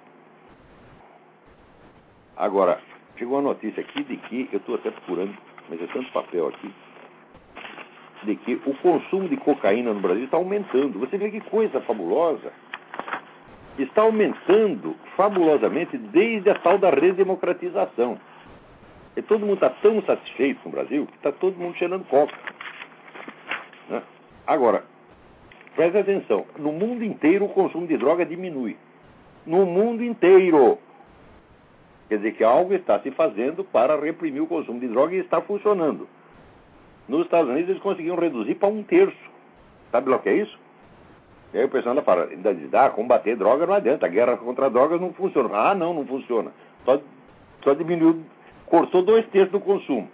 Agora, 2.37 2.81
Chegou 3.19 3.39
a 3.39 3.43
notícia 3.43 3.81
aqui 3.81 4.05
de 4.05 4.17
que, 4.19 4.49
eu 4.53 4.59
estou 4.59 4.75
até 4.75 4.91
procurando, 4.91 5.35
mas 5.71 5.81
é 5.81 5.87
tanto 5.87 6.13
papel 6.13 6.49
aqui, 6.49 6.71
de 8.25 8.37
que 8.37 8.61
o 8.67 8.75
consumo 8.75 9.27
de 9.29 9.39
cocaína 9.39 9.95
no 9.95 10.01
Brasil 10.01 10.25
está 10.25 10.37
aumentando. 10.37 10.99
Você 10.99 11.17
vê 11.17 11.31
que 11.31 11.41
coisa 11.41 11.81
fabulosa. 11.81 12.53
Está 13.79 14.03
aumentando 14.03 14.97
fabulosamente 15.17 15.99
desde 15.99 16.49
a 16.51 16.55
tal 16.55 16.79
da 16.79 16.91
redemocratização. 16.91 18.19
E 19.17 19.23
todo 19.23 19.41
mundo 19.41 19.55
está 19.55 19.71
tão 19.71 20.03
satisfeito 20.03 20.61
com 20.63 20.69
o 20.69 20.73
Brasil 20.73 21.07
que 21.07 21.17
está 21.17 21.33
todo 21.33 21.59
mundo 21.59 21.77
cheirando 21.77 22.05
coca. 22.05 22.35
Né? 23.89 24.03
Agora, 24.47 24.85
preste 25.75 25.99
atenção: 25.99 26.47
no 26.59 26.73
mundo 26.73 27.05
inteiro 27.05 27.47
o 27.47 27.49
consumo 27.49 27.87
de 27.87 27.97
droga 27.97 28.25
diminui. 28.25 28.77
No 29.47 29.65
mundo 29.65 30.03
inteiro. 30.03 30.79
Quer 32.09 32.19
dizer 32.19 32.33
que 32.33 32.45
algo 32.45 32.73
está 32.73 33.01
se 33.01 33.11
fazendo 33.11 33.65
para 33.65 33.99
reprimir 33.99 34.41
o 34.41 34.47
consumo 34.47 34.79
de 34.79 34.87
droga 34.87 35.15
e 35.15 35.19
está 35.19 35.41
funcionando. 35.41 36.09
Nos 37.09 37.25
Estados 37.25 37.51
Unidos 37.51 37.71
eles 37.71 37.83
conseguiram 37.83 38.17
reduzir 38.17 38.55
para 38.57 38.69
um 38.69 38.83
terço. 38.83 39.17
Sabe 39.91 40.11
o 40.11 40.19
que 40.19 40.29
é 40.29 40.35
isso? 40.35 40.59
E 41.53 41.59
aí 41.59 41.65
o 41.65 41.69
pessoal 41.69 41.93
anda 41.93 42.03
para 42.03 42.25
ainda 42.25 42.55
diz, 42.55 42.73
ah, 42.75 42.91
combater 42.91 43.37
droga 43.37 43.67
não 43.67 43.75
adianta, 43.75 44.07
a 44.07 44.09
guerra 44.09 44.37
contra 44.37 44.69
drogas 44.69 45.01
não 45.01 45.13
funciona. 45.13 45.49
Ah, 45.53 45.75
não, 45.75 45.95
não 45.95 46.05
funciona. 46.05 46.53
Só, 46.85 47.01
só 47.63 47.75
diminuiu, 47.75 48.23
cortou 48.67 49.03
dois 49.03 49.27
terços 49.29 49.53
do 49.53 49.61
consumo. 49.61 50.09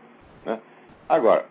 Né? 0.44 0.60
Agora, 1.08 1.46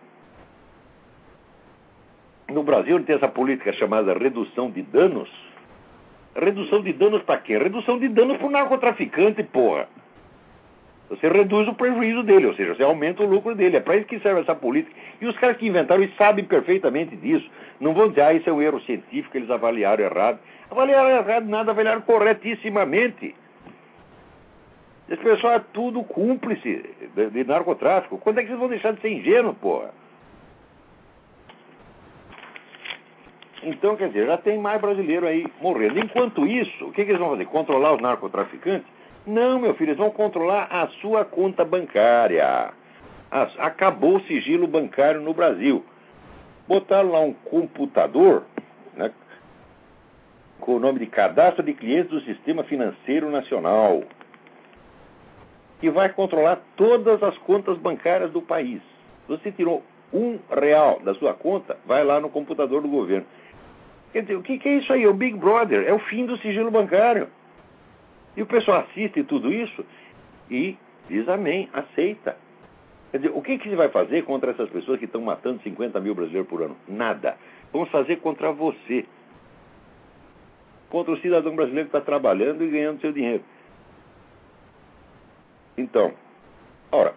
no 2.48 2.62
Brasil 2.62 3.02
tem 3.04 3.16
essa 3.16 3.28
política 3.28 3.72
chamada 3.72 4.12
redução 4.14 4.70
de 4.70 4.82
danos. 4.82 5.30
Redução 6.34 6.82
de 6.82 6.92
danos 6.92 7.22
para 7.22 7.38
quê? 7.38 7.58
Redução 7.58 7.98
de 7.98 8.08
danos 8.08 8.38
para 8.38 8.46
o 8.46 8.50
narcotraficante, 8.50 9.42
porra. 9.42 9.88
Você 11.12 11.28
reduz 11.28 11.68
o 11.68 11.74
prejuízo 11.74 12.22
dele, 12.22 12.46
ou 12.46 12.54
seja, 12.54 12.74
você 12.74 12.82
aumenta 12.82 13.22
o 13.22 13.26
lucro 13.26 13.54
dele. 13.54 13.76
É 13.76 13.80
para 13.80 13.96
isso 13.96 14.06
que 14.06 14.18
serve 14.20 14.40
essa 14.40 14.54
política. 14.54 14.96
E 15.20 15.26
os 15.26 15.36
caras 15.36 15.58
que 15.58 15.66
inventaram 15.66 16.02
isso 16.02 16.16
sabem 16.16 16.42
perfeitamente 16.42 17.14
disso. 17.16 17.48
Não 17.78 17.92
vão 17.92 18.08
dizer, 18.08 18.22
ah, 18.22 18.32
isso 18.32 18.48
é 18.48 18.52
um 18.52 18.62
erro 18.62 18.80
científico, 18.80 19.36
eles 19.36 19.50
avaliaram 19.50 20.02
errado. 20.02 20.38
Avaliaram 20.70 21.10
errado 21.10 21.46
nada, 21.46 21.70
avaliaram 21.70 22.00
corretissimamente. 22.00 23.34
Esse 25.06 25.22
pessoal 25.22 25.54
é 25.54 25.62
tudo 25.74 26.02
cúmplice 26.02 26.82
de, 27.14 27.30
de 27.30 27.44
narcotráfico. 27.44 28.16
Quando 28.16 28.38
é 28.38 28.42
que 28.42 28.48
vocês 28.48 28.58
vão 28.58 28.68
deixar 28.68 28.94
de 28.94 29.02
ser 29.02 29.10
ingênuos, 29.10 29.54
porra? 29.58 29.90
Então, 33.62 33.96
quer 33.96 34.08
dizer, 34.08 34.26
já 34.26 34.38
tem 34.38 34.58
mais 34.58 34.80
brasileiro 34.80 35.26
aí 35.26 35.46
morrendo. 35.60 35.98
Enquanto 35.98 36.46
isso, 36.46 36.86
o 36.86 36.92
que, 36.92 37.04
que 37.04 37.10
eles 37.10 37.20
vão 37.20 37.32
fazer? 37.32 37.44
Controlar 37.44 37.92
os 37.92 38.00
narcotraficantes? 38.00 38.86
Não, 39.26 39.58
meu 39.60 39.74
filho, 39.74 39.90
eles 39.90 39.98
vão 39.98 40.10
controlar 40.10 40.66
a 40.70 40.88
sua 41.00 41.24
conta 41.24 41.64
bancária. 41.64 42.72
Acabou 43.58 44.16
o 44.16 44.22
sigilo 44.22 44.66
bancário 44.66 45.20
no 45.20 45.32
Brasil. 45.32 45.84
Botaram 46.66 47.10
lá 47.10 47.20
um 47.20 47.32
computador 47.32 48.44
né, 48.96 49.12
com 50.60 50.76
o 50.76 50.80
nome 50.80 50.98
de 50.98 51.06
Cadastro 51.06 51.62
de 51.62 51.72
Clientes 51.72 52.10
do 52.10 52.20
Sistema 52.20 52.64
Financeiro 52.64 53.30
Nacional, 53.30 54.02
que 55.80 55.88
vai 55.90 56.08
controlar 56.08 56.60
todas 56.76 57.22
as 57.22 57.36
contas 57.38 57.78
bancárias 57.78 58.30
do 58.32 58.42
país. 58.42 58.80
Você 59.28 59.52
tirou 59.52 59.82
um 60.12 60.38
real 60.50 61.00
da 61.00 61.14
sua 61.14 61.32
conta, 61.32 61.76
vai 61.86 62.04
lá 62.04 62.20
no 62.20 62.28
computador 62.28 62.82
do 62.82 62.88
governo. 62.88 63.26
Quer 64.12 64.22
dizer, 64.22 64.36
o 64.36 64.42
que, 64.42 64.58
que 64.58 64.68
é 64.68 64.74
isso 64.74 64.92
aí? 64.92 65.04
É 65.04 65.08
o 65.08 65.14
Big 65.14 65.36
Brother, 65.36 65.88
é 65.88 65.92
o 65.92 65.98
fim 66.00 66.26
do 66.26 66.36
sigilo 66.38 66.70
bancário. 66.70 67.28
E 68.36 68.42
o 68.42 68.46
pessoal 68.46 68.80
assiste 68.80 69.22
tudo 69.24 69.52
isso 69.52 69.84
e 70.50 70.76
diz 71.08 71.28
amém, 71.28 71.68
aceita. 71.72 72.36
Quer 73.10 73.18
dizer, 73.18 73.32
o 73.34 73.42
que, 73.42 73.58
que 73.58 73.68
você 73.68 73.76
vai 73.76 73.90
fazer 73.90 74.24
contra 74.24 74.52
essas 74.52 74.70
pessoas 74.70 74.98
que 74.98 75.04
estão 75.04 75.20
matando 75.20 75.62
50 75.62 76.00
mil 76.00 76.14
brasileiros 76.14 76.48
por 76.48 76.62
ano? 76.62 76.76
Nada. 76.88 77.36
Vamos 77.70 77.90
fazer 77.90 78.16
contra 78.16 78.50
você. 78.52 79.04
Contra 80.88 81.12
o 81.12 81.18
cidadão 81.18 81.54
brasileiro 81.54 81.90
que 81.90 81.96
está 81.96 82.04
trabalhando 82.04 82.64
e 82.64 82.70
ganhando 82.70 83.00
seu 83.00 83.12
dinheiro. 83.12 83.44
Então, 85.76 86.12
ora, 86.90 87.14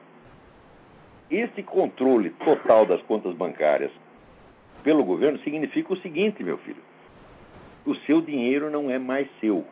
esse 1.29 1.63
controle 1.63 2.29
total 2.31 2.85
das 2.85 3.01
contas 3.03 3.33
bancárias 3.33 3.91
pelo 4.83 5.03
governo 5.03 5.39
significa 5.39 5.93
o 5.93 5.97
seguinte, 5.97 6.43
meu 6.43 6.57
filho: 6.59 6.81
o 7.85 7.95
seu 7.95 8.21
dinheiro 8.21 8.69
não 8.69 8.89
é 8.91 8.99
mais 8.99 9.27
seu. 9.39 9.65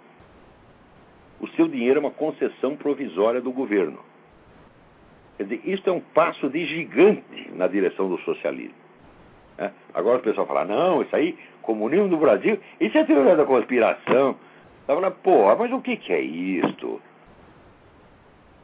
O 1.43 1.47
seu 1.57 1.67
dinheiro 1.67 1.97
é 1.97 1.99
uma 1.99 2.09
concessão 2.09 2.77
provisória 2.77 3.41
do 3.41 3.51
governo. 3.51 3.99
Quer 5.35 5.43
dizer, 5.43 5.61
isso 5.65 5.89
é 5.89 5.91
um 5.91 5.99
passo 5.99 6.47
de 6.47 6.65
gigante 6.65 7.51
na 7.53 7.67
direção 7.67 8.07
do 8.07 8.17
socialismo. 8.19 8.77
É? 9.57 9.69
Agora 9.93 10.19
o 10.19 10.21
pessoal 10.21 10.47
fala, 10.47 10.63
não, 10.63 11.01
isso 11.01 11.13
aí, 11.13 11.37
comunismo 11.61 12.07
no 12.07 12.15
Brasil, 12.15 12.57
isso 12.79 12.97
é 12.97 13.03
teoria 13.03 13.35
da 13.35 13.43
conspiração. 13.43 14.37
Tá 14.87 14.95
falando, 14.95 15.15
porra, 15.15 15.57
mas 15.57 15.73
o 15.73 15.81
que, 15.81 15.97
que 15.97 16.13
é 16.13 16.21
isto? 16.21 17.01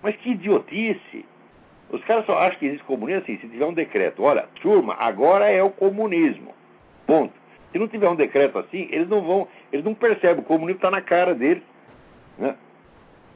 Mas 0.01 0.15
que 0.15 0.29
idiotice! 0.29 1.25
Os 1.89 2.01
caras 2.05 2.25
só 2.25 2.37
acham 2.39 2.59
que 2.59 2.65
existe 2.67 2.85
comunismo 2.85 3.23
assim, 3.23 3.37
se 3.39 3.49
tiver 3.49 3.65
um 3.65 3.73
decreto. 3.73 4.23
Olha, 4.23 4.47
turma, 4.61 4.95
agora 4.97 5.51
é 5.51 5.61
o 5.61 5.69
comunismo. 5.69 6.55
Ponto. 7.05 7.33
Se 7.73 7.77
não 7.77 7.89
tiver 7.89 8.07
um 8.07 8.15
decreto 8.15 8.57
assim, 8.57 8.87
eles 8.89 9.09
não 9.09 9.19
vão, 9.19 9.49
eles 9.69 9.83
não 9.83 9.93
percebem. 9.93 10.41
O 10.41 10.47
comunismo 10.47 10.77
está 10.77 10.89
na 10.89 11.01
cara 11.01 11.35
deles. 11.35 11.61
Né? 12.37 12.55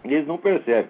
E 0.04 0.14
eles 0.14 0.28
não 0.28 0.38
percebem. 0.38 0.90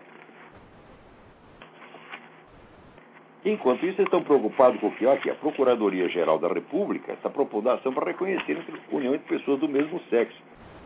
Enquanto 3.45 3.85
isso, 3.85 3.99
eles 3.99 4.07
estão 4.07 4.23
preocupados 4.23 4.79
com 4.79 4.87
o 4.87 4.91
que? 4.91 5.05
Aqui, 5.05 5.29
a 5.29 5.35
Procuradoria-Geral 5.35 6.39
da 6.39 6.47
República 6.47 7.11
está 7.11 7.29
propondo 7.29 7.69
ação 7.69 7.93
para 7.93 8.11
reconhecer 8.11 8.57
a 8.57 8.95
união 8.95 9.13
entre 9.13 9.37
pessoas 9.37 9.59
do 9.59 9.67
mesmo 9.67 9.99
sexo. 10.09 10.41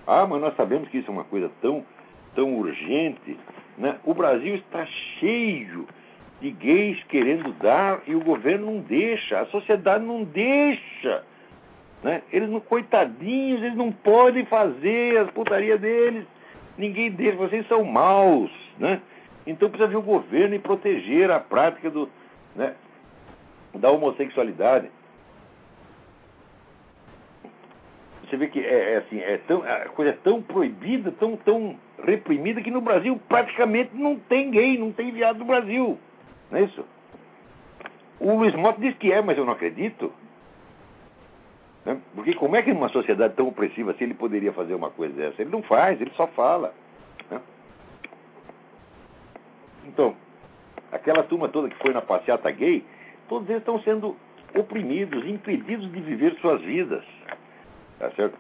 Ah, 0.08 0.26
mas 0.26 0.42
nós 0.42 0.56
sabemos 0.56 0.90
que 0.90 0.98
isso 0.98 1.10
é 1.10 1.14
uma 1.14 1.24
coisa 1.24 1.52
tão, 1.62 1.86
tão 2.34 2.58
urgente. 2.58 3.38
Né? 3.78 3.98
O 4.04 4.14
Brasil 4.14 4.56
está 4.56 4.86
cheio 5.20 5.88
de 6.42 6.50
gays 6.50 7.04
querendo 7.06 7.52
dar 7.60 8.02
e 8.08 8.16
o 8.16 8.24
governo 8.24 8.72
não 8.72 8.80
deixa, 8.80 9.40
a 9.40 9.46
sociedade 9.48 10.04
não 10.04 10.24
deixa. 10.24 11.24
Né? 12.04 12.24
Eles 12.32 12.50
não, 12.50 12.60
coitadinhos, 12.60 13.62
eles 13.62 13.76
não 13.76 13.92
podem 13.92 14.46
fazer 14.46 15.18
as 15.18 15.30
putarias 15.32 15.80
deles. 15.80 16.26
Ninguém 16.78 17.12
deixa, 17.12 17.38
vocês 17.38 17.68
são 17.68 17.84
maus. 17.84 18.52
Né? 18.78 19.02
Então 19.46 19.70
precisa 19.70 19.90
vir 19.90 19.98
o 19.98 20.02
governo 20.02 20.56
e 20.56 20.60
proteger 20.60 21.32
a 21.32 21.40
prática 21.40 21.90
do, 21.90 22.10
né, 22.56 22.76
da 23.74 23.90
homossexualidade. 23.90 24.90
Você 28.24 28.36
vê 28.36 28.48
que 28.48 28.60
é, 28.60 28.94
é 28.94 28.98
assim, 28.98 29.20
é 29.20 29.38
tão, 29.48 29.64
a 29.64 29.86
coisa 29.90 30.12
é 30.12 30.18
tão 30.22 30.42
proibida, 30.42 31.14
tão, 31.14 31.38
tão 31.38 31.78
reprimida 32.04 32.62
que 32.62 32.70
no 32.70 32.82
Brasil 32.82 33.20
praticamente 33.30 33.92
não 33.94 34.18
tem 34.18 34.52
gay, 34.52 34.78
não 34.78 34.92
tem 34.92 35.12
viado 35.12 35.40
no 35.40 35.46
Brasil. 35.46 35.98
Não 36.52 36.60
é 36.60 36.64
isso? 36.64 36.86
O 38.20 38.36
Luiz 38.36 38.54
Mota 38.54 38.82
diz 38.82 38.98
que 38.98 39.14
é, 39.14 39.22
mas 39.22 39.38
eu 39.38 39.46
não 39.46 39.54
acredito. 39.54 40.12
Né? 41.88 42.02
Porque 42.14 42.34
como 42.34 42.54
é 42.58 42.62
que 42.62 42.74
numa 42.74 42.90
sociedade 42.90 43.36
tão 43.36 43.48
opressiva 43.48 43.92
assim 43.92 44.04
ele 44.04 44.14
poderia 44.14 44.52
fazer 44.52 44.76
uma 44.76 44.90
coisa 44.90 45.14
dessa? 45.16 45.42
Ele 45.42 45.52
não 45.52 45.64
faz, 45.64 46.02
ele 46.02 46.12
só 46.18 46.28
fala. 46.28 46.74
Né? 47.32 47.40
Então, 49.86 50.14
aquela 50.92 51.24
turma 51.24 51.48
toda 51.48 51.70
que 51.70 51.78
foi 51.78 51.94
na 51.94 52.02
passeata 52.02 52.52
gay, 52.52 52.84
todos 53.30 53.50
eles 53.50 53.62
estão 53.62 53.82
sendo 53.84 54.18
oprimidos, 54.54 55.26
impedidos 55.26 55.90
de 55.90 56.02
viver 56.02 56.36
suas 56.42 56.60
vidas. 56.60 57.06
Tá 57.98 58.12
certo? 58.12 58.38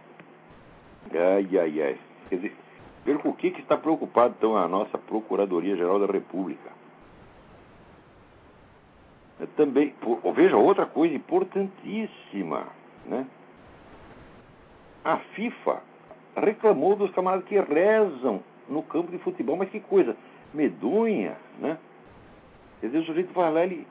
Ai, 1.13 1.47
ai, 1.57 1.81
ai. 1.81 1.97
Quer 2.27 2.35
dizer, 2.35 2.55
pelo 3.05 3.33
que, 3.33 3.51
que 3.51 3.61
está 3.61 3.77
preocupado 3.77 4.35
então 4.37 4.57
a 4.57 4.67
nossa 4.67 4.97
Procuradoria-Geral 4.97 5.99
da 5.99 6.11
República? 6.11 6.75
também, 9.55 9.91
por, 10.01 10.19
veja 10.33 10.57
outra 10.57 10.87
coisa 10.87 11.13
importantíssima, 11.13 12.67
né? 13.05 13.27
A 15.07 15.19
FIFA 15.35 15.81
reclamou 16.35 16.97
dos 16.97 17.09
camaradas 17.11 17.47
que 17.47 17.57
rezam 17.57 18.43
no 18.67 18.83
campo 18.83 19.09
de 19.09 19.17
futebol, 19.19 19.55
mas 19.55 19.69
que 19.69 19.79
coisa 19.79 20.17
medonha, 20.53 21.37
né? 21.61 21.77
Quer 22.81 22.87
dizer, 22.87 22.99
o 22.99 23.05
sujeito 23.05 23.33
vai 23.33 23.49
lá, 23.53 23.63
ele, 23.63 23.87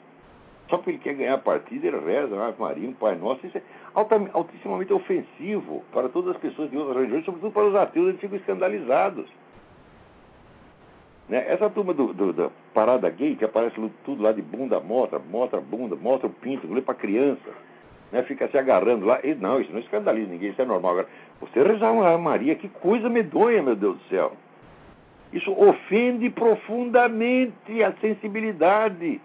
só 0.68 0.76
porque 0.76 0.90
ele 0.90 0.98
quer 0.98 1.14
ganhar 1.14 1.32
a 1.32 1.38
partida, 1.38 1.86
ele 1.86 1.98
reza, 2.00 2.38
Ave 2.38 2.60
Maria, 2.60 2.86
um 2.86 2.92
Pai 2.92 3.16
Nosso, 3.16 3.46
isso 3.46 3.56
é 3.56 3.62
altissimamente 4.34 4.92
ofensivo 4.92 5.82
para 5.90 6.10
todas 6.10 6.36
as 6.36 6.36
pessoas 6.36 6.70
de 6.70 6.76
outras 6.76 6.96
religiões, 6.96 7.24
sobretudo 7.24 7.50
para 7.50 7.66
os 7.66 7.74
ateus, 7.74 8.08
eles 8.08 8.20
ficam 8.20 8.36
escandalizados. 8.36 9.26
Né? 11.30 11.50
Essa 11.50 11.70
turma 11.70 11.94
do, 11.94 12.12
do, 12.12 12.34
da 12.34 12.50
parada 12.74 13.08
gay, 13.08 13.36
que 13.36 13.44
aparece 13.46 13.74
tudo 14.04 14.22
lá 14.22 14.32
de 14.32 14.42
bunda, 14.42 14.78
mostra, 14.80 15.18
mostra 15.18 15.62
bunda, 15.62 15.96
mostra 15.96 16.26
o 16.26 16.30
pinto, 16.30 16.70
lê 16.70 16.82
para 16.82 16.94
criança, 16.94 17.54
né? 18.12 18.22
fica 18.22 18.48
se 18.48 18.58
agarrando 18.58 19.06
lá. 19.06 19.20
E, 19.22 19.34
não, 19.34 19.60
isso 19.60 19.72
não 19.72 19.80
escandaliza 19.80 20.30
ninguém, 20.30 20.50
isso 20.50 20.62
é 20.62 20.64
normal. 20.64 20.92
Agora, 20.92 21.08
você 21.40 21.62
rezar 21.62 21.92
uma 21.92 22.16
Maria, 22.18 22.54
que 22.54 22.68
coisa 22.68 23.08
medonha, 23.08 23.62
meu 23.62 23.76
Deus 23.76 23.96
do 23.96 24.04
céu. 24.04 24.32
Isso 25.32 25.52
ofende 25.52 26.30
profundamente 26.30 27.82
a 27.82 27.92
sensibilidade 28.00 29.20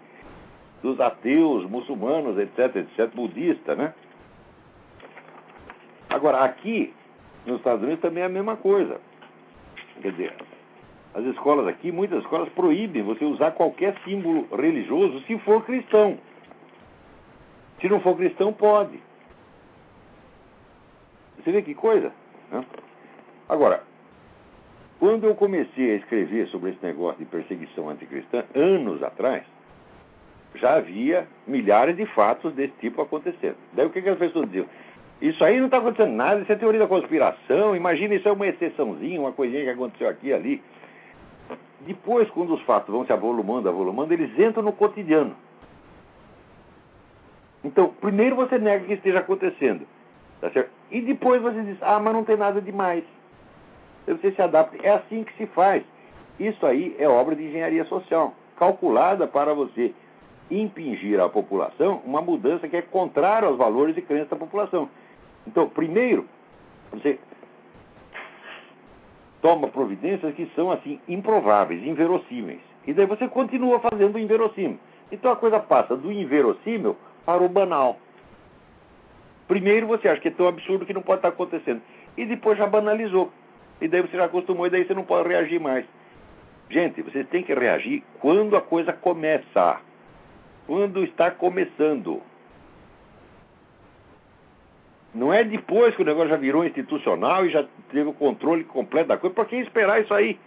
dos 0.82 1.00
ateus, 1.00 1.64
muçulmanos, 1.70 2.36
etc, 2.38 2.76
etc, 2.76 3.14
budista, 3.14 3.74
né? 3.74 3.94
Agora, 6.10 6.40
aqui, 6.44 6.92
nos 7.46 7.58
Estados 7.58 7.82
Unidos 7.82 8.02
também 8.02 8.22
é 8.22 8.26
a 8.26 8.28
mesma 8.28 8.56
coisa. 8.56 9.00
Quer 10.02 10.10
dizer, 10.10 10.34
as 11.14 11.24
escolas 11.26 11.66
aqui, 11.66 11.92
muitas 11.92 12.20
escolas 12.20 12.48
proíbem 12.50 13.02
você 13.02 13.24
usar 13.24 13.52
qualquer 13.52 13.96
símbolo 14.04 14.46
religioso 14.54 15.20
se 15.22 15.38
for 15.38 15.64
cristão. 15.64 16.18
Se 17.82 17.88
não 17.88 18.00
for 18.00 18.16
cristão, 18.16 18.52
pode. 18.52 18.98
Você 21.36 21.50
vê 21.50 21.60
que 21.62 21.74
coisa? 21.74 22.12
Né? 22.50 22.64
Agora, 23.48 23.82
quando 25.00 25.24
eu 25.24 25.34
comecei 25.34 25.90
a 25.90 25.96
escrever 25.96 26.46
sobre 26.46 26.70
esse 26.70 26.86
negócio 26.86 27.18
de 27.18 27.24
perseguição 27.24 27.90
anticristã, 27.90 28.44
anos 28.54 29.02
atrás, 29.02 29.42
já 30.54 30.76
havia 30.76 31.26
milhares 31.44 31.96
de 31.96 32.06
fatos 32.06 32.54
desse 32.54 32.74
tipo 32.74 33.02
acontecendo. 33.02 33.56
Daí 33.72 33.84
o 33.84 33.90
que, 33.90 34.00
que 34.00 34.08
as 34.08 34.18
pessoas 34.18 34.46
diziam? 34.46 34.66
Isso 35.20 35.44
aí 35.44 35.58
não 35.58 35.66
está 35.66 35.78
acontecendo 35.78 36.12
nada, 36.12 36.40
isso 36.40 36.52
é 36.52 36.56
teoria 36.56 36.80
da 36.80 36.86
conspiração, 36.86 37.74
imagina 37.74 38.14
isso 38.14 38.28
é 38.28 38.32
uma 38.32 38.46
exceçãozinha, 38.46 39.20
uma 39.20 39.32
coisinha 39.32 39.64
que 39.64 39.70
aconteceu 39.70 40.08
aqui 40.08 40.28
e 40.28 40.32
ali. 40.32 40.62
Depois, 41.80 42.30
quando 42.30 42.54
os 42.54 42.62
fatos 42.62 42.94
vão 42.94 43.04
se 43.04 43.12
avolumando, 43.12 43.68
avolumando, 43.68 44.12
eles 44.12 44.38
entram 44.38 44.62
no 44.62 44.72
cotidiano. 44.72 45.34
Então, 47.64 47.88
primeiro 48.00 48.36
você 48.36 48.58
nega 48.58 48.84
que 48.84 48.94
esteja 48.94 49.20
acontecendo. 49.20 49.86
Tá 50.40 50.50
certo? 50.50 50.70
E 50.90 51.00
depois 51.00 51.40
você 51.40 51.62
diz, 51.62 51.78
ah, 51.82 52.00
mas 52.00 52.12
não 52.12 52.24
tem 52.24 52.36
nada 52.36 52.60
demais. 52.60 53.04
Então 54.02 54.16
você 54.16 54.32
se 54.32 54.42
adapta. 54.42 54.76
É 54.82 54.90
assim 54.90 55.22
que 55.22 55.32
se 55.36 55.46
faz. 55.46 55.84
Isso 56.40 56.66
aí 56.66 56.96
é 56.98 57.08
obra 57.08 57.36
de 57.36 57.44
engenharia 57.44 57.84
social, 57.84 58.34
calculada 58.58 59.26
para 59.28 59.54
você 59.54 59.94
impingir 60.50 61.20
à 61.20 61.28
população 61.28 62.02
uma 62.04 62.20
mudança 62.20 62.68
que 62.68 62.76
é 62.76 62.82
contrária 62.82 63.48
aos 63.48 63.56
valores 63.56 63.96
e 63.96 64.02
crenças 64.02 64.30
da 64.30 64.36
população. 64.36 64.88
Então, 65.46 65.68
primeiro, 65.68 66.26
você 66.90 67.18
toma 69.40 69.68
providências 69.68 70.34
que 70.34 70.50
são 70.54 70.70
assim 70.70 71.00
improváveis, 71.08 71.84
inverossímeis. 71.84 72.60
E 72.86 72.92
daí 72.92 73.06
você 73.06 73.28
continua 73.28 73.80
fazendo 73.80 74.16
o 74.16 74.18
inverossímil. 74.18 74.78
Então 75.10 75.30
a 75.30 75.36
coisa 75.36 75.60
passa 75.60 75.96
do 75.96 76.10
inverossímil 76.10 76.96
para 77.24 77.42
o 77.42 77.48
banal. 77.48 77.98
Primeiro 79.48 79.86
você 79.86 80.08
acha 80.08 80.20
que 80.20 80.28
é 80.28 80.32
tão 80.32 80.48
absurdo 80.48 80.86
que 80.86 80.94
não 80.94 81.02
pode 81.02 81.18
estar 81.18 81.28
acontecendo. 81.28 81.82
E 82.16 82.24
depois 82.24 82.58
já 82.58 82.66
banalizou. 82.66 83.30
E 83.80 83.88
daí 83.88 84.00
você 84.00 84.16
já 84.16 84.24
acostumou 84.24 84.66
e 84.66 84.70
daí 84.70 84.84
você 84.84 84.94
não 84.94 85.04
pode 85.04 85.28
reagir 85.28 85.60
mais. 85.60 85.84
Gente, 86.70 87.02
vocês 87.02 87.28
têm 87.28 87.42
que 87.42 87.52
reagir 87.52 88.02
quando 88.20 88.56
a 88.56 88.60
coisa 88.60 88.92
começa. 88.92 89.80
Quando 90.66 91.04
está 91.04 91.30
começando. 91.30 92.22
Não 95.14 95.32
é 95.32 95.44
depois 95.44 95.94
que 95.94 96.02
o 96.02 96.04
negócio 96.04 96.30
já 96.30 96.36
virou 96.36 96.64
institucional 96.64 97.44
e 97.44 97.50
já 97.50 97.66
teve 97.90 98.08
o 98.08 98.14
controle 98.14 98.64
completo 98.64 99.08
da 99.08 99.18
coisa. 99.18 99.34
Por 99.34 99.46
que 99.46 99.56
esperar 99.56 100.00
isso 100.00 100.14
aí? 100.14 100.38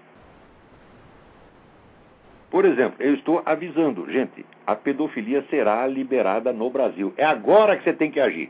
Por 2.56 2.64
exemplo, 2.64 2.96
eu 3.04 3.16
estou 3.16 3.42
avisando, 3.46 4.10
gente, 4.10 4.46
a 4.66 4.78
pedofilia 4.78 5.44
será 5.50 5.86
liberada 5.88 6.54
no 6.54 6.70
Brasil. 6.70 7.14
É 7.18 7.26
agora 7.26 7.76
que 7.76 7.84
você 7.84 7.92
tem 7.92 8.10
que 8.10 8.18
agir. 8.18 8.50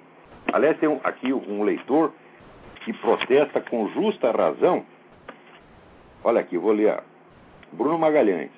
Aliás, 0.53 0.77
tem 0.77 0.87
um, 0.87 0.99
aqui 1.03 1.33
um 1.33 1.63
leitor 1.63 2.13
que 2.81 2.93
protesta 2.93 3.59
com 3.61 3.89
justa 3.89 4.29
razão. 4.29 4.85
Olha 6.23 6.39
aqui, 6.39 6.55
vou 6.55 6.71
ler. 6.71 6.99
Bruno 7.71 7.97
Magalhães. 7.97 8.51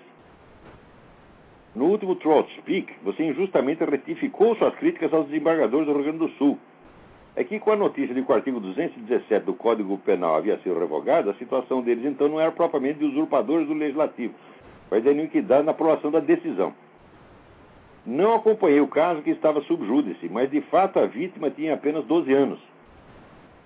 No 1.73 1.85
último 1.85 2.15
Trout 2.15 2.53
Speak, 2.57 2.93
você 3.01 3.23
injustamente 3.23 3.85
retificou 3.85 4.53
suas 4.57 4.75
críticas 4.75 5.13
aos 5.13 5.27
desembargadores 5.27 5.87
do 5.87 5.93
Rio 5.93 6.03
Grande 6.03 6.17
do 6.17 6.29
Sul. 6.31 6.59
É 7.37 7.43
que 7.45 7.57
com 7.57 7.71
a 7.71 7.75
notícia 7.77 8.13
de 8.13 8.21
que 8.21 8.29
o 8.29 8.35
artigo 8.35 8.59
217 8.59 9.45
do 9.45 9.53
Código 9.53 9.97
Penal 9.99 10.35
havia 10.35 10.57
sido 10.57 10.77
revogado, 10.77 11.29
a 11.29 11.35
situação 11.35 11.81
deles 11.81 12.03
então 12.03 12.27
não 12.27 12.41
era 12.41 12.51
propriamente 12.51 12.99
de 12.99 13.05
usurpadores 13.05 13.65
do 13.65 13.73
Legislativo, 13.75 14.33
mas 14.89 15.03
de 15.03 15.09
iniquidade 15.09 15.65
na 15.65 15.71
aprovação 15.71 16.11
da 16.11 16.19
decisão. 16.19 16.73
Não 18.05 18.35
acompanhei 18.35 18.79
o 18.79 18.87
caso 18.87 19.21
que 19.21 19.31
estava 19.31 19.61
sub 19.61 19.85
júdice, 19.85 20.29
mas 20.29 20.49
de 20.49 20.61
fato 20.61 20.99
a 20.99 21.05
vítima 21.05 21.49
tinha 21.49 21.73
apenas 21.73 22.05
12 22.05 22.33
anos. 22.33 22.59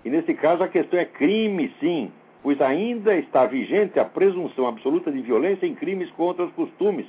E 0.04 0.10
nesse 0.10 0.34
caso 0.34 0.64
a 0.64 0.68
questão 0.68 1.00
é 1.00 1.06
crime, 1.06 1.74
sim, 1.80 2.12
pois 2.42 2.60
ainda 2.60 3.16
está 3.16 3.46
vigente 3.46 4.00
a 4.00 4.06
presunção 4.06 4.68
absoluta 4.68 5.12
de 5.12 5.22
violência 5.22 5.68
em 5.68 5.76
crimes 5.76 6.10
contra 6.12 6.44
os 6.44 6.52
costumes, 6.54 7.06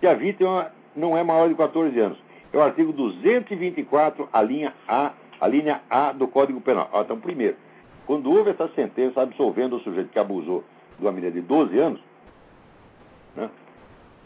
se 0.00 0.06
a 0.06 0.12
vítima 0.12 0.70
não 0.94 1.16
é 1.16 1.22
maior 1.22 1.48
de 1.48 1.54
14 1.54 1.98
anos. 1.98 2.18
É 2.52 2.56
o 2.58 2.62
artigo 2.62 2.92
224, 2.92 4.28
a 4.32 4.42
linha 4.42 4.74
A 4.86 5.12
a 5.40 5.46
linha 5.46 5.80
A 5.88 6.12
do 6.12 6.28
Código 6.28 6.60
Penal. 6.60 6.88
Então, 6.94 7.18
primeiro, 7.18 7.56
quando 8.06 8.30
houve 8.30 8.50
essa 8.50 8.68
sentença 8.68 9.22
absolvendo 9.22 9.76
o 9.76 9.80
sujeito 9.80 10.10
que 10.10 10.18
abusou 10.18 10.64
de 10.98 11.04
uma 11.04 11.12
menina 11.12 11.32
de 11.32 11.40
12 11.40 11.78
anos, 11.78 12.00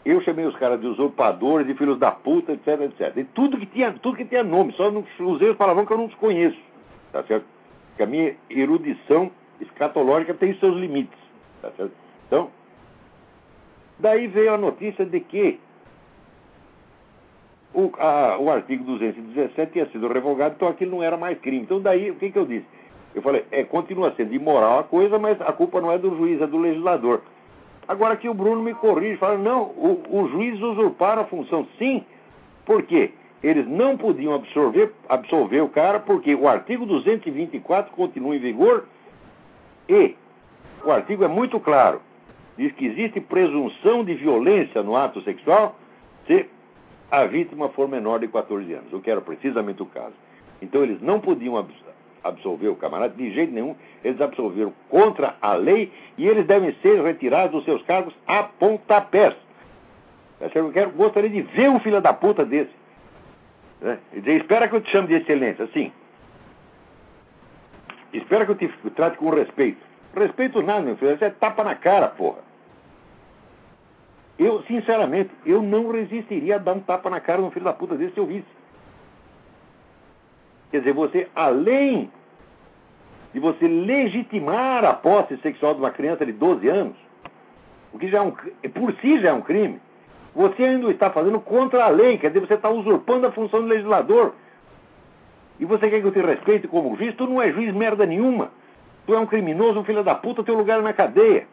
eu 0.03 0.21
chamei 0.21 0.45
os 0.45 0.55
caras 0.55 0.79
de 0.81 0.87
usurpadores, 0.87 1.67
de 1.67 1.75
filhos 1.75 1.99
da 1.99 2.11
puta, 2.11 2.53
etc, 2.53 2.81
etc. 2.81 3.17
E 3.17 3.23
tudo 3.23 3.57
que 3.57 3.67
tinha, 3.67 3.91
tudo 3.93 4.17
que 4.17 4.25
tinha 4.25 4.43
nome, 4.43 4.73
só 4.73 4.89
não 4.89 5.03
usei 5.19 5.49
os 5.49 5.57
palavrões 5.57 5.87
que 5.87 5.93
eu 5.93 5.97
não 5.97 6.05
os 6.05 6.15
conheço. 6.15 6.59
Tá 7.11 7.23
certo? 7.23 7.45
Porque 7.89 8.03
a 8.03 8.07
minha 8.07 8.35
erudição 8.49 9.31
escatológica 9.59 10.33
tem 10.33 10.55
seus 10.55 10.75
limites. 10.75 11.19
Tá 11.61 11.69
certo? 11.77 11.93
Então, 12.27 12.49
daí 13.99 14.27
veio 14.27 14.53
a 14.53 14.57
notícia 14.57 15.05
de 15.05 15.19
que 15.19 15.59
o, 17.73 17.91
a, 17.97 18.37
o 18.39 18.49
artigo 18.49 18.83
217 18.83 19.71
tinha 19.71 19.85
sido 19.87 20.07
revogado, 20.07 20.55
então 20.55 20.67
aquilo 20.67 20.91
não 20.91 21.03
era 21.03 21.15
mais 21.15 21.39
crime. 21.39 21.61
Então 21.61 21.79
daí, 21.79 22.11
o 22.11 22.15
que, 22.15 22.31
que 22.31 22.39
eu 22.39 22.45
disse? 22.45 22.65
Eu 23.13 23.21
falei, 23.21 23.45
é, 23.51 23.63
continua 23.63 24.13
sendo 24.15 24.33
imoral 24.33 24.79
a 24.79 24.83
coisa, 24.83 25.19
mas 25.19 25.39
a 25.41 25.51
culpa 25.51 25.81
não 25.81 25.91
é 25.91 25.97
do 25.97 26.15
juiz, 26.15 26.41
é 26.41 26.47
do 26.47 26.57
legislador. 26.57 27.21
Agora 27.91 28.15
que 28.15 28.29
o 28.29 28.33
Bruno 28.33 28.61
me 28.61 28.73
corrige, 28.73 29.17
fala, 29.17 29.37
não, 29.37 29.63
o, 29.63 30.01
o 30.09 30.29
juiz 30.29 30.57
usurparam 30.61 31.23
a 31.23 31.25
função. 31.25 31.67
Sim, 31.77 32.05
por 32.65 32.83
quê? 32.83 33.11
Eles 33.43 33.67
não 33.67 33.97
podiam 33.97 34.33
absorver, 34.33 34.93
absolver 35.09 35.61
o 35.61 35.67
cara, 35.67 35.99
porque 35.99 36.33
o 36.33 36.47
artigo 36.47 36.85
224 36.85 37.91
continua 37.93 38.33
em 38.33 38.39
vigor 38.39 38.85
e 39.89 40.15
o 40.85 40.89
artigo 40.89 41.25
é 41.25 41.27
muito 41.27 41.59
claro. 41.59 42.01
Diz 42.57 42.71
que 42.71 42.85
existe 42.85 43.19
presunção 43.19 44.05
de 44.05 44.13
violência 44.13 44.81
no 44.81 44.95
ato 44.95 45.21
sexual 45.23 45.75
se 46.25 46.45
a 47.11 47.25
vítima 47.25 47.67
for 47.67 47.89
menor 47.89 48.19
de 48.19 48.29
14 48.29 48.71
anos, 48.71 48.93
o 48.93 49.01
que 49.01 49.11
era 49.11 49.19
precisamente 49.19 49.83
o 49.83 49.85
caso. 49.85 50.15
Então 50.61 50.81
eles 50.81 51.01
não 51.01 51.19
podiam 51.19 51.57
absolver 52.23 52.69
o 52.69 52.75
camarada 52.75 53.13
de 53.15 53.31
jeito 53.31 53.53
nenhum, 53.53 53.75
eles 54.03 54.19
absolveram 54.21 54.73
contra 54.89 55.35
a 55.41 55.53
lei 55.53 55.91
e 56.17 56.27
eles 56.27 56.45
devem 56.45 56.73
ser 56.81 57.01
retirados 57.01 57.51
dos 57.51 57.65
seus 57.65 57.81
cargos 57.83 58.13
a 58.27 58.43
pontapés. 58.43 59.35
Eu 60.55 60.71
quero, 60.71 60.91
gostaria 60.91 61.29
de 61.29 61.41
ver 61.41 61.69
um 61.69 61.79
filho 61.79 62.01
da 62.01 62.13
puta 62.13 62.43
desse. 62.43 62.71
Né? 63.79 63.99
E 64.13 64.19
dizer, 64.19 64.41
espera 64.41 64.67
que 64.67 64.75
eu 64.75 64.81
te 64.81 64.89
chame 64.89 65.07
de 65.07 65.15
excelência, 65.15 65.65
assim. 65.65 65.91
Espera 68.13 68.45
que 68.45 68.51
eu 68.51 68.55
te 68.55 68.67
trate 68.95 69.17
com 69.17 69.29
respeito. 69.29 69.79
Respeito 70.15 70.61
nada, 70.61 70.81
meu 70.81 70.97
filho, 70.97 71.17
você 71.17 71.25
é 71.25 71.29
tapa 71.29 71.63
na 71.63 71.75
cara, 71.75 72.07
porra. 72.09 72.39
Eu, 74.37 74.63
sinceramente, 74.63 75.29
eu 75.45 75.61
não 75.61 75.91
resistiria 75.91 76.55
a 76.55 76.57
dar 76.57 76.73
um 76.73 76.79
tapa 76.79 77.09
na 77.09 77.19
cara 77.19 77.41
de 77.41 77.47
um 77.47 77.51
filho 77.51 77.65
da 77.65 77.73
puta 77.73 77.95
desse 77.95 78.13
se 78.13 78.19
eu 78.19 78.25
visse. 78.25 78.60
Quer 80.71 80.79
dizer, 80.79 80.93
você, 80.93 81.27
além 81.35 82.09
de 83.33 83.39
você 83.39 83.67
legitimar 83.67 84.83
a 84.83 84.93
posse 84.93 85.37
sexual 85.37 85.73
de 85.73 85.81
uma 85.81 85.91
criança 85.91 86.25
de 86.25 86.31
12 86.31 86.67
anos, 86.67 86.95
o 87.93 87.99
que 87.99 88.07
já 88.07 88.19
é 88.19 88.21
um, 88.21 88.31
por 88.31 88.93
si 89.01 89.19
já 89.19 89.29
é 89.29 89.33
um 89.33 89.41
crime, 89.41 89.79
você 90.33 90.63
ainda 90.63 90.89
está 90.89 91.09
fazendo 91.09 91.39
contra 91.39 91.85
a 91.85 91.89
lei, 91.89 92.17
quer 92.17 92.29
dizer, 92.29 92.39
você 92.39 92.53
está 92.53 92.69
usurpando 92.69 93.27
a 93.27 93.31
função 93.31 93.61
do 93.61 93.67
legislador. 93.67 94.33
E 95.59 95.65
você 95.65 95.89
quer 95.89 95.99
que 95.99 96.07
eu 96.07 96.11
te 96.11 96.21
respeite 96.21 96.67
como 96.67 96.95
juiz? 96.95 97.13
Tu 97.15 97.27
não 97.27 97.41
é 97.41 97.51
juiz 97.51 97.73
merda 97.73 98.05
nenhuma. 98.05 98.49
Tu 99.05 99.13
é 99.13 99.19
um 99.19 99.25
criminoso, 99.25 99.79
um 99.79 99.83
filho 99.83 100.03
da 100.03 100.15
puta, 100.15 100.43
teu 100.43 100.55
lugar 100.55 100.79
é 100.79 100.81
na 100.81 100.93
cadeia. 100.93 101.47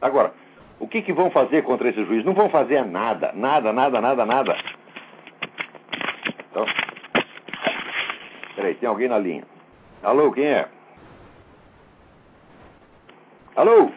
Agora, 0.00 0.32
o 0.80 0.88
que, 0.88 1.02
que 1.02 1.12
vão 1.12 1.30
fazer 1.30 1.62
contra 1.62 1.88
esse 1.88 2.04
juiz? 2.04 2.24
Não 2.24 2.32
vão 2.32 2.48
fazer 2.48 2.84
nada, 2.84 3.32
nada, 3.34 3.72
nada, 3.72 4.00
nada, 4.00 4.24
nada. 4.24 4.56
Então, 6.50 6.64
peraí, 8.56 8.74
tem 8.74 8.88
alguém 8.88 9.08
na 9.08 9.18
linha. 9.18 9.44
Alô, 10.02 10.32
quem 10.32 10.46
é? 10.46 10.68
Alô? 13.56 13.90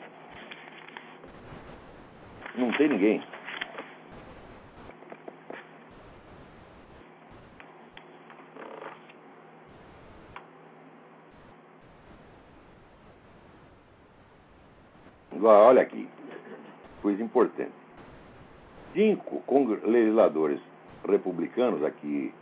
Não 2.56 2.72
tem 2.74 2.90
ninguém. 2.90 3.24
Olha 15.44 15.82
aqui 15.82 16.08
coisa 17.02 17.24
importante. 17.24 17.72
Cinco 18.94 19.42
legisladores 19.84 20.60
republicanos 21.08 21.84
aqui 21.84 22.34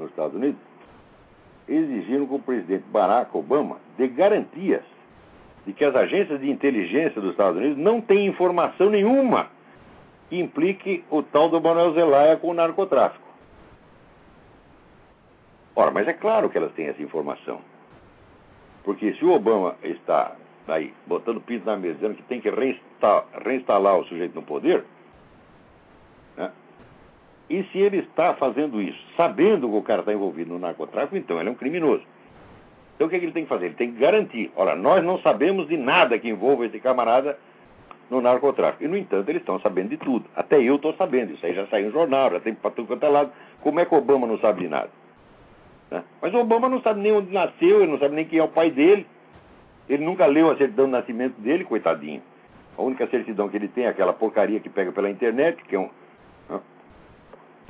nos 0.00 0.10
Estados 0.10 0.34
Unidos 0.34 0.60
exigiram 1.68 2.26
que 2.26 2.34
o 2.34 2.38
presidente 2.38 2.84
Barack 2.90 3.36
Obama 3.36 3.76
dê 3.96 4.08
garantias 4.08 4.82
de 5.66 5.72
que 5.72 5.84
as 5.84 5.94
agências 5.94 6.40
de 6.40 6.50
inteligência 6.50 7.20
dos 7.20 7.32
Estados 7.32 7.58
Unidos 7.58 7.78
não 7.78 8.00
têm 8.00 8.26
informação 8.26 8.90
nenhuma 8.90 9.48
que 10.28 10.40
implique 10.40 11.04
o 11.10 11.22
tal 11.22 11.48
do 11.48 11.60
Manuel 11.60 11.92
Zelaya 11.92 12.36
com 12.36 12.48
o 12.48 12.54
narcotráfico. 12.54 13.28
Ora, 15.76 15.90
mas 15.90 16.08
é 16.08 16.12
claro 16.12 16.48
que 16.48 16.58
elas 16.58 16.72
têm 16.72 16.86
essa 16.86 17.02
informação. 17.02 17.60
Porque 18.84 19.12
se 19.14 19.24
o 19.24 19.32
Obama 19.32 19.76
está 19.82 20.34
aí 20.66 20.94
botando 21.06 21.40
piso 21.40 21.64
na 21.64 21.76
mesa, 21.76 21.94
dizendo 21.94 22.14
que 22.14 22.22
tem 22.22 22.40
que 22.40 22.50
reinstalar, 22.50 23.26
reinstalar 23.44 23.98
o 23.98 24.04
sujeito 24.04 24.34
no 24.34 24.42
poder? 24.42 24.84
E 27.50 27.64
se 27.64 27.78
ele 27.78 27.98
está 27.98 28.34
fazendo 28.34 28.80
isso 28.80 28.98
sabendo 29.16 29.68
que 29.68 29.76
o 29.76 29.82
cara 29.82 30.00
está 30.00 30.12
envolvido 30.12 30.52
no 30.52 30.58
narcotráfico, 30.58 31.16
então 31.16 31.38
ele 31.38 31.48
é 31.48 31.52
um 31.52 31.56
criminoso. 31.56 32.02
Então 32.94 33.06
o 33.06 33.10
que, 33.10 33.16
é 33.16 33.18
que 33.18 33.24
ele 33.24 33.32
tem 33.32 33.42
que 33.42 33.48
fazer? 33.48 33.66
Ele 33.66 33.74
tem 33.74 33.92
que 33.92 33.98
garantir: 33.98 34.52
olha, 34.56 34.76
nós 34.76 35.04
não 35.04 35.18
sabemos 35.18 35.68
de 35.68 35.76
nada 35.76 36.18
que 36.18 36.28
envolva 36.28 36.66
esse 36.66 36.78
camarada 36.78 37.36
no 38.10 38.20
narcotráfico. 38.20 38.84
E, 38.84 38.88
no 38.88 38.96
entanto, 38.96 39.28
eles 39.28 39.42
estão 39.42 39.58
sabendo 39.60 39.90
de 39.90 39.96
tudo. 39.96 40.26
Até 40.34 40.60
eu 40.60 40.76
estou 40.76 40.92
sabendo. 40.94 41.32
Isso 41.32 41.46
aí 41.46 41.54
já 41.54 41.66
saiu 41.66 41.86
no 41.86 41.92
jornal, 41.92 42.30
já 42.30 42.40
tem 42.40 42.54
para 42.54 42.70
tudo 42.72 42.88
quanto 42.88 43.04
é 43.04 43.08
lado. 43.08 43.32
Como 43.62 43.78
é 43.80 43.84
que 43.84 43.94
Obama 43.94 44.26
não 44.26 44.38
sabe 44.38 44.62
de 44.62 44.68
nada? 44.68 44.90
Né? 45.90 46.02
Mas 46.20 46.34
Obama 46.34 46.68
não 46.68 46.80
sabe 46.82 47.00
nem 47.00 47.12
onde 47.12 47.32
nasceu, 47.32 47.82
ele 47.82 47.90
não 47.90 47.98
sabe 47.98 48.14
nem 48.14 48.24
quem 48.24 48.38
é 48.38 48.42
o 48.42 48.48
pai 48.48 48.70
dele. 48.70 49.06
Ele 49.88 50.04
nunca 50.04 50.26
leu 50.26 50.50
a 50.50 50.56
certidão 50.56 50.86
de 50.86 50.92
nascimento 50.92 51.40
dele, 51.40 51.64
coitadinho. 51.64 52.22
A 52.76 52.82
única 52.82 53.06
certidão 53.08 53.48
que 53.48 53.56
ele 53.56 53.68
tem 53.68 53.84
é 53.84 53.88
aquela 53.88 54.12
porcaria 54.12 54.60
que 54.60 54.68
pega 54.68 54.92
pela 54.92 55.10
internet, 55.10 55.62
que 55.64 55.74
é 55.74 55.78
um, 55.78 55.90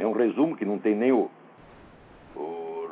é 0.01 0.07
um 0.07 0.13
resumo 0.13 0.57
que 0.57 0.65
não 0.65 0.79
tem 0.79 0.95
nem 0.95 1.13
o, 1.13 1.31
o, 2.35 2.89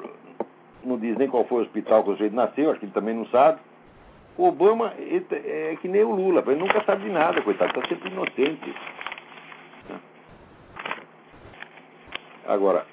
Não 0.84 0.98
diz 0.98 1.16
nem 1.16 1.28
qual 1.28 1.44
foi 1.44 1.60
o 1.60 1.62
hospital 1.62 2.04
que 2.04 2.10
o 2.10 2.12
sujeito 2.12 2.36
nasceu, 2.36 2.70
acho 2.70 2.80
que 2.80 2.86
ele 2.86 2.92
também 2.92 3.14
não 3.14 3.26
sabe. 3.26 3.60
O 4.36 4.46
Obama 4.46 4.92
é 4.98 5.76
que 5.80 5.88
nem 5.88 6.04
o 6.04 6.14
Lula, 6.14 6.44
ele 6.46 6.60
nunca 6.60 6.84
sabe 6.84 7.04
de 7.04 7.10
nada, 7.10 7.42
coitado, 7.42 7.70
está 7.76 7.88
sempre 7.88 8.10
inocente. 8.10 8.74
Agora, 12.46 12.86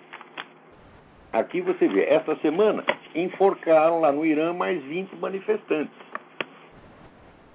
aqui 1.32 1.62
você 1.62 1.88
vê, 1.88 2.06
esta 2.06 2.36
semana 2.38 2.84
enforcaram 3.14 4.00
lá 4.00 4.12
no 4.12 4.26
Irã 4.26 4.54
mais 4.54 4.82
20 4.84 5.16
manifestantes. 5.18 5.94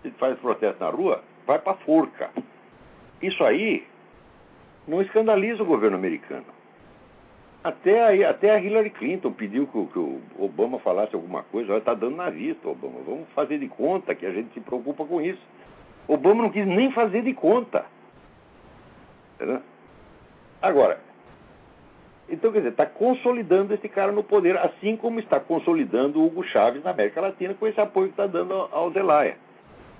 se 0.02 0.10
faz 0.12 0.38
protesto 0.38 0.82
na 0.82 0.90
rua, 0.90 1.24
vai 1.46 1.58
para 1.58 1.74
forca. 1.78 2.30
Isso 3.20 3.42
aí 3.44 3.86
não 4.90 5.00
escandaliza 5.00 5.62
o 5.62 5.66
governo 5.66 5.96
americano. 5.96 6.44
Até, 7.62 8.02
aí, 8.02 8.24
até 8.24 8.50
a 8.50 8.60
Hillary 8.60 8.90
Clinton 8.90 9.32
pediu 9.32 9.66
que, 9.66 9.86
que 9.92 9.98
o 9.98 10.20
Obama 10.36 10.80
falasse 10.80 11.14
alguma 11.14 11.44
coisa. 11.44 11.72
Olha, 11.72 11.78
está 11.78 11.94
dando 11.94 12.16
na 12.16 12.28
vista, 12.28 12.68
Obama. 12.68 13.00
Vamos 13.06 13.28
fazer 13.34 13.58
de 13.58 13.68
conta 13.68 14.14
que 14.14 14.26
a 14.26 14.32
gente 14.32 14.52
se 14.52 14.60
preocupa 14.60 15.04
com 15.04 15.20
isso. 15.20 15.40
Obama 16.08 16.42
não 16.42 16.50
quis 16.50 16.66
nem 16.66 16.90
fazer 16.90 17.22
de 17.22 17.32
conta. 17.34 17.84
Agora, 20.60 20.98
então, 22.28 22.50
quer 22.50 22.58
dizer, 22.58 22.70
está 22.70 22.86
consolidando 22.86 23.72
esse 23.72 23.88
cara 23.88 24.10
no 24.10 24.24
poder, 24.24 24.56
assim 24.58 24.96
como 24.96 25.20
está 25.20 25.38
consolidando 25.38 26.20
o 26.20 26.26
Hugo 26.26 26.42
Chávez 26.44 26.82
na 26.82 26.90
América 26.90 27.20
Latina 27.20 27.54
com 27.54 27.66
esse 27.66 27.80
apoio 27.80 28.08
que 28.08 28.14
está 28.14 28.26
dando 28.26 28.54
ao 28.54 28.90
Zelaya. 28.90 29.36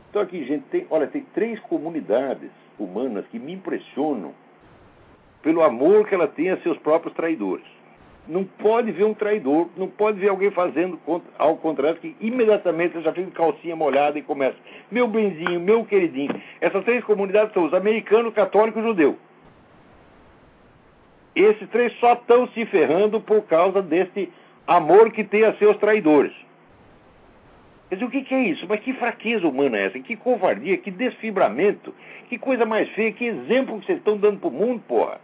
Então, 0.09 0.21
aqui, 0.21 0.45
gente, 0.45 0.65
tem, 0.65 0.87
olha, 0.91 1.07
tem 1.07 1.23
três 1.33 1.61
comunidades 1.61 2.51
humanas 2.79 3.25
que 3.29 3.39
me 3.39 3.53
impressionam 3.53 4.35
pelo 5.43 5.63
amor 5.63 6.07
que 6.07 6.15
ela 6.15 6.29
tem 6.29 6.51
a 6.51 6.57
seus 6.59 6.79
próprios 6.79 7.15
traidores. 7.15 7.65
Não 8.29 8.45
pode 8.45 8.93
ver 8.93 9.05
um 9.05 9.15
traidor, 9.15 9.69
não 9.77 9.89
pode 9.89 10.21
ver 10.21 10.29
alguém 10.29 10.51
fazendo 10.51 11.01
ao 11.39 11.57
contrário, 11.57 11.99
que 11.99 12.15
imediatamente 12.21 12.93
você 12.93 13.03
já 13.03 13.13
fica 13.13 13.31
calcinha 13.31 13.75
molhada 13.75 14.19
e 14.19 14.23
começa. 14.23 14.57
Meu 14.91 15.09
benzinho, 15.09 15.59
meu 15.59 15.85
queridinho. 15.85 16.41
Essas 16.61 16.85
três 16.85 17.03
comunidades 17.05 17.53
são 17.53 17.65
os 17.65 17.75
americanos, 17.75 18.35
católico 18.35 18.79
e 18.79 18.83
judeu. 18.83 19.19
Esses 21.35 21.69
três 21.71 21.93
só 21.99 22.13
estão 22.13 22.47
se 22.49 22.67
ferrando 22.67 23.21
por 23.21 23.43
causa 23.43 23.83
desse 23.83 24.31
amor 24.67 25.11
que 25.11 25.25
tem 25.25 25.45
a 25.45 25.55
seus 25.55 25.77
traidores. 25.79 26.33
Quer 27.91 27.97
dizer, 27.97 28.07
o 28.07 28.11
que, 28.11 28.23
que, 28.23 28.35
é 28.35 28.43
isso? 28.45 28.67
Mas 28.69 28.79
que 28.81 28.93
fraqueza 28.93 29.49
humana 29.49 29.77
é 29.77 29.87
essa? 29.87 29.99
Que 29.99 30.15
covardia, 30.15 30.79
que 30.79 30.93
desfibramento, 30.93 31.93
que 32.29 32.39
coisa 32.39 32.65
mais 32.65 32.89
feia, 32.91 33.13
que 33.13 33.25
exemplo 33.25 33.81
que 33.81 33.87
vocês 33.87 33.99
estão 33.99 34.17
dando 34.17 34.39
pro 34.39 34.49
mundo, 34.49 34.81
porra. 34.87 35.21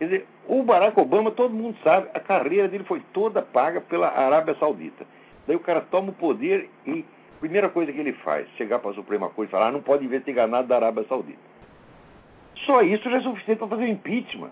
Quer 0.00 0.04
dizer, 0.04 0.26
o 0.48 0.64
Barack 0.64 0.98
Obama, 0.98 1.30
todo 1.30 1.54
mundo 1.54 1.76
sabe, 1.84 2.08
a 2.12 2.18
carreira 2.18 2.66
dele 2.66 2.82
foi 2.82 3.00
toda 3.12 3.40
paga 3.42 3.80
pela 3.80 4.08
Arábia 4.08 4.56
Saudita. 4.56 5.06
Daí 5.46 5.54
o 5.54 5.60
cara 5.60 5.82
toma 5.82 6.10
o 6.10 6.14
poder 6.14 6.68
e 6.84 7.04
a 7.36 7.38
primeira 7.38 7.68
coisa 7.68 7.92
que 7.92 8.00
ele 8.00 8.12
faz, 8.14 8.48
chegar 8.56 8.80
para 8.80 8.90
a 8.90 8.94
Suprema 8.94 9.30
Corte 9.30 9.48
e 9.48 9.52
falar, 9.52 9.68
ah, 9.68 9.72
não 9.72 9.82
pode 9.82 10.04
investigar 10.04 10.48
nada 10.48 10.66
da 10.66 10.74
Arábia 10.74 11.04
Saudita. 11.08 11.38
Só 12.64 12.82
isso 12.82 13.08
já 13.08 13.18
é 13.18 13.20
suficiente 13.20 13.58
para 13.58 13.68
fazer 13.68 13.84
o 13.84 13.88
impeachment. 13.88 14.50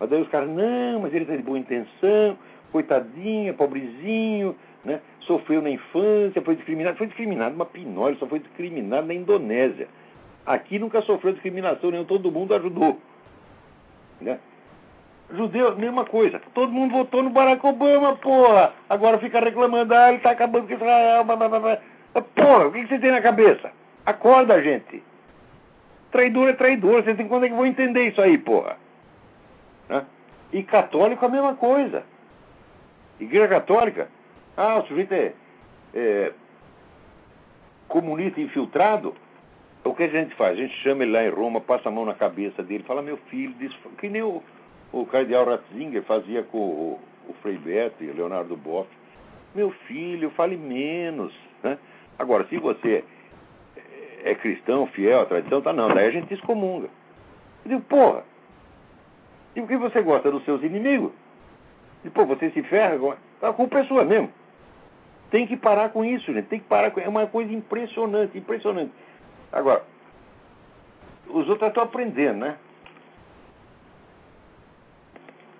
Mas 0.00 0.10
daí 0.10 0.20
os 0.20 0.28
caras, 0.28 0.48
não, 0.48 1.00
mas 1.00 1.14
ele 1.14 1.22
está 1.22 1.36
de 1.36 1.42
boa 1.44 1.58
intenção, 1.58 2.36
coitadinha, 2.72 3.54
pobrezinho, 3.54 4.56
né? 4.84 5.00
sofreu 5.20 5.62
na 5.62 5.70
infância, 5.70 6.42
foi 6.42 6.56
discriminado. 6.56 6.96
Foi 6.96 7.06
discriminado 7.06 7.54
uma 7.54 7.66
pinóia, 7.66 8.16
só 8.16 8.26
foi 8.26 8.40
discriminado 8.40 9.06
na 9.06 9.14
Indonésia. 9.14 9.88
Aqui 10.44 10.78
nunca 10.78 11.02
sofreu 11.02 11.32
discriminação 11.32 11.90
nenhuma, 11.90 12.08
todo 12.08 12.32
mundo 12.32 12.54
ajudou. 12.54 12.98
Né? 14.20 14.38
Judeu, 15.32 15.76
mesma 15.76 16.04
coisa. 16.04 16.40
Todo 16.54 16.72
mundo 16.72 16.92
votou 16.92 17.22
no 17.22 17.30
Barack 17.30 17.64
Obama, 17.64 18.16
porra. 18.16 18.72
Agora 18.88 19.18
fica 19.18 19.38
reclamando, 19.38 19.94
ah, 19.94 20.08
ele 20.08 20.16
está 20.16 20.30
acabando 20.30 20.66
com 20.66 20.74
Israel. 20.74 21.24
Blá, 21.24 21.36
blá, 21.36 21.48
blá. 21.48 21.78
Porra, 22.34 22.66
o 22.66 22.72
que 22.72 22.86
você 22.86 22.98
tem 22.98 23.12
na 23.12 23.20
cabeça? 23.20 23.70
Acorda, 24.04 24.60
gente. 24.60 25.02
Traidor 26.10 26.48
é 26.48 26.52
traidor. 26.54 27.04
Vocês 27.04 27.16
têm 27.16 27.28
quando 27.28 27.44
é 27.44 27.48
que 27.48 27.54
vão 27.54 27.66
entender 27.66 28.08
isso 28.08 28.20
aí, 28.20 28.36
porra? 28.38 28.76
Né? 29.88 30.04
E 30.52 30.62
católico 30.64 31.24
a 31.24 31.28
mesma 31.28 31.54
coisa. 31.54 32.02
Igreja 33.20 33.46
católica, 33.46 34.08
ah, 34.60 34.78
o 34.78 34.86
sujeito 34.86 35.12
é, 35.12 35.32
é 35.94 36.32
comunista 37.88 38.40
infiltrado. 38.40 39.14
O 39.82 39.94
que 39.94 40.02
a 40.02 40.08
gente 40.08 40.34
faz? 40.34 40.52
A 40.52 40.60
gente 40.60 40.74
chama 40.82 41.02
ele 41.02 41.12
lá 41.12 41.24
em 41.24 41.30
Roma, 41.30 41.60
passa 41.60 41.88
a 41.88 41.92
mão 41.92 42.04
na 42.04 42.14
cabeça 42.14 42.62
dele, 42.62 42.84
fala, 42.84 43.00
meu 43.00 43.16
filho, 43.16 43.54
que 43.98 44.08
nem 44.10 44.22
o, 44.22 44.42
o 44.92 45.06
cardeal 45.06 45.46
Ratzinger 45.46 46.02
fazia 46.02 46.42
com 46.42 46.58
o, 46.58 47.00
o 47.28 47.32
Frei 47.40 47.56
Beto 47.56 48.04
e 48.04 48.10
o 48.10 48.14
Leonardo 48.14 48.56
Boff. 48.56 48.88
Meu 49.54 49.70
filho, 49.86 50.30
fale 50.30 50.56
menos. 50.56 51.34
Né? 51.62 51.78
Agora, 52.18 52.46
se 52.48 52.58
você 52.58 53.02
é 54.22 54.34
cristão, 54.34 54.86
fiel 54.88 55.20
à 55.20 55.26
tradição, 55.26 55.62
tá 55.62 55.72
não. 55.72 55.88
Daí 55.88 56.08
a 56.08 56.10
gente 56.10 56.34
excomunga. 56.34 56.88
Eu 57.64 57.70
digo, 57.70 57.80
porra, 57.82 58.22
e 59.56 59.60
por 59.60 59.68
que 59.68 59.76
você 59.78 60.02
gosta 60.02 60.30
dos 60.30 60.44
seus 60.44 60.62
inimigos? 60.62 61.12
E, 62.04 62.10
pô, 62.10 62.24
você 62.24 62.50
se 62.50 62.62
ferra, 62.62 62.98
a 63.42 63.52
culpa 63.52 63.78
é 63.78 63.84
sua 63.84 64.04
mesmo. 64.04 64.30
Tem 65.30 65.46
que 65.46 65.56
parar 65.56 65.90
com 65.90 66.04
isso, 66.04 66.32
gente. 66.32 66.46
Tem 66.46 66.58
que 66.58 66.66
parar 66.66 66.90
com 66.90 67.00
É 67.00 67.08
uma 67.08 67.26
coisa 67.26 67.52
impressionante, 67.52 68.36
impressionante. 68.36 68.92
Agora, 69.52 69.82
os 71.28 71.48
outros 71.48 71.68
estão 71.68 71.84
aprendendo, 71.84 72.38
né? 72.38 72.56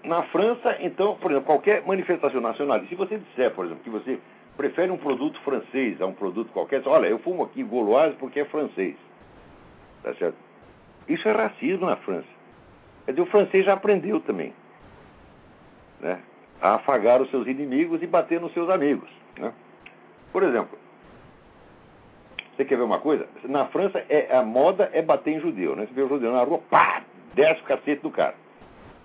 Na 0.03 0.23
França, 0.25 0.77
então, 0.81 1.17
por 1.17 1.31
exemplo, 1.31 1.47
qualquer 1.47 1.87
manifestação 1.87 2.41
nacional, 2.41 2.81
se 2.87 2.95
você 2.95 3.19
disser, 3.19 3.53
por 3.53 3.67
exemplo, 3.67 3.85
que 3.85 3.91
você 3.91 4.19
prefere 4.57 4.91
um 4.91 4.97
produto 4.97 5.41
francês 5.41 6.01
a 6.01 6.07
um 6.07 6.13
produto 6.13 6.53
qualquer. 6.53 6.83
Olha, 6.87 7.07
eu 7.07 7.19
fumo 7.21 7.45
aqui 7.45 7.63
Gauloise 7.63 8.17
porque 8.17 8.41
é 8.41 8.45
francês. 8.47 8.97
Tá 10.03 10.15
certo? 10.15 10.37
Isso 11.09 11.29
é 11.29 11.33
racismo 11.33 11.87
na 11.87 11.97
França. 11.97 12.29
Quer 13.05 13.13
dizer, 13.13 13.23
o 13.23 13.27
francês 13.27 13.65
já 13.65 13.75
aprendeu 13.75 14.21
também. 14.21 14.53
Né? 16.01 16.21
A 16.61 16.75
afagar 16.75 17.21
os 17.21 17.31
seus 17.31 17.47
inimigos 17.47 18.03
e 18.03 18.07
bater 18.07 18.41
nos 18.41 18.53
seus 18.53 18.69
amigos. 18.71 19.11
Por 20.33 20.43
exemplo, 20.43 20.79
você 22.57 22.65
quer 22.65 22.77
ver 22.77 22.83
uma 22.83 23.01
coisa? 23.01 23.27
Na 23.45 23.67
França, 23.67 24.05
é, 24.09 24.37
a 24.37 24.43
moda 24.43 24.91
é 24.93 25.01
bater 25.01 25.35
em 25.35 25.41
judeu. 25.41 25.75
Né? 25.75 25.87
Você 25.87 25.95
vê 25.95 26.03
o 26.03 26.09
judeu 26.09 26.33
na 26.33 26.43
rua, 26.43 26.61
pá, 26.71 27.03
desce 27.35 27.61
o 27.63 27.65
cacete 27.65 28.03
do 28.03 28.11
cara. 28.11 28.35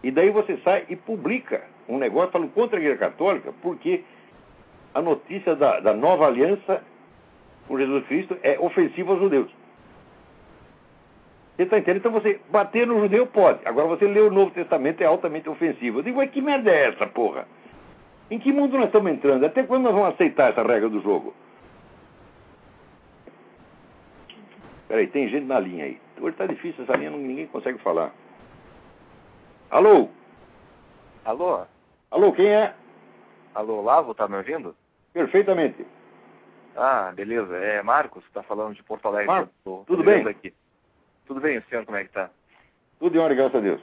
E 0.03 0.11
daí 0.11 0.29
você 0.29 0.57
sai 0.57 0.85
e 0.89 0.95
publica 0.95 1.63
um 1.87 1.97
negócio 1.97 2.31
falando 2.31 2.51
contra 2.51 2.77
a 2.77 2.81
igreja 2.81 2.99
católica, 2.99 3.53
porque 3.61 4.03
a 4.93 5.01
notícia 5.01 5.55
da, 5.55 5.79
da 5.79 5.93
nova 5.93 6.27
aliança 6.27 6.83
com 7.67 7.77
Jesus 7.77 8.05
Cristo 8.07 8.37
é 8.43 8.59
ofensiva 8.59 9.13
aos 9.13 9.21
judeus. 9.21 9.49
Você 11.55 11.63
está 11.63 11.77
entendendo? 11.77 11.99
Então 11.99 12.11
você 12.11 12.39
bater 12.49 12.85
no 12.85 12.99
judeu 12.99 13.25
pode. 13.25 13.59
Agora 13.65 13.87
você 13.87 14.05
lê 14.05 14.19
o 14.19 14.29
Novo 14.29 14.51
Testamento 14.51 15.01
é 15.01 15.05
altamente 15.05 15.47
ofensivo. 15.47 15.99
Eu 15.99 16.03
digo, 16.03 16.19
ué, 16.19 16.27
que 16.27 16.41
merda 16.41 16.69
é 16.69 16.89
essa, 16.89 17.07
porra? 17.07 17.47
Em 18.29 18.39
que 18.39 18.51
mundo 18.51 18.77
nós 18.77 18.87
estamos 18.87 19.11
entrando? 19.11 19.45
Até 19.45 19.63
quando 19.63 19.83
nós 19.83 19.93
vamos 19.93 20.13
aceitar 20.13 20.51
essa 20.51 20.63
regra 20.63 20.89
do 20.89 21.01
jogo? 21.01 21.33
Peraí, 24.87 25.07
tem 25.07 25.29
gente 25.29 25.45
na 25.45 25.59
linha 25.59 25.85
aí. 25.85 25.99
Hoje 26.19 26.31
está 26.31 26.45
difícil 26.45 26.83
essa 26.83 26.95
linha, 26.95 27.11
ninguém 27.11 27.47
consegue 27.47 27.77
falar. 27.79 28.11
Alô? 29.69 30.09
Alô? 31.23 31.65
Alô, 32.11 32.31
quem 32.33 32.47
é? 32.47 32.73
Alô, 33.53 33.81
Lavo, 33.81 34.13
tá 34.13 34.27
me 34.27 34.37
ouvindo? 34.37 34.75
Perfeitamente. 35.13 35.85
Ah, 36.75 37.11
beleza. 37.15 37.55
É 37.57 37.81
Marcos, 37.81 38.23
está 38.25 38.43
falando 38.43 38.75
de 38.75 38.83
Porto 38.83 39.07
Alegre. 39.07 39.27
Marcos, 39.27 39.53
tudo 39.85 40.03
bem? 40.03 40.27
Aqui. 40.27 40.53
Tudo 41.25 41.39
bem, 41.41 41.61
senhor, 41.69 41.85
como 41.85 41.97
é 41.97 42.01
que 42.01 42.09
está? 42.09 42.29
Tudo 42.99 43.15
em 43.15 43.19
ordem, 43.19 43.37
graças 43.37 43.55
a 43.55 43.59
Deus. 43.59 43.81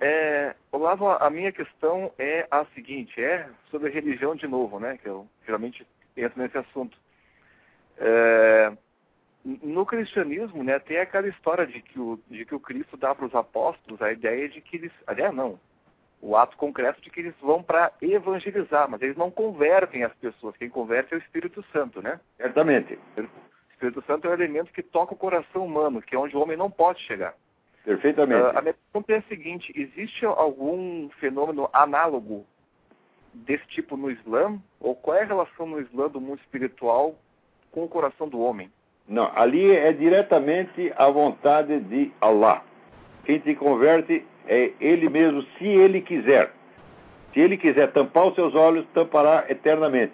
É, 0.00 0.54
Olavo, 0.72 1.08
a 1.08 1.30
minha 1.30 1.52
questão 1.52 2.12
é 2.18 2.46
a 2.50 2.64
seguinte, 2.74 3.22
é 3.22 3.48
sobre 3.70 3.88
a 3.88 3.92
religião 3.92 4.34
de 4.34 4.46
novo, 4.46 4.78
né? 4.78 4.98
Que 5.02 5.08
eu 5.08 5.26
geralmente 5.44 5.86
entro 6.16 6.40
nesse 6.40 6.58
assunto. 6.58 6.96
É, 7.98 8.72
no 9.44 9.84
cristianismo, 9.84 10.64
né, 10.64 10.78
tem 10.78 10.98
aquela 10.98 11.28
história 11.28 11.66
de 11.66 11.80
que 11.82 12.00
o, 12.00 12.18
de 12.28 12.44
que 12.44 12.54
o 12.54 12.60
Cristo 12.60 12.96
dá 12.96 13.14
para 13.14 13.26
os 13.26 13.34
apóstolos 13.34 14.00
a 14.00 14.10
ideia 14.10 14.48
de 14.48 14.60
que 14.60 14.76
eles. 14.76 14.92
Aliás, 15.06 15.34
não 15.34 15.58
o 16.24 16.36
ato 16.38 16.56
concreto 16.56 17.02
de 17.02 17.10
que 17.10 17.20
eles 17.20 17.34
vão 17.40 17.62
para 17.62 17.92
evangelizar, 18.00 18.88
mas 18.90 19.02
eles 19.02 19.16
não 19.16 19.30
convertem 19.30 20.04
as 20.04 20.14
pessoas. 20.14 20.56
Quem 20.56 20.70
converte 20.70 21.12
é 21.12 21.18
o 21.18 21.20
Espírito 21.20 21.62
Santo, 21.70 22.00
né? 22.00 22.18
Certamente. 22.38 22.98
O 23.18 23.28
Espírito 23.70 24.02
Santo 24.06 24.26
é 24.26 24.30
um 24.30 24.32
elemento 24.32 24.72
que 24.72 24.82
toca 24.82 25.12
o 25.12 25.18
coração 25.18 25.66
humano, 25.66 26.00
que 26.00 26.16
é 26.16 26.18
onde 26.18 26.34
o 26.34 26.40
homem 26.40 26.56
não 26.56 26.70
pode 26.70 27.02
chegar. 27.02 27.34
Perfeitamente. 27.84 28.40
Uh, 28.40 28.58
a 28.58 28.62
minha 28.62 28.74
pergunta 28.74 29.12
é 29.12 29.18
a 29.18 29.22
seguinte: 29.22 29.72
existe 29.76 30.24
algum 30.24 31.08
fenômeno 31.20 31.68
análogo 31.72 32.46
desse 33.32 33.66
tipo 33.68 33.96
no 33.96 34.10
Islã? 34.10 34.58
Ou 34.80 34.94
qual 34.94 35.16
é 35.16 35.22
a 35.22 35.26
relação 35.26 35.66
no 35.66 35.80
Islã 35.80 36.08
do 36.08 36.20
mundo 36.20 36.40
espiritual 36.40 37.14
com 37.70 37.84
o 37.84 37.88
coração 37.88 38.28
do 38.28 38.40
homem? 38.40 38.70
Não, 39.06 39.30
ali 39.34 39.70
é 39.70 39.92
diretamente 39.92 40.92
a 40.96 41.08
vontade 41.10 41.78
de 41.80 42.10
Allah. 42.20 42.62
Quem 43.24 43.38
te 43.38 43.54
converte 43.54 44.24
é 44.46 44.72
ele 44.80 45.08
mesmo, 45.08 45.42
se 45.58 45.66
ele 45.66 46.00
quiser. 46.00 46.52
Se 47.32 47.40
ele 47.40 47.58
quiser 47.58 47.92
tampar 47.92 48.28
os 48.28 48.34
seus 48.34 48.54
olhos, 48.54 48.86
tampará 48.94 49.44
eternamente. 49.48 50.12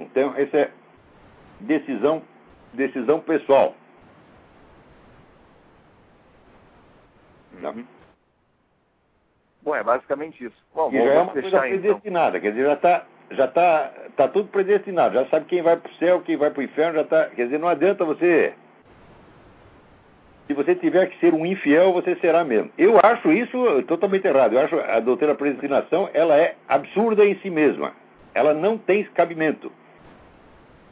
Então, 0.00 0.34
essa 0.36 0.56
é 0.56 0.70
decisão, 1.60 2.22
decisão 2.72 3.20
pessoal. 3.20 3.74
Uhum. 7.62 7.84
Bom, 9.62 9.74
é 9.74 9.82
basicamente 9.82 10.44
isso. 10.44 10.56
Bom, 10.74 10.90
e 10.92 10.96
já 10.96 11.12
é 11.12 11.20
uma 11.20 11.32
coisa 11.32 11.60
predestinada, 11.60 12.40
quer 12.40 12.50
dizer, 12.50 12.64
já 12.64 12.72
está 12.74 13.04
já 13.30 13.44
está 13.44 13.92
tá 14.16 14.28
tudo 14.28 14.48
predestinado, 14.48 15.14
já 15.14 15.26
sabe 15.26 15.46
quem 15.46 15.62
vai 15.62 15.76
para 15.76 15.90
o 15.90 15.94
céu, 15.96 16.20
quem 16.22 16.36
vai 16.36 16.50
para 16.50 16.60
o 16.60 16.64
inferno, 16.64 16.94
já 16.94 17.02
está. 17.02 17.26
Quer 17.26 17.44
dizer, 17.44 17.58
não 17.58 17.68
adianta 17.68 18.04
você. 18.04 18.54
Se 20.46 20.54
você 20.54 20.74
tiver 20.74 21.10
que 21.10 21.20
ser 21.20 21.34
um 21.34 21.44
infiel, 21.44 21.92
você 21.92 22.16
será 22.16 22.42
mesmo. 22.42 22.70
Eu 22.78 22.98
acho 23.04 23.30
isso 23.30 23.82
totalmente 23.82 24.26
errado. 24.26 24.54
Eu 24.54 24.60
acho 24.60 24.80
a 24.80 24.98
doutrina 24.98 25.34
predestinação 25.34 26.08
ela 26.14 26.36
é 26.38 26.56
absurda 26.66 27.24
em 27.26 27.38
si 27.40 27.50
mesma. 27.50 27.92
Ela 28.34 28.54
não 28.54 28.78
tem 28.78 29.04
cabimento. 29.04 29.70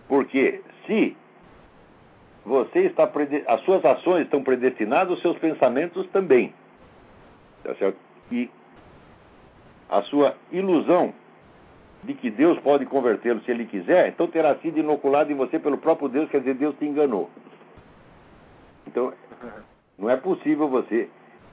Porque 0.09 0.61
se 0.87 1.17
você 2.47 2.83
está 2.83 3.11
as 3.49 3.61
suas 3.63 3.85
ações 3.85 4.25
estão 4.25 4.43
predestinadas, 4.43 5.17
os 5.17 5.21
seus 5.21 5.37
pensamentos 5.39 6.07
também. 6.11 6.55
Tá 7.65 7.75
certo? 7.75 7.99
E 8.31 8.49
a 9.91 10.01
sua 10.03 10.37
ilusão 10.53 11.13
de 12.05 12.15
que 12.15 12.31
Deus 12.31 12.57
pode 12.61 12.87
convertê-lo 12.87 13.41
se 13.41 13.51
ele 13.51 13.67
quiser, 13.67 14.09
então 14.09 14.29
terá 14.29 14.55
sido 14.57 14.79
inoculado 14.79 15.33
em 15.33 15.35
você 15.35 15.59
pelo 15.59 15.77
próprio 15.77 16.09
Deus, 16.09 16.31
quer 16.31 16.39
dizer, 16.39 16.55
Deus 16.55 16.77
te 16.79 16.85
enganou. 16.85 17.29
Então, 18.87 19.13
não 19.99 20.09
é 20.09 20.17
possível 20.17 20.69
você 20.69 21.09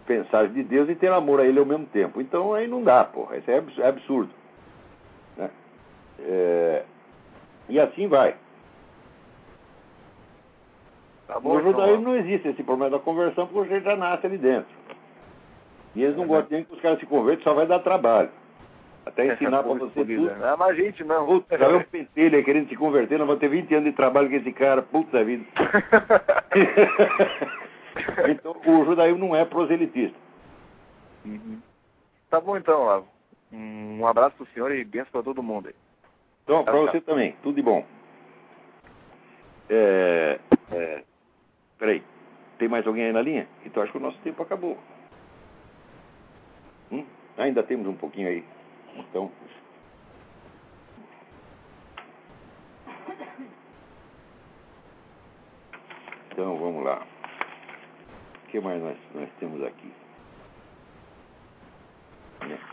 pensar 0.05 0.47
de 0.49 0.61
Deus 0.61 0.87
e 0.89 0.95
ter 0.95 1.11
amor 1.11 1.39
a 1.39 1.45
ele 1.45 1.57
ao 1.57 1.65
mesmo 1.65 1.87
tempo. 1.87 2.21
Então 2.21 2.53
aí 2.53 2.67
não 2.67 2.83
dá, 2.83 3.03
porra. 3.03 3.37
Isso 3.37 3.49
é, 3.49 3.63
é 3.79 3.87
absurdo. 3.87 4.31
Né? 5.37 5.49
É... 6.19 6.83
E 7.67 7.79
assim 7.79 8.07
vai. 8.07 8.35
Tá 11.33 11.39
bom, 11.39 11.55
no 11.55 11.63
judaísmo 11.63 12.01
então, 12.01 12.13
não 12.13 12.15
existe 12.15 12.47
esse 12.47 12.61
problema 12.61 12.91
da 12.91 12.99
conversão 12.99 13.47
porque 13.47 13.67
você 13.67 13.81
já 13.81 13.95
nasce 13.95 14.27
ali 14.27 14.37
dentro. 14.37 14.69
E 15.95 16.03
eles 16.03 16.15
não 16.15 16.25
é, 16.25 16.27
gostam 16.27 16.47
nem 16.51 16.63
que 16.63 16.73
os 16.73 16.79
caras 16.79 16.99
se 16.99 17.07
convertam, 17.07 17.43
só 17.43 17.55
vai 17.55 17.65
dar 17.65 17.79
trabalho. 17.79 18.29
Até 19.03 19.33
ensinar 19.33 19.63
para 19.63 19.73
você 19.73 20.05
tudo. 20.05 20.31
Ah, 20.43 20.55
mas 20.57 20.69
a 20.69 20.73
gente 20.75 21.03
não. 21.03 21.25
Puta, 21.25 21.57
já 21.57 21.65
é 21.65 21.75
um 21.75 21.83
pentelho 21.83 22.45
querendo 22.45 22.69
se 22.69 22.75
converter, 22.75 23.17
nós 23.17 23.25
vamos 23.25 23.41
ter 23.41 23.49
20 23.49 23.73
anos 23.73 23.89
de 23.89 23.95
trabalho 23.95 24.29
com 24.29 24.35
esse 24.35 24.53
cara, 24.53 24.83
puta 24.83 25.23
vida. 25.23 25.43
então, 28.29 28.55
o 28.65 28.85
judaísmo 28.85 29.27
não 29.27 29.35
é 29.35 29.43
proselitista. 29.43 30.17
Uhum. 31.25 31.59
Tá 32.29 32.39
bom 32.39 32.55
então, 32.55 32.85
Lavo. 32.85 33.07
Um 33.51 34.05
abraço 34.05 34.35
pro 34.35 34.45
senhor 34.53 34.71
e 34.71 34.83
benção 34.83 35.11
para 35.11 35.23
todo 35.23 35.41
mundo 35.41 35.69
aí. 35.69 35.75
Então, 36.43 36.63
para 36.63 36.77
você 36.77 37.01
também, 37.01 37.35
tudo 37.41 37.55
de 37.55 37.63
bom. 37.63 37.83
É, 39.69 40.39
é, 40.71 41.03
peraí, 41.77 42.03
tem 42.57 42.67
mais 42.67 42.85
alguém 42.85 43.05
aí 43.05 43.13
na 43.13 43.21
linha? 43.21 43.47
Então 43.65 43.83
acho 43.83 43.91
que 43.91 43.97
o 43.97 44.01
nosso 44.01 44.17
tempo 44.19 44.41
acabou. 44.41 44.77
Hum? 46.91 47.05
Ainda 47.37 47.63
temos 47.63 47.87
um 47.87 47.95
pouquinho 47.95 48.27
aí. 48.27 48.43
Então. 48.95 49.31
Então 56.31 56.57
vamos 56.57 56.83
lá. 56.83 57.05
O 58.43 58.47
que 58.49 58.59
mais 58.59 58.81
nós, 58.81 58.97
nós 59.13 59.29
temos 59.39 59.63
aqui? 59.63 59.91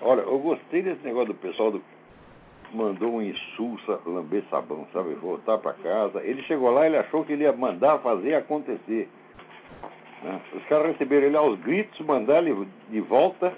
Olha, 0.01 0.23
eu 0.23 0.39
gostei 0.39 0.83
desse 0.83 1.03
negócio 1.05 1.29
do 1.29 1.35
pessoal 1.35 1.71
do. 1.71 1.83
Mandou 2.73 3.15
um 3.15 3.23
insulsa 3.23 4.01
lamber 4.07 4.45
sabão, 4.49 4.87
sabe? 4.93 5.15
Voltar 5.15 5.59
para 5.59 5.73
casa. 5.75 6.23
Ele 6.23 6.43
chegou 6.45 6.71
lá, 6.71 6.87
ele 6.87 6.97
achou 6.97 7.25
que 7.25 7.33
ele 7.33 7.43
ia 7.43 7.53
mandar 7.53 7.99
fazer 7.99 8.35
acontecer. 8.35 9.09
Né? 10.23 10.41
Os 10.55 10.65
caras 10.67 10.93
receberam 10.93 11.27
ele 11.27 11.37
aos 11.37 11.59
gritos, 11.61 11.99
mandaram 12.07 12.47
ele 12.47 12.69
de 12.89 13.01
volta 13.01 13.53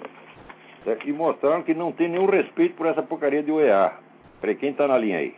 né, 0.85 0.97
e 1.05 1.11
mostraram 1.11 1.61
que 1.61 1.73
não 1.73 1.91
tem 1.91 2.09
nenhum 2.09 2.25
respeito 2.25 2.75
por 2.75 2.87
essa 2.87 3.03
porcaria 3.03 3.43
de 3.43 3.51
OEA. 3.51 3.93
Peraí, 4.41 4.55
quem 4.55 4.71
está 4.71 4.87
na 4.87 4.97
linha 4.97 5.19
aí? 5.19 5.35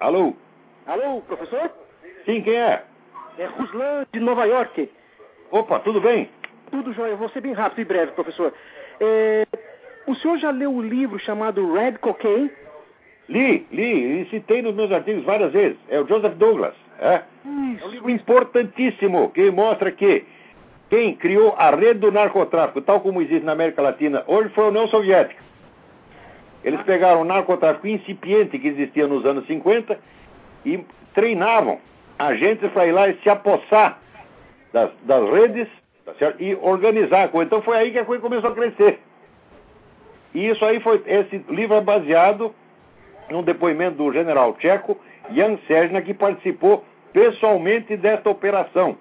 Alô? 0.00 0.34
Alô, 0.86 1.22
professor? 1.22 1.70
Sim, 2.26 2.42
quem 2.42 2.56
é? 2.56 2.84
É 3.38 3.46
Ruslan, 3.46 4.06
de 4.12 4.20
Nova 4.20 4.44
York. 4.44 4.90
Opa, 5.50 5.80
tudo 5.80 6.00
bem? 6.00 6.28
Tudo 6.70 6.92
jóia. 6.92 7.16
Vou 7.16 7.28
ser 7.30 7.40
bem 7.40 7.52
rápido 7.52 7.80
e 7.80 7.84
breve, 7.84 8.12
professor. 8.12 8.52
É... 9.00 9.46
O 10.06 10.14
senhor 10.16 10.38
já 10.38 10.50
leu 10.50 10.72
o 10.72 10.82
livro 10.82 11.18
chamado 11.18 11.72
Red 11.72 11.92
Cocaine? 11.92 12.50
Li, 13.28 13.66
li, 13.72 14.20
e 14.20 14.28
citei 14.30 14.60
nos 14.60 14.74
meus 14.74 14.92
artigos 14.92 15.24
várias 15.24 15.52
vezes. 15.52 15.78
É 15.88 15.98
o 15.98 16.06
Joseph 16.06 16.34
Douglas. 16.34 16.74
É, 17.00 17.22
Isso. 17.44 17.84
é 17.84 17.86
um 17.86 17.90
livro 17.90 18.10
importantíssimo 18.10 19.30
que 19.30 19.50
mostra 19.50 19.90
que 19.90 20.24
quem 20.90 21.14
criou 21.14 21.54
a 21.56 21.70
rede 21.70 22.00
do 22.00 22.12
narcotráfico, 22.12 22.82
tal 22.82 23.00
como 23.00 23.22
existe 23.22 23.44
na 23.44 23.52
América 23.52 23.80
Latina 23.80 24.22
hoje, 24.26 24.50
foi 24.50 24.64
a 24.64 24.68
União 24.68 24.86
Soviética. 24.88 25.42
Eles 26.62 26.80
pegaram 26.82 27.22
o 27.22 27.24
narcotráfico 27.24 27.86
incipiente 27.86 28.58
que 28.58 28.68
existia 28.68 29.06
nos 29.06 29.24
anos 29.24 29.46
50 29.46 29.98
e 30.64 30.84
treinavam 31.14 31.78
agentes 32.18 32.70
para 32.72 32.86
ir 32.86 32.92
lá 32.92 33.08
e 33.08 33.16
se 33.22 33.28
apossar 33.28 33.98
das, 34.72 34.90
das 35.02 35.30
redes 35.30 35.68
tá 36.04 36.34
e 36.38 36.54
organizar 36.56 37.24
a 37.24 37.28
coisa. 37.28 37.46
Então 37.46 37.62
foi 37.62 37.76
aí 37.76 37.90
que 37.90 37.98
a 37.98 38.04
coisa 38.04 38.22
começou 38.22 38.50
a 38.50 38.54
crescer. 38.54 39.00
E 40.34 40.48
isso 40.48 40.64
aí 40.64 40.80
foi. 40.80 41.02
Esse 41.06 41.38
livro 41.48 41.76
é 41.76 41.80
baseado 41.80 42.52
num 43.30 43.42
depoimento 43.42 43.96
do 43.96 44.12
general 44.12 44.54
tcheco 44.54 44.98
Jan 45.30 45.56
Sejna, 45.66 46.02
que 46.02 46.12
participou 46.12 46.84
pessoalmente 47.12 47.96
desta 47.96 48.28
operação. 48.28 48.98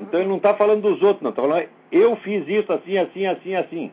Então 0.00 0.18
ele 0.20 0.28
não 0.28 0.38
está 0.38 0.54
falando 0.54 0.82
dos 0.82 1.02
outros, 1.02 1.22
não. 1.22 1.30
Está 1.30 1.42
falando, 1.42 1.68
eu 1.92 2.16
fiz 2.16 2.46
isso 2.48 2.72
assim, 2.72 2.98
assim, 2.98 3.26
assim, 3.26 3.54
assim. 3.54 3.92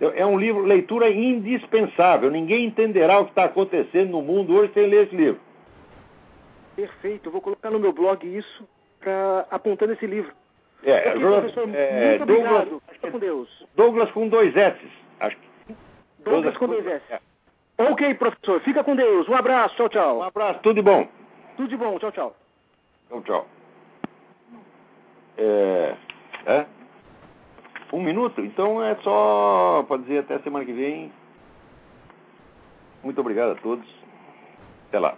É 0.00 0.26
um 0.26 0.38
livro, 0.38 0.62
leitura 0.62 1.08
indispensável. 1.08 2.30
Ninguém 2.30 2.66
entenderá 2.66 3.20
o 3.20 3.24
que 3.24 3.30
está 3.30 3.44
acontecendo 3.44 4.10
no 4.10 4.22
mundo 4.22 4.54
hoje 4.54 4.72
sem 4.74 4.86
ler 4.86 5.06
esse 5.06 5.16
livro. 5.16 5.40
Perfeito. 6.76 7.30
Vou 7.30 7.40
colocar 7.40 7.70
no 7.70 7.78
meu 7.78 7.92
blog 7.92 8.26
isso, 8.26 8.68
pra, 9.00 9.46
apontando 9.50 9.92
esse 9.92 10.06
livro. 10.06 10.32
É, 10.84 11.10
okay, 11.10 11.20
professor, 11.20 11.74
é, 11.74 12.08
muito 12.10 12.26
Douglas, 12.26 12.68
obrigado. 12.68 13.12
Com 13.12 13.18
Deus. 13.18 13.66
Douglas 13.74 14.10
com 14.10 14.28
dois 14.28 14.54
S. 14.54 14.78
Acho 15.20 15.36
que... 15.36 15.74
Douglas, 16.22 16.24
Douglas 16.24 16.56
com 16.58 16.66
dois 16.66 16.86
S. 16.86 17.04
É. 17.12 17.20
Ok, 17.78 18.14
professor. 18.14 18.60
Fica 18.60 18.84
com 18.84 18.94
Deus. 18.94 19.28
Um 19.28 19.34
abraço. 19.34 19.74
Tchau, 19.76 19.88
tchau. 19.88 20.18
Um 20.18 20.22
abraço. 20.22 20.60
Tudo 20.60 20.76
de 20.76 20.82
bom. 20.82 21.08
Tudo 21.56 21.68
de 21.68 21.76
bom. 21.76 21.98
Tchau, 21.98 22.12
tchau. 22.12 22.36
Tchau, 23.08 23.22
tchau. 23.22 23.46
É, 25.38 25.94
é? 26.46 26.66
Um 27.92 28.02
minuto? 28.02 28.40
Então 28.40 28.82
é 28.84 28.94
só 28.96 29.84
para 29.88 30.02
dizer 30.02 30.18
até 30.18 30.38
semana 30.40 30.64
que 30.64 30.72
vem. 30.72 31.12
Muito 33.02 33.20
obrigado 33.20 33.52
a 33.52 33.54
todos. 33.56 33.86
Até 34.88 34.98
lá. 34.98 35.16